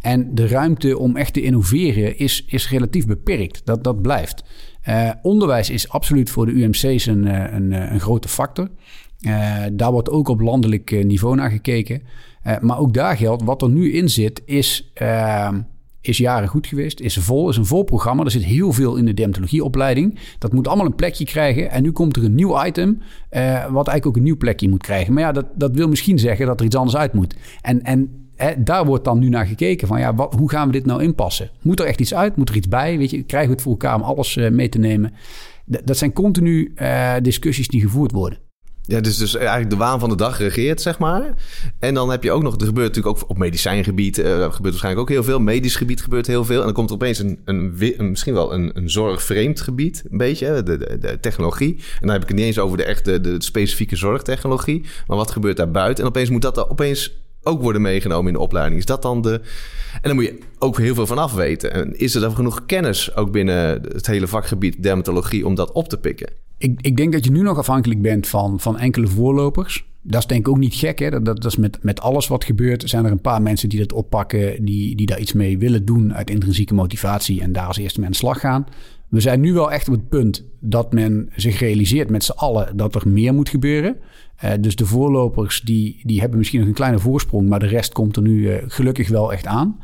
En 0.01 0.36
de 0.36 0.47
ruimte 0.47 0.97
om 0.97 1.15
echt 1.15 1.34
te 1.34 1.41
innoveren 1.41 2.17
is, 2.17 2.45
is 2.45 2.69
relatief 2.69 3.06
beperkt. 3.06 3.62
Dat, 3.65 3.84
dat 3.84 4.01
blijft. 4.01 4.43
Uh, 4.89 5.12
onderwijs 5.21 5.69
is 5.69 5.89
absoluut 5.89 6.30
voor 6.30 6.45
de 6.45 6.51
UMC's 6.51 7.06
een, 7.06 7.27
eh, 7.27 7.53
een, 7.53 7.71
een 7.71 7.99
grote 7.99 8.27
factor. 8.27 8.69
Daar 9.73 9.91
wordt 9.91 10.10
ook 10.10 10.27
op 10.27 10.39
landelijk 10.39 11.03
niveau 11.06 11.36
naar 11.36 11.49
gekeken. 11.49 12.01
maar 12.62 12.80
ook 12.80 12.93
daar 12.93 13.17
geldt, 13.17 13.43
wat 13.43 13.62
er 13.62 13.69
nu 13.69 13.93
in 13.93 14.10
zit, 14.10 14.41
is 14.45 14.91
ehm, 14.93 15.60
is 16.01 16.17
jaren 16.17 16.47
goed 16.47 16.67
geweest, 16.67 16.99
is 16.99 17.17
vol, 17.17 17.49
is 17.49 17.57
een 17.57 17.65
vol 17.65 17.83
programma. 17.83 18.23
Er 18.23 18.31
zit 18.31 18.43
heel 18.43 18.71
veel 18.73 18.95
in 18.95 19.05
de 19.05 19.13
dermatologieopleiding. 19.13 20.19
Dat 20.39 20.53
moet 20.53 20.67
allemaal 20.67 20.86
een 20.86 20.95
plekje 20.95 21.25
krijgen. 21.25 21.71
En 21.71 21.83
nu 21.83 21.91
komt 21.91 22.15
er 22.15 22.23
een 22.23 22.36
nieuw 22.36 22.65
item, 22.65 22.89
uh, 22.89 23.65
wat 23.65 23.88
eigenlijk 23.88 24.05
ook 24.05 24.15
een 24.15 24.23
nieuw 24.23 24.38
plekje 24.38 24.69
moet 24.69 24.83
krijgen. 24.83 25.13
Maar 25.13 25.23
ja, 25.23 25.31
dat, 25.31 25.45
dat 25.55 25.75
wil 25.75 25.88
misschien 25.88 26.19
zeggen 26.19 26.45
dat 26.45 26.60
er 26.60 26.65
iets 26.65 26.75
anders 26.75 26.97
uit 26.97 27.13
moet. 27.13 27.36
En, 27.62 27.83
en 27.83 28.29
hè, 28.36 28.63
daar 28.63 28.86
wordt 28.86 29.05
dan 29.05 29.19
nu 29.19 29.29
naar 29.29 29.45
gekeken 29.45 29.88
van 29.88 29.99
ja, 29.99 30.15
wat, 30.15 30.33
hoe 30.33 30.49
gaan 30.49 30.67
we 30.67 30.73
dit 30.73 30.86
nou 30.86 31.03
inpassen? 31.03 31.49
Moet 31.62 31.79
er 31.79 31.86
echt 31.86 32.01
iets 32.01 32.13
uit? 32.13 32.36
Moet 32.36 32.49
er 32.49 32.55
iets 32.55 32.67
bij? 32.67 32.97
Weet 32.97 33.10
je, 33.10 33.23
krijgen 33.23 33.49
we 33.49 33.55
het 33.55 33.63
voor 33.63 33.71
elkaar 33.71 33.95
om 33.95 34.01
alles 34.01 34.36
uh, 34.36 34.49
mee 34.49 34.69
te 34.69 34.79
nemen? 34.79 35.13
Dat 35.65 35.97
zijn 35.97 36.13
continu 36.13 36.73
uh, 36.75 37.13
discussies 37.21 37.67
die 37.67 37.81
gevoerd 37.81 38.12
worden. 38.12 38.46
Ja, 38.88 39.02
dus, 39.02 39.17
dus 39.17 39.36
eigenlijk 39.36 39.69
de 39.69 39.76
waan 39.76 40.00
van 40.00 40.10
de 40.10 40.15
dag 40.15 40.38
regeert, 40.38 40.82
zeg 40.82 41.00
maar. 41.00 41.34
En 41.80 41.93
dan 41.93 42.10
heb 42.10 42.23
je 42.23 42.32
ook 42.32 42.43
nog, 42.43 42.60
er 42.60 42.65
gebeurt 42.65 42.88
natuurlijk 42.88 43.17
ook 43.17 43.30
op 43.30 43.38
medicijngebied, 43.38 44.17
uh, 44.17 44.26
gebeurt 44.26 44.62
waarschijnlijk 44.62 45.02
ook 45.02 45.10
heel 45.10 45.23
veel. 45.23 45.39
Medisch 45.39 45.76
gebied 45.76 46.02
gebeurt 46.02 46.28
heel 46.28 46.45
veel. 46.45 46.60
En 46.60 46.65
dan 46.65 46.73
komt 46.73 46.89
er 46.89 46.95
opeens 46.95 47.19
een, 47.19 47.39
een, 47.45 48.10
misschien 48.10 48.34
wel 48.34 48.54
een, 48.54 48.71
een 48.73 48.89
zorgvreemd 48.89 49.62
gebied, 49.62 50.04
een 50.10 50.17
beetje, 50.17 50.63
de, 50.63 50.78
de, 50.78 50.97
de, 51.00 51.19
technologie. 51.19 51.76
En 51.76 52.00
dan 52.00 52.10
heb 52.10 52.21
ik 52.21 52.28
het 52.28 52.38
niet 52.38 52.45
eens 52.45 52.60
over 52.60 52.78
de 52.78 52.84
echte, 52.84 53.21
de, 53.21 53.36
specifieke 53.38 53.95
zorgtechnologie. 53.95 54.86
Maar 55.08 55.17
wat 55.17 55.32
gebeurt 55.32 55.58
daar 55.58 55.71
buiten? 55.71 56.04
En 56.04 56.10
opeens 56.10 56.30
moet 56.30 56.41
dat 56.41 56.58
er 56.58 56.69
opeens 56.69 57.17
ook 57.43 57.62
worden 57.62 57.82
meegenomen 57.82 58.28
in 58.28 58.34
de 58.34 58.39
opleiding. 58.39 58.80
Is 58.80 58.86
dat 58.86 59.02
dan 59.02 59.21
de. 59.21 59.41
En 59.93 60.02
dan 60.02 60.15
moet 60.15 60.26
je 60.26 60.39
ook 60.60 60.78
heel 60.78 60.95
veel 60.95 61.08
van 61.08 61.17
af 61.17 61.34
weten. 61.34 61.73
En 61.73 62.00
is 62.00 62.15
er 62.15 62.21
dan 62.21 62.36
genoeg 62.36 62.65
kennis 62.65 63.15
ook 63.15 63.32
binnen 63.32 63.82
het 63.82 64.08
hele 64.08 64.28
vakgebied 64.28 64.84
dermatologie 64.84 65.45
om 65.45 65.56
dat 65.56 65.71
op 65.71 65.89
te 65.89 65.97
pikken? 65.97 66.45
Ik, 66.57 66.81
ik 66.81 66.97
denk 66.97 67.13
dat 67.13 67.25
je 67.25 67.31
nu 67.31 67.41
nog 67.41 67.57
afhankelijk 67.57 68.01
bent 68.01 68.27
van, 68.27 68.59
van 68.59 68.77
enkele 68.77 69.07
voorlopers. 69.07 69.85
Dat 70.01 70.19
is 70.19 70.27
denk 70.27 70.39
ik 70.39 70.47
ook 70.47 70.57
niet 70.57 70.75
gek. 70.75 70.99
Hè? 70.99 71.09
Dat, 71.09 71.25
dat, 71.25 71.45
is 71.45 71.55
met, 71.55 71.77
met 71.81 72.01
alles 72.01 72.27
wat 72.27 72.43
gebeurt. 72.43 72.89
Zijn 72.89 73.05
er 73.05 73.11
een 73.11 73.21
paar 73.21 73.41
mensen 73.41 73.69
die 73.69 73.79
dat 73.79 73.93
oppakken, 73.93 74.65
die, 74.65 74.95
die 74.95 75.05
daar 75.05 75.19
iets 75.19 75.33
mee 75.33 75.57
willen 75.57 75.85
doen 75.85 76.13
uit 76.13 76.29
intrinsieke 76.29 76.73
motivatie 76.73 77.41
en 77.41 77.51
daar 77.51 77.67
als 77.67 77.77
eerste 77.77 77.97
mee 77.99 78.05
aan 78.07 78.13
de 78.13 78.17
slag 78.17 78.39
gaan. 78.39 78.65
We 79.07 79.19
zijn 79.19 79.39
nu 79.39 79.53
wel 79.53 79.71
echt 79.71 79.87
op 79.87 79.93
het 79.93 80.09
punt 80.09 80.45
dat 80.59 80.93
men 80.93 81.29
zich 81.35 81.59
realiseert 81.59 82.09
met 82.09 82.23
z'n 82.23 82.31
allen 82.31 82.77
dat 82.77 82.95
er 82.95 83.07
meer 83.07 83.33
moet 83.33 83.49
gebeuren. 83.49 83.97
Uh, 84.43 84.51
dus 84.59 84.75
de 84.75 84.85
voorlopers 84.85 85.61
die, 85.61 85.99
die 86.03 86.19
hebben 86.19 86.37
misschien 86.37 86.59
nog 86.59 86.67
een 86.67 86.75
kleine 86.75 86.99
voorsprong, 86.99 87.49
maar 87.49 87.59
de 87.59 87.67
rest 87.67 87.93
komt 87.93 88.15
er 88.15 88.21
nu 88.21 88.37
uh, 88.37 88.55
gelukkig 88.67 89.09
wel 89.09 89.31
echt 89.31 89.45
aan. 89.45 89.79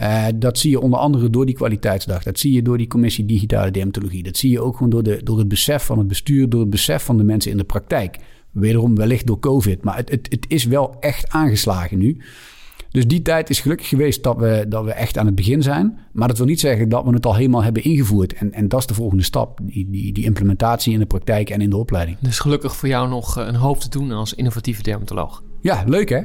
Uh, 0.00 0.26
dat 0.34 0.58
zie 0.58 0.70
je 0.70 0.80
onder 0.80 0.98
andere 0.98 1.30
door 1.30 1.46
die 1.46 1.54
kwaliteitsdag. 1.54 2.22
Dat 2.22 2.38
zie 2.38 2.52
je 2.52 2.62
door 2.62 2.78
die 2.78 2.86
commissie 2.86 3.26
digitale 3.26 3.70
dermatologie. 3.70 4.22
Dat 4.22 4.36
zie 4.36 4.50
je 4.50 4.60
ook 4.60 4.76
gewoon 4.76 4.90
door, 4.90 5.02
de, 5.02 5.20
door 5.22 5.38
het 5.38 5.48
besef 5.48 5.84
van 5.84 5.98
het 5.98 6.08
bestuur, 6.08 6.48
door 6.48 6.60
het 6.60 6.70
besef 6.70 7.02
van 7.02 7.16
de 7.16 7.24
mensen 7.24 7.50
in 7.50 7.56
de 7.56 7.64
praktijk. 7.64 8.18
Wederom 8.50 8.96
wellicht 8.96 9.26
door 9.26 9.38
COVID. 9.38 9.82
Maar 9.82 9.96
het, 9.96 10.10
het, 10.10 10.26
het 10.30 10.44
is 10.48 10.64
wel 10.64 10.96
echt 11.00 11.30
aangeslagen 11.30 11.98
nu. 11.98 12.20
Dus 12.92 13.06
die 13.06 13.22
tijd 13.22 13.50
is 13.50 13.60
gelukkig 13.60 13.88
geweest 13.88 14.22
dat 14.22 14.36
we, 14.36 14.64
dat 14.68 14.84
we 14.84 14.92
echt 14.92 15.18
aan 15.18 15.26
het 15.26 15.34
begin 15.34 15.62
zijn. 15.62 15.98
Maar 16.12 16.28
dat 16.28 16.36
wil 16.36 16.46
niet 16.46 16.60
zeggen 16.60 16.88
dat 16.88 17.04
we 17.04 17.10
het 17.10 17.26
al 17.26 17.34
helemaal 17.34 17.62
hebben 17.62 17.84
ingevoerd. 17.84 18.32
En, 18.32 18.52
en 18.52 18.68
dat 18.68 18.80
is 18.80 18.86
de 18.86 18.94
volgende 18.94 19.22
stap, 19.22 19.58
die, 19.62 19.90
die, 19.90 20.12
die 20.12 20.24
implementatie 20.24 20.92
in 20.92 20.98
de 20.98 21.06
praktijk 21.06 21.50
en 21.50 21.60
in 21.60 21.70
de 21.70 21.76
opleiding. 21.76 22.18
Dus 22.20 22.38
gelukkig 22.38 22.76
voor 22.76 22.88
jou 22.88 23.08
nog 23.08 23.38
eh, 23.38 23.46
een 23.46 23.54
hoop 23.54 23.80
te 23.80 23.88
doen 23.88 24.10
als 24.10 24.34
innovatieve 24.34 24.82
dermatoloog. 24.82 25.42
Ja, 25.60 25.84
leuk 25.86 26.08
hè? 26.08 26.22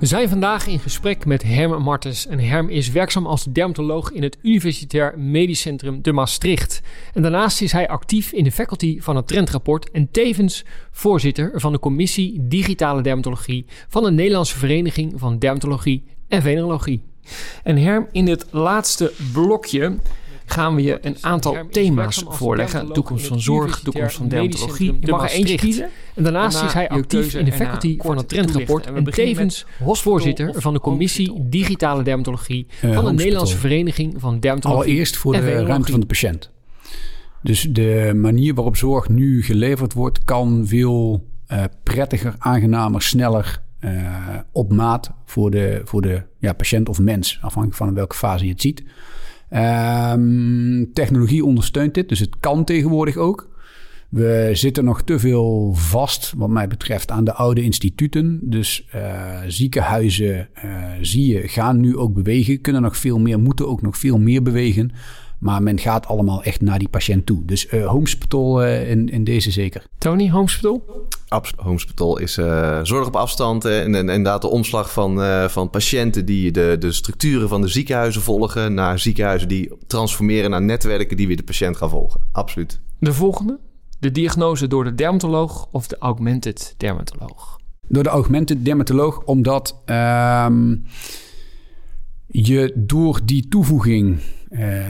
We 0.00 0.06
zijn 0.06 0.28
vandaag 0.28 0.66
in 0.66 0.78
gesprek 0.78 1.24
met 1.24 1.42
Herm 1.42 1.82
Martens. 1.82 2.26
En 2.26 2.38
Herm 2.38 2.68
is 2.68 2.90
werkzaam 2.90 3.26
als 3.26 3.44
dermatoloog 3.44 4.12
in 4.12 4.22
het 4.22 4.38
Universitair 4.42 5.18
Medisch 5.18 5.60
Centrum 5.60 6.02
de 6.02 6.12
Maastricht. 6.12 6.80
En 7.14 7.22
daarnaast 7.22 7.60
is 7.60 7.72
hij 7.72 7.88
actief 7.88 8.32
in 8.32 8.44
de 8.44 8.52
faculty 8.52 9.00
van 9.00 9.16
het 9.16 9.26
trendrapport 9.26 9.90
en 9.90 10.10
tevens 10.10 10.64
voorzitter 10.90 11.52
van 11.54 11.72
de 11.72 11.78
commissie 11.78 12.46
Digitale 12.48 13.02
Dermatologie 13.02 13.66
van 13.88 14.02
de 14.02 14.10
Nederlandse 14.10 14.58
Vereniging 14.58 15.12
van 15.16 15.38
Dermatologie 15.38 16.04
en 16.28 16.42
Venerologie. 16.42 17.02
En 17.62 17.76
Herm, 17.76 18.08
in 18.12 18.24
dit 18.24 18.46
laatste 18.50 19.12
blokje 19.32 19.96
gaan 20.50 20.74
we 20.74 20.82
je 20.82 20.98
een 21.02 21.16
aantal 21.20 21.56
thema's 21.70 22.24
voorleggen. 22.28 22.92
Toekomst 22.92 23.26
van 23.26 23.40
zorg, 23.40 23.80
toekomst 23.80 24.16
van 24.16 24.28
dermatologie. 24.28 24.98
Je 25.00 25.10
mag 25.10 25.30
er 25.30 25.30
eentje 25.30 25.56
kiezen. 25.56 25.88
En 26.14 26.22
daarnaast 26.22 26.62
is 26.62 26.72
hij 26.72 26.88
actief 26.88 27.34
in 27.34 27.44
de 27.44 27.52
faculty 27.52 27.96
van 27.98 28.16
het 28.16 28.28
trendrapport 28.28 28.86
en 28.86 29.04
tevens 29.04 29.66
voorzitter 29.80 30.60
van 30.60 30.72
de 30.72 30.80
commissie 30.80 31.48
Digitale 31.48 32.02
Dermatologie 32.02 32.66
eh, 32.80 32.94
van 32.94 33.04
de 33.04 33.12
Nederlandse 33.12 33.56
Vereniging 33.56 34.14
van 34.18 34.40
Dermatologie. 34.40 34.84
Allereerst 34.84 35.16
voor 35.16 35.32
de 35.32 35.64
ruimte 35.64 35.90
van 35.90 36.00
de 36.00 36.06
patiënt. 36.06 36.50
Dus 37.42 37.66
de 37.70 38.12
manier 38.14 38.54
waarop 38.54 38.76
zorg 38.76 39.08
nu 39.08 39.42
geleverd 39.42 39.92
wordt, 39.92 40.24
kan 40.24 40.66
veel 40.66 41.26
uh, 41.52 41.64
prettiger, 41.82 42.34
aangenamer, 42.38 43.02
sneller 43.02 43.62
uh, 43.80 43.90
op 44.52 44.72
maat 44.72 45.10
voor 45.24 45.50
de, 45.50 45.80
voor 45.84 46.02
de 46.02 46.22
ja, 46.38 46.52
patiënt 46.52 46.88
of 46.88 46.98
mens, 46.98 47.38
afhankelijk 47.40 47.76
van 47.76 47.94
welke 47.94 48.16
fase 48.16 48.44
je 48.44 48.50
het 48.50 48.60
ziet. 48.60 48.82
Um, 49.50 50.92
technologie 50.92 51.44
ondersteunt 51.44 51.94
dit, 51.94 52.08
dus 52.08 52.18
het 52.18 52.36
kan 52.40 52.64
tegenwoordig 52.64 53.16
ook. 53.16 53.48
We 54.08 54.50
zitten 54.52 54.84
nog 54.84 55.02
te 55.02 55.18
veel 55.18 55.72
vast, 55.74 56.32
wat 56.36 56.48
mij 56.48 56.68
betreft, 56.68 57.10
aan 57.10 57.24
de 57.24 57.32
oude 57.32 57.62
instituten. 57.62 58.40
Dus 58.42 58.88
uh, 58.94 59.40
ziekenhuizen, 59.46 60.48
uh, 60.64 60.84
zie 61.00 61.26
je, 61.26 61.48
gaan 61.48 61.80
nu 61.80 61.96
ook 61.96 62.14
bewegen. 62.14 62.60
Kunnen 62.60 62.82
nog 62.82 62.96
veel 62.96 63.18
meer, 63.18 63.38
moeten 63.40 63.68
ook 63.68 63.82
nog 63.82 63.98
veel 63.98 64.18
meer 64.18 64.42
bewegen. 64.42 64.90
Maar 65.40 65.62
men 65.62 65.78
gaat 65.78 66.06
allemaal 66.06 66.42
echt 66.42 66.60
naar 66.60 66.78
die 66.78 66.88
patiënt 66.88 67.26
toe. 67.26 67.44
Dus 67.44 67.72
uh, 67.72 67.86
Homespital 67.86 68.64
in, 68.64 69.08
in 69.08 69.24
deze 69.24 69.50
zeker. 69.50 69.86
Tony, 69.98 70.30
Homespital? 70.30 71.08
Homespital 71.56 72.18
is 72.18 72.38
uh, 72.38 72.80
zorg 72.82 73.06
op 73.06 73.16
afstand 73.16 73.64
en, 73.64 73.94
en, 73.94 74.08
inderdaad 74.08 74.42
de 74.42 74.48
omslag 74.48 74.92
van, 74.92 75.18
uh, 75.18 75.48
van 75.48 75.70
patiënten 75.70 76.24
die 76.24 76.50
de, 76.50 76.76
de 76.78 76.92
structuren 76.92 77.48
van 77.48 77.60
de 77.60 77.68
ziekenhuizen 77.68 78.22
volgen 78.22 78.74
naar 78.74 78.98
ziekenhuizen 78.98 79.48
die 79.48 79.72
transformeren 79.86 80.50
naar 80.50 80.62
netwerken 80.62 81.16
die 81.16 81.26
weer 81.26 81.36
de 81.36 81.42
patiënt 81.42 81.76
gaan 81.76 81.90
volgen. 81.90 82.20
Absoluut. 82.32 82.80
De 82.98 83.12
volgende? 83.12 83.58
De 83.98 84.10
diagnose 84.10 84.66
door 84.66 84.84
de 84.84 84.94
dermatoloog 84.94 85.68
of 85.70 85.86
de 85.86 85.96
augmented 85.98 86.74
dermatoloog? 86.76 87.58
Door 87.88 88.02
de 88.02 88.08
augmented 88.08 88.64
dermatoloog, 88.64 89.22
omdat 89.24 89.82
uh, 89.86 90.46
je 92.26 92.72
door 92.76 93.20
die 93.24 93.48
toevoeging 93.48 94.18
uh, 94.18 94.39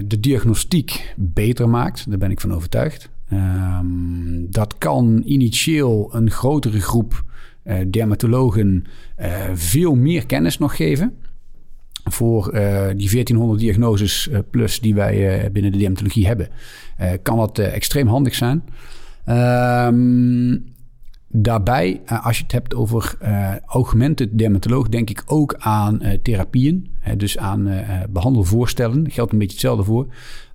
de 0.06 0.20
diagnostiek 0.20 1.14
beter 1.16 1.68
maakt. 1.68 2.08
Daar 2.08 2.18
ben 2.18 2.30
ik 2.30 2.40
van 2.40 2.54
overtuigd. 2.54 3.10
Um, 3.32 4.46
dat 4.50 4.78
kan 4.78 5.22
initieel 5.24 6.14
een 6.14 6.30
grotere 6.30 6.80
groep 6.80 7.24
uh, 7.64 7.76
dermatologen 7.90 8.84
uh, 9.20 9.26
veel 9.54 9.94
meer 9.94 10.26
kennis 10.26 10.58
nog 10.58 10.76
geven. 10.76 11.14
Voor 12.04 12.44
die 12.96 13.10
1400 13.10 13.60
diagnoses 13.60 14.30
plus 14.50 14.80
die 14.80 14.94
wij 14.94 15.48
binnen 15.52 15.72
de 15.72 15.78
dermatologie 15.78 16.26
hebben, 16.26 16.48
kan 17.22 17.36
dat 17.36 17.58
extreem 17.58 18.06
handig 18.06 18.34
zijn. 18.34 18.64
Um, 19.28 20.64
Daarbij, 21.32 22.00
als 22.22 22.36
je 22.36 22.42
het 22.42 22.52
hebt 22.52 22.74
over 22.74 23.16
uh, 23.22 23.56
augmented 23.66 24.38
dermatoloog, 24.38 24.88
denk 24.88 25.10
ik 25.10 25.22
ook 25.26 25.54
aan 25.58 25.98
uh, 26.02 26.12
therapieën. 26.22 26.90
dus 27.16 27.38
aan 27.38 27.70
behandelvoorstellen. 28.10 29.10
Geldt 29.10 29.32
een 29.32 29.38
beetje 29.38 29.52
hetzelfde 29.52 29.84
voor. 29.84 30.02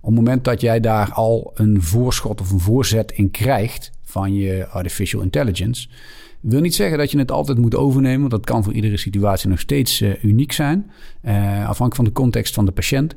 Op 0.02 0.12
het 0.12 0.16
moment 0.16 0.44
dat 0.44 0.62
jij 0.62 0.80
daar 0.80 1.12
al 1.12 1.52
een 1.54 1.82
voorschot 1.82 2.42
of 2.42 2.52
een 2.52 2.60
voorzet 2.60 3.12
in 3.12 3.32
krijgt 3.32 3.92
van 4.04 4.34
je 4.34 4.68
artificial 4.68 5.22
intelligence, 5.22 5.88
wil 6.40 6.62
niet 6.62 6.76
zeggen 6.76 6.98
dat 6.98 7.12
je 7.12 7.18
het 7.18 7.32
altijd 7.32 7.58
moet 7.58 7.76
overnemen, 7.76 8.20
want 8.20 8.32
dat 8.32 8.46
kan 8.46 8.64
voor 8.64 8.74
iedere 8.74 8.98
situatie 8.98 9.50
nog 9.50 9.60
steeds 9.60 10.04
uniek 10.22 10.52
zijn, 10.52 10.92
afhankelijk 11.60 11.96
van 11.96 12.06
de 12.06 12.12
context 12.12 12.54
van 12.54 12.66
de 12.66 12.72
patiënt. 12.72 13.16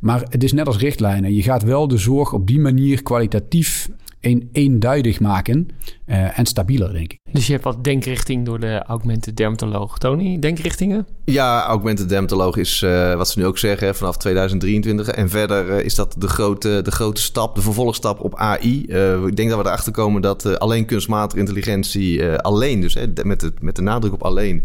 Maar 0.00 0.24
het 0.28 0.42
is 0.44 0.52
net 0.52 0.66
als 0.66 0.78
richtlijnen. 0.78 1.34
Je 1.34 1.42
gaat 1.42 1.62
wel 1.62 1.88
de 1.88 1.98
zorg 1.98 2.32
op 2.32 2.46
die 2.46 2.60
manier 2.60 3.02
kwalitatief 3.02 3.88
een, 4.24 4.48
eenduidig 4.52 5.20
maken 5.20 5.68
uh, 6.06 6.38
en 6.38 6.46
stabieler, 6.46 6.92
denk 6.92 7.12
ik. 7.12 7.18
Dus 7.32 7.46
je 7.46 7.52
hebt 7.52 7.64
wat 7.64 7.84
denkrichting 7.84 8.44
door 8.44 8.60
de 8.60 8.82
augmented 8.82 9.36
dermatoloog. 9.36 9.98
Tony, 9.98 10.38
denkrichtingen? 10.38 11.06
Ja, 11.24 11.64
augmented 11.64 12.08
dermatoloog 12.08 12.56
is 12.56 12.82
uh, 12.82 13.14
wat 13.14 13.28
ze 13.28 13.38
nu 13.38 13.46
ook 13.46 13.58
zeggen 13.58 13.94
vanaf 13.94 14.16
2023. 14.16 15.08
En 15.08 15.28
verder 15.28 15.68
uh, 15.68 15.84
is 15.84 15.94
dat 15.94 16.14
de 16.18 16.28
grote, 16.28 16.80
de 16.82 16.90
grote 16.90 17.20
stap, 17.20 17.54
de 17.54 17.62
vervolgstap 17.62 18.20
op 18.20 18.34
AI. 18.36 18.80
ik 19.26 19.36
denk 19.36 19.50
dat 19.50 19.58
we 19.58 19.66
erachter 19.66 19.92
komen 19.92 20.22
dat 20.22 20.58
alleen 20.58 20.86
kunstmatige 20.86 21.40
intelligentie 21.40 22.28
alleen, 22.36 22.80
dus 22.80 22.96
met, 23.22 23.40
de, 23.40 23.52
met 23.60 23.76
de 23.76 23.82
nadruk 23.82 24.12
op 24.12 24.22
alleen 24.22 24.64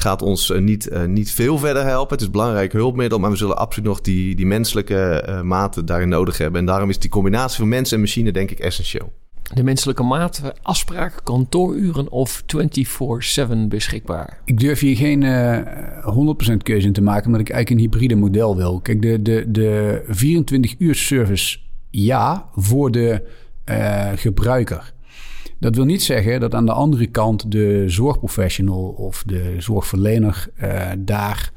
gaat 0.00 0.22
ons 0.22 0.52
niet, 0.58 0.88
uh, 0.92 1.04
niet 1.04 1.32
veel 1.32 1.58
verder 1.58 1.84
helpen. 1.84 2.10
Het 2.10 2.20
is 2.20 2.26
een 2.26 2.32
belangrijk 2.32 2.72
hulpmiddel, 2.72 3.18
maar 3.18 3.30
we 3.30 3.36
zullen 3.36 3.56
absoluut 3.56 3.88
nog 3.88 4.00
die, 4.00 4.34
die 4.34 4.46
menselijke 4.46 5.26
uh, 5.28 5.40
mate 5.40 5.84
daarin 5.84 6.08
nodig 6.08 6.38
hebben. 6.38 6.60
En 6.60 6.66
daarom 6.66 6.88
is 6.88 6.98
die 6.98 7.10
combinatie 7.10 7.58
van 7.58 7.68
mens 7.68 7.92
en 7.92 8.00
machine 8.00 8.32
denk 8.32 8.50
ik 8.50 8.58
essentieel. 8.58 9.12
De 9.54 9.62
menselijke 9.62 10.02
maat, 10.02 10.42
afspraak, 10.62 11.20
kantooruren 11.24 12.10
of 12.10 12.42
24-7 12.42 12.46
beschikbaar? 13.68 14.40
Ik 14.44 14.60
durf 14.60 14.80
hier 14.80 14.96
geen 14.96 15.22
uh, 15.22 16.52
100% 16.52 16.56
keuze 16.62 16.86
in 16.86 16.92
te 16.92 17.02
maken, 17.02 17.26
omdat 17.26 17.40
ik 17.40 17.50
eigenlijk 17.50 17.70
een 17.70 17.90
hybride 17.90 18.14
model 18.14 18.56
wil. 18.56 18.80
Kijk, 18.80 19.02
de, 19.02 19.22
de, 19.22 19.44
de 19.48 20.02
24 20.08 20.74
uur 20.78 20.94
service 20.94 21.58
ja 21.90 22.48
voor 22.54 22.90
de 22.90 23.22
gebruiker. 24.14 24.92
Dat 25.60 25.76
wil 25.76 25.84
niet 25.84 26.02
zeggen 26.02 26.40
dat 26.40 26.54
aan 26.54 26.66
de 26.66 26.72
andere 26.72 27.06
kant 27.06 27.52
de 27.52 27.84
zorgprofessional 27.86 28.88
of 28.88 29.22
de 29.26 29.54
zorgverlener 29.58 30.48
uh, 30.62 30.90
daar 30.98 31.52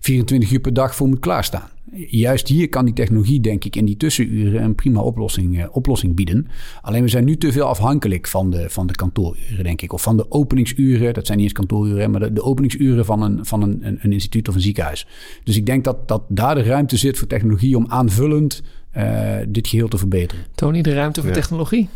24 0.00 0.50
uur 0.50 0.60
per 0.60 0.74
dag 0.74 0.94
voor 0.94 1.08
moet 1.08 1.18
klaarstaan. 1.18 1.68
Juist 2.08 2.48
hier 2.48 2.68
kan 2.68 2.84
die 2.84 2.94
technologie, 2.94 3.40
denk 3.40 3.64
ik, 3.64 3.76
in 3.76 3.84
die 3.84 3.96
tussenuren 3.96 4.62
een 4.62 4.74
prima 4.74 5.00
oplossing, 5.00 5.58
uh, 5.58 5.66
oplossing 5.70 6.14
bieden. 6.14 6.46
Alleen 6.82 7.02
we 7.02 7.08
zijn 7.08 7.24
nu 7.24 7.36
te 7.36 7.52
veel 7.52 7.66
afhankelijk 7.66 8.26
van 8.26 8.50
de, 8.50 8.70
van 8.70 8.86
de 8.86 8.92
kantooruren, 8.92 9.64
denk 9.64 9.82
ik. 9.82 9.92
Of 9.92 10.02
van 10.02 10.16
de 10.16 10.30
openingsuren, 10.30 11.14
dat 11.14 11.26
zijn 11.26 11.38
niet 11.38 11.46
eens 11.46 11.56
kantooruren, 11.56 12.10
maar 12.10 12.20
de, 12.20 12.32
de 12.32 12.42
openingsuren 12.42 13.04
van, 13.04 13.22
een, 13.22 13.46
van 13.46 13.62
een, 13.62 13.78
een, 13.82 13.98
een, 14.02 14.12
instituut 14.12 14.48
of 14.48 14.54
een 14.54 14.60
ziekenhuis. 14.60 15.06
Dus 15.44 15.56
ik 15.56 15.66
denk 15.66 15.84
dat, 15.84 16.08
dat 16.08 16.22
daar 16.28 16.54
de 16.54 16.62
ruimte 16.62 16.96
zit 16.96 17.18
voor 17.18 17.28
technologie 17.28 17.76
om 17.76 17.86
aanvullend 17.88 18.62
uh, 18.96 19.36
dit 19.48 19.68
geheel 19.68 19.88
te 19.88 19.98
verbeteren. 19.98 20.44
Tony, 20.54 20.82
de 20.82 20.94
ruimte 20.94 21.22
voor 21.22 21.32
technologie? 21.32 21.88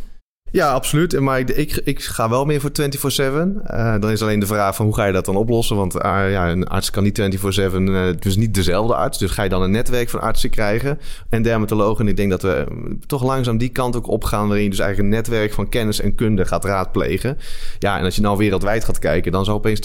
Ja, 0.53 0.73
absoluut. 0.73 1.21
Maar 1.21 1.39
ik, 1.39 1.81
ik, 1.85 2.03
ga 2.03 2.29
wel 2.29 2.45
meer 2.45 2.61
voor 2.61 2.71
24-7. 2.71 2.75
Uh, 3.23 3.95
dan 4.01 4.11
is 4.11 4.23
alleen 4.23 4.41
de 4.41 4.47
vraag 4.47 4.77
van 4.77 4.87
hoe 4.87 4.95
ga 4.95 5.05
je 5.05 5.13
dat 5.13 5.25
dan 5.25 5.37
oplossen? 5.37 5.77
Want 5.77 5.97
uh, 5.97 6.01
ja, 6.31 6.51
een 6.51 6.69
arts 6.69 6.91
kan 6.91 7.03
niet 7.03 7.21
24-7, 7.21 7.75
uh, 7.77 8.05
dus 8.19 8.37
niet 8.37 8.55
dezelfde 8.55 8.95
arts. 8.95 9.19
Dus 9.19 9.31
ga 9.31 9.43
je 9.43 9.49
dan 9.49 9.63
een 9.63 9.71
netwerk 9.71 10.09
van 10.09 10.21
artsen 10.21 10.51
krijgen 10.51 10.99
en 11.29 11.43
dermatologen. 11.43 12.05
En 12.05 12.11
ik 12.11 12.17
denk 12.17 12.31
dat 12.31 12.43
we 12.43 12.67
toch 13.07 13.23
langzaam 13.25 13.59
die 13.59 13.69
kant 13.69 13.97
ook 13.97 14.07
opgaan... 14.09 14.47
waarin 14.47 14.65
je 14.65 14.71
dus 14.71 14.79
eigenlijk 14.79 15.09
een 15.11 15.21
netwerk 15.21 15.53
van 15.53 15.69
kennis 15.69 16.01
en 16.01 16.15
kunde 16.15 16.45
gaat 16.45 16.65
raadplegen. 16.65 17.39
Ja, 17.79 17.99
en 17.99 18.05
als 18.05 18.15
je 18.15 18.23
nou 18.23 18.39
wereldwijd 18.39 18.85
gaat 18.85 18.99
kijken... 18.99 19.33
dan 19.33 19.45
zou 19.45 19.57
opeens 19.57 19.81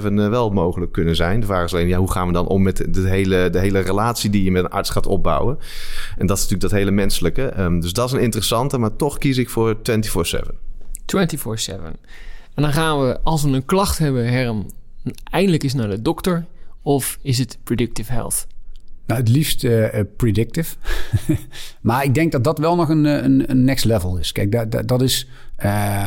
24-7 0.00 0.12
wel 0.12 0.50
mogelijk 0.50 0.92
kunnen 0.92 1.16
zijn. 1.16 1.40
De 1.40 1.46
vraag 1.46 1.64
is 1.64 1.74
alleen, 1.74 1.88
ja, 1.88 1.98
hoe 1.98 2.10
gaan 2.10 2.26
we 2.26 2.32
dan 2.32 2.46
om 2.46 2.62
met 2.62 2.86
de 2.88 3.08
hele, 3.08 3.50
de 3.50 3.58
hele 3.58 3.80
relatie... 3.80 4.30
die 4.30 4.44
je 4.44 4.50
met 4.50 4.64
een 4.64 4.70
arts 4.70 4.90
gaat 4.90 5.06
opbouwen? 5.06 5.58
En 6.18 6.26
dat 6.26 6.36
is 6.36 6.42
natuurlijk 6.42 6.70
dat 6.70 6.80
hele 6.80 6.90
menselijke. 6.90 7.52
Um, 7.60 7.80
dus 7.80 7.92
dat 7.92 8.06
is 8.06 8.12
een 8.12 8.20
interessante, 8.20 8.78
maar 8.78 8.96
toch 8.96 9.18
kies 9.18 9.38
ik 9.38 9.50
voor 9.50 9.76
24 9.82 10.01
24-7. 10.08 10.10
24-7. 10.10 11.74
En 12.54 12.62
dan 12.62 12.72
gaan 12.72 13.00
we, 13.00 13.20
als 13.22 13.42
we 13.42 13.50
een 13.50 13.64
klacht 13.64 13.98
hebben, 13.98 14.32
Herm, 14.32 14.66
eindelijk 15.30 15.62
eens 15.62 15.74
naar 15.74 15.88
de 15.88 16.02
dokter. 16.02 16.46
Of 16.82 17.18
is 17.22 17.38
het 17.38 17.58
predictive 17.64 18.12
health? 18.12 18.46
Nou, 19.06 19.20
het 19.20 19.28
liefst 19.28 19.64
uh, 19.64 19.88
predictive. 20.16 20.76
maar 21.80 22.04
ik 22.04 22.14
denk 22.14 22.32
dat 22.32 22.44
dat 22.44 22.58
wel 22.58 22.76
nog 22.76 22.88
een, 22.88 23.06
eh, 23.06 23.22
een, 23.22 23.50
een 23.50 23.64
next 23.64 23.84
level 23.84 24.16
is. 24.16 24.32
Kijk, 24.32 24.52
dat, 24.52 24.70
dat, 24.70 24.88
dat 24.88 25.02
is... 25.02 25.28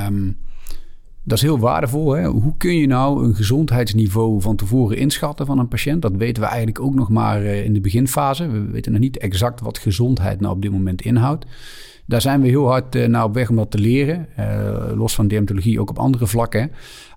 Um, 0.07 0.37
dat 1.27 1.37
is 1.37 1.43
heel 1.43 1.59
waardevol. 1.59 2.11
Hè? 2.11 2.27
Hoe 2.27 2.57
kun 2.57 2.77
je 2.77 2.87
nou 2.87 3.25
een 3.25 3.35
gezondheidsniveau 3.35 4.41
van 4.41 4.55
tevoren 4.55 4.97
inschatten 4.97 5.45
van 5.45 5.59
een 5.59 5.67
patiënt? 5.67 6.01
Dat 6.01 6.15
weten 6.15 6.41
we 6.41 6.47
eigenlijk 6.47 6.79
ook 6.79 6.93
nog 6.93 7.09
maar 7.09 7.43
in 7.43 7.73
de 7.73 7.81
beginfase. 7.81 8.47
We 8.47 8.59
weten 8.71 8.91
nog 8.91 9.01
niet 9.01 9.17
exact 9.17 9.61
wat 9.61 9.77
gezondheid 9.77 10.39
nou 10.39 10.55
op 10.55 10.61
dit 10.61 10.71
moment 10.71 11.01
inhoudt. 11.01 11.45
Daar 12.07 12.21
zijn 12.21 12.41
we 12.41 12.47
heel 12.47 12.67
hard 12.67 12.95
uh, 12.95 13.07
naar 13.07 13.23
op 13.23 13.33
weg 13.33 13.49
om 13.49 13.55
dat 13.55 13.71
te 13.71 13.77
leren. 13.77 14.27
Uh, 14.39 14.91
los 14.95 15.15
van 15.15 15.27
dermatologie 15.27 15.79
ook 15.79 15.89
op 15.89 15.99
andere 15.99 16.27
vlakken. 16.27 16.71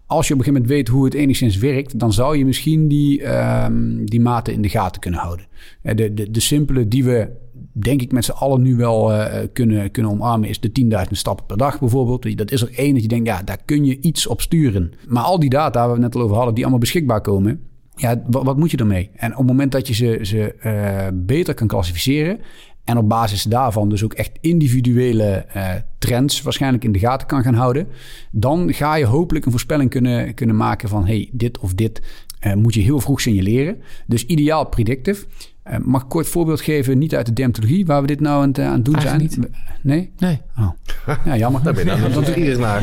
Als 0.07 0.29
je 0.29 0.35
op 0.35 0.39
een 0.39 0.45
gegeven 0.45 0.53
moment 0.53 0.71
weet 0.71 0.89
hoe 0.89 1.05
het 1.05 1.15
enigszins 1.15 1.57
werkt, 1.57 1.99
dan 1.99 2.13
zou 2.13 2.37
je 2.37 2.45
misschien 2.45 2.89
die, 2.89 3.37
um, 3.65 4.07
die 4.07 4.21
maten 4.21 4.53
in 4.53 4.63
de 4.63 4.69
gaten 4.69 5.01
kunnen 5.01 5.21
houden. 5.21 5.47
Uh, 5.83 5.95
de, 5.95 6.15
de, 6.15 6.31
de 6.31 6.41
simpele 6.41 6.89
die 6.89 7.05
we, 7.05 7.29
denk 7.73 8.03
ik, 8.03 8.13
met 8.13 8.25
z'n 8.25 8.31
allen 8.31 8.63
nu 8.63 8.77
wel 8.77 9.13
kunnen, 9.53 9.91
kunnen 9.91 10.13
omarmen, 10.13 10.49
is 10.49 10.61
de 10.61 10.71
10.000 11.07 11.11
stappen 11.11 11.47
per 11.47 11.57
dag 11.57 11.81
bijvoorbeeld. 11.81 12.39
Dat 12.39 12.51
is 12.51 12.63
er 12.63 12.71
één 12.75 12.93
dat 12.93 13.03
je 13.03 13.09
denkt, 13.09 13.27
ja, 13.27 13.43
daar 13.43 13.59
kun 13.65 13.85
je 13.85 14.01
iets 14.01 14.27
op 14.27 14.41
sturen. 14.41 14.93
Maar 15.07 15.23
al 15.23 15.39
die 15.39 15.51
data 15.51 15.87
waar 15.87 15.95
we 15.95 16.01
net 16.01 16.15
al 16.15 16.23
over 16.23 16.37
hadden, 16.37 16.55
die 16.55 16.63
allemaal 16.63 16.83
beschikbaar 16.83 17.21
komen, 17.21 17.61
ja, 17.97 18.23
wat, 18.27 18.45
wat, 18.45 18.57
moet 18.57 18.71
je 18.71 18.77
ermee? 18.77 19.11
En 19.15 19.31
op 19.31 19.39
het 19.39 19.47
moment 19.47 19.73
dat 19.73 19.89
je 19.89 19.95
ze, 19.95 20.19
ze 20.23 20.55
beter 21.15 21.55
kan 21.55 21.67
klassificeren 21.67 22.41
en 22.89 22.99
op 22.99 23.09
basis 23.09 23.43
daarvan 23.43 23.89
dus 23.89 24.05
ook 24.05 24.13
echt 24.13 24.39
individuele 24.41 25.47
uh, 25.57 25.71
trends 25.99 26.43
waarschijnlijk 26.43 26.85
in 26.85 26.93
de 26.93 26.99
gaten 26.99 27.27
kan 27.27 27.43
gaan 27.43 27.55
houden. 27.55 27.89
Dan 28.31 28.73
ga 28.73 28.95
je 28.95 29.05
hopelijk 29.05 29.45
een 29.45 29.51
voorspelling 29.51 29.91
kunnen, 29.91 30.35
kunnen 30.35 30.57
maken 30.57 30.89
van 30.89 31.07
hey, 31.07 31.29
dit 31.33 31.59
of 31.59 31.75
dit 31.75 32.03
uh, 32.47 32.55
moet 32.55 32.75
je 32.75 32.81
heel 32.81 33.01
vroeg 33.01 33.21
signaleren. 33.21 33.83
Dus 34.07 34.27
ideaal 34.27 34.69
predictive. 34.69 35.27
Uh, 35.71 35.77
mag 35.85 36.03
ik 36.03 36.09
kort 36.09 36.29
voorbeeld 36.29 36.61
geven, 36.61 36.99
niet 36.99 37.15
uit 37.15 37.27
de 37.27 37.33
dermatologie, 37.33 37.87
waar 37.87 38.01
we 38.01 38.07
dit 38.07 38.21
nou 38.21 38.43
aan, 38.43 38.59
aan 38.59 38.73
het 38.73 38.85
doen 38.85 38.95
Eigenlijk 38.95 39.33
zijn? 39.33 39.41
Niet. 39.41 39.69
Nee? 39.83 40.13
Nee. 40.19 40.41
Oh. 40.59 40.69
Ja, 41.25 41.37
jammer. 41.37 41.63
Daar 41.63 41.75
ben 41.75 41.85
je 41.85 41.91
dan, 41.91 42.13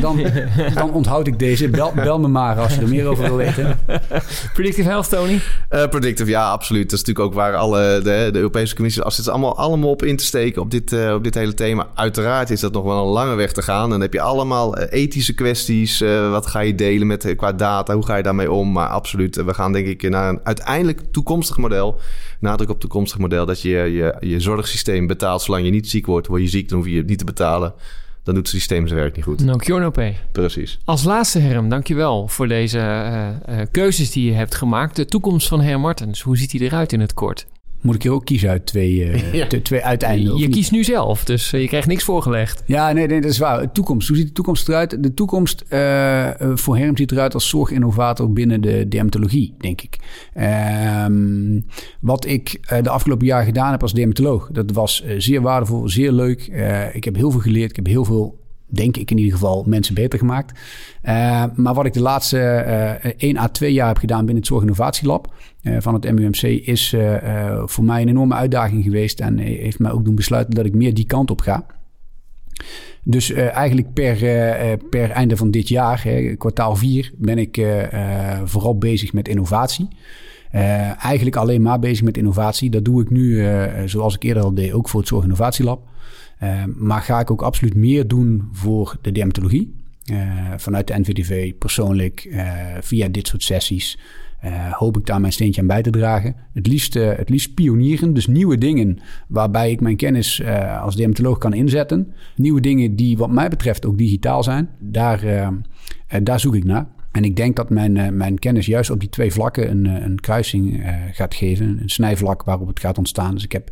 dan, 0.00 0.30
dan, 0.74 0.92
onthoud 0.92 1.26
ik 1.26 1.38
deze. 1.38 1.68
Bel, 1.68 1.92
bel, 1.94 2.18
me 2.18 2.28
maar 2.28 2.58
als 2.58 2.74
je 2.74 2.80
er 2.80 2.88
meer 2.88 3.06
over 3.06 3.24
wil 3.24 3.36
weten. 3.36 3.78
Predictive 4.54 4.88
health, 4.88 5.08
Tony? 5.08 5.40
Uh, 5.70 5.88
predictive, 5.88 6.30
ja, 6.30 6.50
absoluut. 6.50 6.90
Dat 6.90 6.92
is 6.92 7.04
natuurlijk 7.04 7.26
ook 7.26 7.34
waar 7.34 7.56
alle 7.56 8.00
de, 8.02 8.28
de 8.32 8.38
Europese 8.38 8.74
Commissie... 8.74 9.02
als 9.02 9.16
het 9.16 9.28
allemaal, 9.28 9.56
allemaal 9.56 9.90
op 9.90 10.02
in 10.02 10.16
te 10.16 10.24
steken 10.24 10.62
op 10.62 10.70
dit, 10.70 10.92
uh, 10.92 11.14
op 11.14 11.24
dit 11.24 11.34
hele 11.34 11.54
thema. 11.54 11.86
Uiteraard 11.94 12.50
is 12.50 12.60
dat 12.60 12.72
nog 12.72 12.84
wel 12.84 13.04
een 13.06 13.12
lange 13.12 13.34
weg 13.34 13.52
te 13.52 13.62
gaan. 13.62 13.90
Dan 13.90 14.00
heb 14.00 14.12
je 14.12 14.20
allemaal 14.20 14.78
ethische 14.78 15.34
kwesties. 15.34 16.00
Uh, 16.00 16.30
wat 16.30 16.46
ga 16.46 16.60
je 16.60 16.74
delen 16.74 17.06
met, 17.06 17.34
qua 17.36 17.52
data? 17.52 17.94
Hoe 17.94 18.06
ga 18.06 18.16
je 18.16 18.22
daarmee 18.22 18.52
om? 18.52 18.72
Maar 18.72 18.88
absoluut, 18.88 19.36
we 19.36 19.54
gaan 19.54 19.72
denk 19.72 19.86
ik 19.86 20.10
naar 20.10 20.28
een 20.28 20.40
uiteindelijk 20.42 21.00
toekomstig 21.10 21.56
model. 21.56 22.00
Nadruk 22.40 22.70
op 22.70 22.80
toekomstig 22.80 23.18
model 23.18 23.46
dat 23.46 23.62
je 23.62 23.68
je, 23.68 24.16
je 24.20 24.40
zorgsysteem 24.40 25.06
betaalt 25.06 25.42
zolang 25.42 25.64
je 25.64 25.70
niet 25.70 25.88
ziek 25.88 26.06
wordt. 26.06 26.26
Word 26.26 26.42
je 26.42 26.48
ziek, 26.48 26.68
dan 26.68 26.78
hoef 26.78 26.88
je 26.88 26.96
het 26.96 27.06
niet 27.06 27.18
te 27.18 27.24
betalen. 27.24 27.74
Dan 28.22 28.34
doet 28.34 28.46
het 28.46 28.54
systeem 28.54 28.86
zijn 28.86 29.00
werk 29.00 29.16
niet 29.16 29.24
goed. 29.24 29.44
No 29.44 29.56
cure, 29.56 29.80
no 29.80 29.90
pay. 29.90 30.18
Precies. 30.32 30.78
Als 30.84 31.04
laatste, 31.04 31.38
Herm, 31.38 31.68
dankjewel 31.68 32.28
voor 32.28 32.48
deze 32.48 32.78
uh, 32.78 33.58
uh, 33.58 33.66
keuzes 33.70 34.10
die 34.10 34.24
je 34.24 34.32
hebt 34.32 34.54
gemaakt. 34.54 34.96
De 34.96 35.06
toekomst 35.06 35.48
van 35.48 35.60
Herm 35.60 35.80
Martens, 35.80 36.20
hoe 36.20 36.36
ziet 36.36 36.50
die 36.50 36.60
eruit 36.60 36.92
in 36.92 37.00
het 37.00 37.14
kort? 37.14 37.46
Moet 37.80 37.94
ik 37.94 38.02
hier 38.02 38.12
ook 38.12 38.24
kiezen 38.24 38.48
uit 38.48 38.66
twee, 38.66 38.94
uh, 38.94 39.32
ja. 39.40 39.46
twee 39.62 39.84
uiteinden? 39.84 40.36
Je 40.36 40.48
kiest 40.48 40.70
nu 40.70 40.84
zelf, 40.84 41.24
dus 41.24 41.50
je 41.50 41.66
krijgt 41.66 41.88
niks 41.88 42.04
voorgelegd. 42.04 42.62
Ja, 42.66 42.92
nee, 42.92 43.06
nee 43.06 43.20
dat 43.20 43.30
is 43.30 43.38
waar. 43.38 43.72
Toekomst. 43.72 44.08
Hoe 44.08 44.16
ziet 44.16 44.26
de 44.26 44.32
toekomst 44.32 44.68
eruit? 44.68 45.02
De 45.02 45.14
toekomst 45.14 45.64
uh, 45.68 46.30
voor 46.38 46.76
Herm 46.76 46.96
ziet 46.96 47.12
eruit 47.12 47.34
als 47.34 47.48
zorginnovator 47.48 48.32
binnen 48.32 48.60
de 48.60 48.88
dermatologie, 48.88 49.54
denk 49.58 49.80
ik. 49.82 49.98
Um, 51.06 51.64
wat 52.00 52.26
ik 52.26 52.60
uh, 52.72 52.82
de 52.82 52.90
afgelopen 52.90 53.26
jaar 53.26 53.44
gedaan 53.44 53.70
heb 53.70 53.82
als 53.82 53.92
dermatoloog, 53.92 54.48
dat 54.52 54.70
was 54.72 55.04
zeer 55.18 55.40
waardevol, 55.40 55.88
zeer 55.88 56.12
leuk. 56.12 56.46
ik 56.92 57.04
heb 57.04 57.16
heel 57.16 57.30
veel 57.30 57.40
geleerd, 57.40 57.70
ik 57.70 57.76
heb 57.76 57.86
heel 57.86 58.04
veel 58.04 58.45
denk 58.66 58.96
ik 58.96 59.10
in 59.10 59.16
ieder 59.16 59.32
geval, 59.32 59.64
mensen 59.66 59.94
beter 59.94 60.18
gemaakt. 60.18 60.58
Uh, 61.04 61.44
maar 61.54 61.74
wat 61.74 61.86
ik 61.86 61.92
de 61.92 62.00
laatste 62.00 62.64
uh, 63.04 63.12
1 63.16 63.36
à 63.36 63.48
2 63.48 63.72
jaar 63.72 63.88
heb 63.88 63.96
gedaan 63.96 64.18
binnen 64.18 64.36
het 64.36 64.46
Zorginnovatielab 64.46 65.34
uh, 65.62 65.76
van 65.80 65.94
het 65.94 66.12
MUMC 66.12 66.42
is 66.42 66.94
voor 67.64 67.84
mij 67.84 68.02
een 68.02 68.08
enorme 68.08 68.34
uitdaging 68.34 68.84
geweest 68.84 69.20
en 69.20 69.38
heeft 69.38 69.78
mij 69.78 69.90
ook 69.90 70.04
doen 70.04 70.14
besluiten 70.14 70.54
dat 70.54 70.64
ik 70.64 70.74
meer 70.74 70.94
die 70.94 71.06
kant 71.06 71.30
op 71.30 71.40
ga. 71.40 71.66
Dus 73.02 73.32
eigenlijk 73.32 73.92
per, 73.92 74.16
per 74.90 75.10
einde 75.10 75.36
van 75.36 75.50
dit 75.50 75.68
jaar, 75.68 76.08
kwartaal 76.38 76.76
4, 76.76 77.12
ben 77.16 77.38
ik 77.38 77.66
vooral 78.44 78.78
bezig 78.78 79.12
met 79.12 79.28
innovatie. 79.28 79.88
Eigenlijk 80.98 81.36
alleen 81.36 81.62
maar 81.62 81.78
bezig 81.78 82.04
met 82.04 82.16
innovatie. 82.16 82.70
Dat 82.70 82.84
doe 82.84 83.02
ik 83.02 83.10
nu, 83.10 83.46
zoals 83.84 84.14
ik 84.14 84.22
eerder 84.22 84.42
al 84.42 84.54
deed, 84.54 84.72
ook 84.72 84.88
voor 84.88 85.00
het 85.00 85.08
Zorginnovatielab. 85.08 85.80
Uh, 85.82 85.95
maar 86.76 87.02
ga 87.02 87.20
ik 87.20 87.30
ook 87.30 87.42
absoluut 87.42 87.74
meer 87.74 88.08
doen 88.08 88.48
voor 88.52 88.96
de 89.00 89.12
dermatologie. 89.12 89.74
vanuit 90.56 90.86
de 90.86 90.98
NVDV, 90.98 91.54
persoonlijk, 91.54 92.28
via 92.80 93.08
dit 93.08 93.26
soort 93.26 93.42
sessies. 93.42 93.98
hoop 94.70 94.96
ik 94.96 95.06
daar 95.06 95.20
mijn 95.20 95.32
steentje 95.32 95.60
aan 95.60 95.66
bij 95.66 95.82
te 95.82 95.90
dragen. 95.90 96.36
Het 96.52 96.66
liefst, 96.66 96.94
het 96.94 97.28
liefst 97.28 97.54
pionieren, 97.54 98.14
dus 98.14 98.26
nieuwe 98.26 98.58
dingen 98.58 98.98
waarbij 99.28 99.70
ik 99.70 99.80
mijn 99.80 99.96
kennis 99.96 100.42
als 100.80 100.96
dermatoloog 100.96 101.38
kan 101.38 101.54
inzetten. 101.54 102.12
Nieuwe 102.36 102.60
dingen 102.60 102.96
die 102.96 103.16
wat 103.16 103.30
mij 103.30 103.48
betreft 103.48 103.86
ook 103.86 103.98
digitaal 103.98 104.42
zijn. 104.42 104.68
Daar, 104.78 105.50
daar 106.22 106.40
zoek 106.40 106.54
ik 106.54 106.64
naar. 106.64 106.86
En 107.12 107.24
ik 107.24 107.36
denk 107.36 107.56
dat 107.56 107.70
mijn, 107.70 108.16
mijn 108.16 108.38
kennis 108.38 108.66
juist 108.66 108.90
op 108.90 109.00
die 109.00 109.08
twee 109.08 109.32
vlakken 109.32 109.70
een, 109.70 109.84
een 109.84 110.20
kruising 110.20 110.82
gaat 111.12 111.34
geven. 111.34 111.78
Een 111.82 111.88
snijvlak 111.88 112.42
waarop 112.42 112.68
het 112.68 112.80
gaat 112.80 112.98
ontstaan. 112.98 113.34
Dus 113.34 113.44
ik 113.44 113.52
heb 113.52 113.70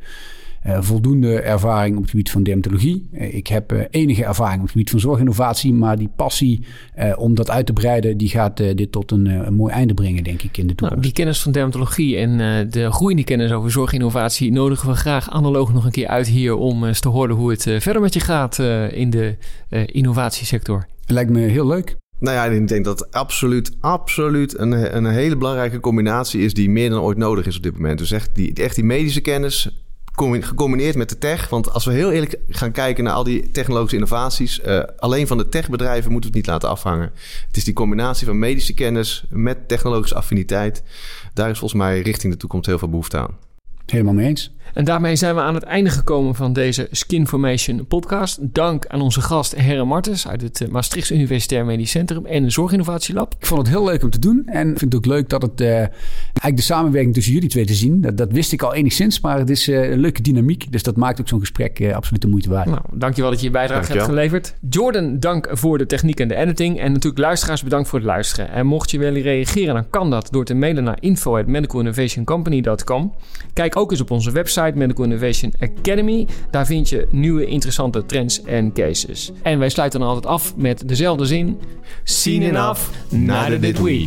voldoende 0.64 1.40
ervaring 1.40 1.96
op 1.96 2.02
het 2.02 2.10
gebied 2.10 2.30
van 2.30 2.42
dermatologie. 2.42 3.08
ik 3.12 3.46
heb 3.46 3.86
enige 3.90 4.24
ervaring 4.24 4.56
op 4.56 4.62
het 4.62 4.70
gebied 4.70 4.90
van 4.90 5.00
zorginnovatie. 5.00 5.72
Maar 5.72 5.96
die 5.96 6.10
passie 6.16 6.64
om 7.16 7.34
dat 7.34 7.50
uit 7.50 7.66
te 7.66 7.72
breiden, 7.72 8.16
die 8.16 8.28
gaat 8.28 8.56
dit 8.56 8.92
tot 8.92 9.10
een, 9.10 9.26
een, 9.26 9.54
mooi 9.54 9.72
einde 9.72 9.94
brengen, 9.94 10.24
denk 10.24 10.42
ik, 10.42 10.56
in 10.56 10.66
de 10.66 10.74
toekomst. 10.74 10.90
Nou, 10.90 11.00
die 11.00 11.12
kennis 11.12 11.42
van 11.42 11.52
dermatologie 11.52 12.16
en 12.16 12.70
de 12.70 12.92
groeiende 12.92 13.24
kennis 13.24 13.52
over 13.52 13.70
zorginnovatie 13.70 14.52
nodigen 14.52 14.88
we 14.88 14.94
graag 14.96 15.30
analoog 15.30 15.72
nog 15.72 15.84
een 15.84 15.90
keer 15.90 16.08
uit 16.08 16.26
hier 16.26 16.54
om 16.54 16.84
eens 16.84 17.00
te 17.00 17.08
horen 17.08 17.36
hoe 17.36 17.50
het 17.50 17.62
verder 17.62 18.00
met 18.00 18.14
je 18.14 18.20
gaat 18.20 18.58
in 18.90 19.10
de 19.10 19.36
innovatiesector. 19.86 20.86
Lijkt 21.06 21.30
me 21.30 21.40
heel 21.40 21.66
leuk. 21.66 21.96
Nou 22.18 22.36
ja, 22.36 22.44
ik 22.44 22.68
denk 22.68 22.84
dat 22.84 22.98
het 22.98 23.12
absoluut, 23.12 23.76
absoluut 23.80 24.58
een, 24.58 24.96
een 24.96 25.06
hele 25.06 25.36
belangrijke 25.36 25.80
combinatie 25.80 26.40
is 26.40 26.54
die 26.54 26.70
meer 26.70 26.90
dan 26.90 27.00
ooit 27.00 27.18
nodig 27.18 27.46
is 27.46 27.56
op 27.56 27.62
dit 27.62 27.72
moment. 27.72 27.98
Dus 27.98 28.10
echt 28.10 28.34
die, 28.34 28.52
echt 28.54 28.74
die 28.74 28.84
medische 28.84 29.20
kennis 29.20 29.83
gecombineerd 30.16 30.96
met 30.96 31.08
de 31.08 31.18
tech. 31.18 31.48
Want 31.48 31.72
als 31.72 31.84
we 31.84 31.92
heel 31.92 32.12
eerlijk 32.12 32.36
gaan 32.48 32.72
kijken 32.72 33.04
naar 33.04 33.12
al 33.12 33.24
die 33.24 33.50
technologische 33.50 33.96
innovaties, 33.96 34.60
uh, 34.66 34.82
alleen 34.98 35.26
van 35.26 35.38
de 35.38 35.48
techbedrijven 35.48 36.12
moeten 36.12 36.30
we 36.30 36.36
het 36.36 36.46
niet 36.46 36.54
laten 36.54 36.68
afhangen. 36.68 37.12
Het 37.46 37.56
is 37.56 37.64
die 37.64 37.74
combinatie 37.74 38.26
van 38.26 38.38
medische 38.38 38.74
kennis 38.74 39.24
met 39.28 39.68
technologische 39.68 40.14
affiniteit. 40.14 40.82
Daar 41.34 41.50
is 41.50 41.58
volgens 41.58 41.80
mij 41.80 42.00
richting 42.00 42.32
de 42.32 42.38
toekomst 42.38 42.66
heel 42.66 42.78
veel 42.78 42.88
behoefte 42.88 43.18
aan. 43.18 43.38
Helemaal 43.86 44.14
mee 44.14 44.26
eens. 44.26 44.54
En 44.74 44.84
daarmee 44.84 45.16
zijn 45.16 45.34
we 45.34 45.40
aan 45.40 45.54
het 45.54 45.62
einde 45.62 45.90
gekomen 45.90 46.34
van 46.34 46.52
deze 46.52 46.88
Skinformation 46.90 47.86
podcast. 47.86 48.38
Dank 48.40 48.86
aan 48.86 49.00
onze 49.00 49.20
gast 49.20 49.56
Herre 49.56 49.84
Martens 49.84 50.28
uit 50.28 50.42
het 50.42 50.60
eh, 50.60 50.68
Maastrichts 50.68 51.10
Universitair 51.10 51.64
Medisch 51.64 51.90
Centrum 51.90 52.26
en 52.26 52.42
de 52.42 52.50
Zorginnovatielab. 52.50 53.34
Ik 53.38 53.46
vond 53.46 53.60
het 53.60 53.68
heel 53.68 53.84
leuk 53.84 54.02
om 54.02 54.10
te 54.10 54.18
doen 54.18 54.42
en 54.46 54.66
vind 54.66 54.80
het 54.80 54.94
ook 54.94 55.06
leuk 55.06 55.28
dat 55.28 55.42
het 55.42 55.60
uh, 55.60 55.68
eigenlijk 55.68 56.56
de 56.56 56.62
samenwerking 56.62 57.14
tussen 57.14 57.32
jullie 57.32 57.48
twee 57.48 57.64
te 57.64 57.74
zien. 57.74 58.00
Dat, 58.00 58.16
dat 58.16 58.32
wist 58.32 58.52
ik 58.52 58.62
al 58.62 58.74
enigszins, 58.74 59.20
maar 59.20 59.38
het 59.38 59.50
is 59.50 59.68
uh, 59.68 59.90
een 59.90 59.98
leuke 59.98 60.22
dynamiek. 60.22 60.72
Dus 60.72 60.82
dat 60.82 60.96
maakt 60.96 61.20
ook 61.20 61.28
zo'n 61.28 61.40
gesprek 61.40 61.80
uh, 61.80 61.94
absoluut 61.94 62.22
de 62.22 62.28
moeite 62.28 62.50
waard. 62.50 62.66
Nou, 62.66 62.80
dankjewel 62.92 63.30
dat 63.30 63.40
je 63.40 63.46
je 63.46 63.52
bijdrage 63.52 63.92
hebt 63.92 64.04
geleverd. 64.04 64.54
Jordan, 64.70 65.18
dank 65.18 65.48
voor 65.52 65.78
de 65.78 65.86
techniek 65.86 66.20
en 66.20 66.28
de 66.28 66.34
editing. 66.34 66.80
En 66.80 66.92
natuurlijk 66.92 67.22
luisteraars, 67.22 67.62
bedankt 67.62 67.88
voor 67.88 67.98
het 67.98 68.08
luisteren. 68.08 68.50
En 68.50 68.66
mocht 68.66 68.90
je 68.90 68.98
willen 68.98 69.22
reageren, 69.22 69.74
dan 69.74 69.90
kan 69.90 70.10
dat 70.10 70.28
door 70.30 70.44
te 70.44 70.54
mailen 70.54 70.84
naar 70.84 70.96
info@medicalinnovationcompany.com. 71.00 73.12
Ook 73.76 73.90
eens 73.90 74.00
op 74.00 74.10
onze 74.10 74.30
website 74.30 74.72
Medical 74.74 75.04
Innovation 75.04 75.52
Academy. 75.58 76.26
Daar 76.50 76.66
vind 76.66 76.88
je 76.88 77.06
nieuwe 77.10 77.46
interessante 77.46 78.06
trends 78.06 78.42
en 78.42 78.72
cases. 78.72 79.32
En 79.42 79.58
wij 79.58 79.68
sluiten 79.68 80.00
dan 80.00 80.08
altijd 80.08 80.26
af 80.26 80.56
met 80.56 80.88
dezelfde 80.88 81.26
zin. 81.26 81.60
Seen 82.04 82.42
enough, 82.42 82.80
neither 83.10 83.60
did 83.60 83.80
we. 83.80 84.06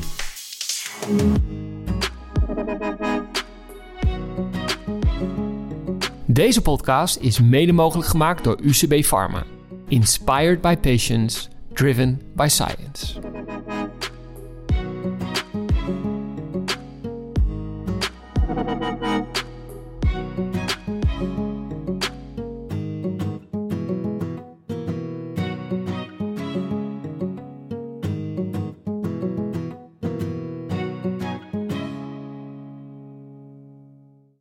Deze 6.26 6.62
podcast 6.62 7.18
is 7.18 7.42
mede 7.42 7.72
mogelijk 7.72 8.08
gemaakt 8.08 8.44
door 8.44 8.60
UCB 8.62 9.04
Pharma. 9.04 9.44
Inspired 9.88 10.62
by 10.62 10.76
patients, 10.76 11.48
driven 11.74 12.22
by 12.36 12.48
science. 12.50 13.20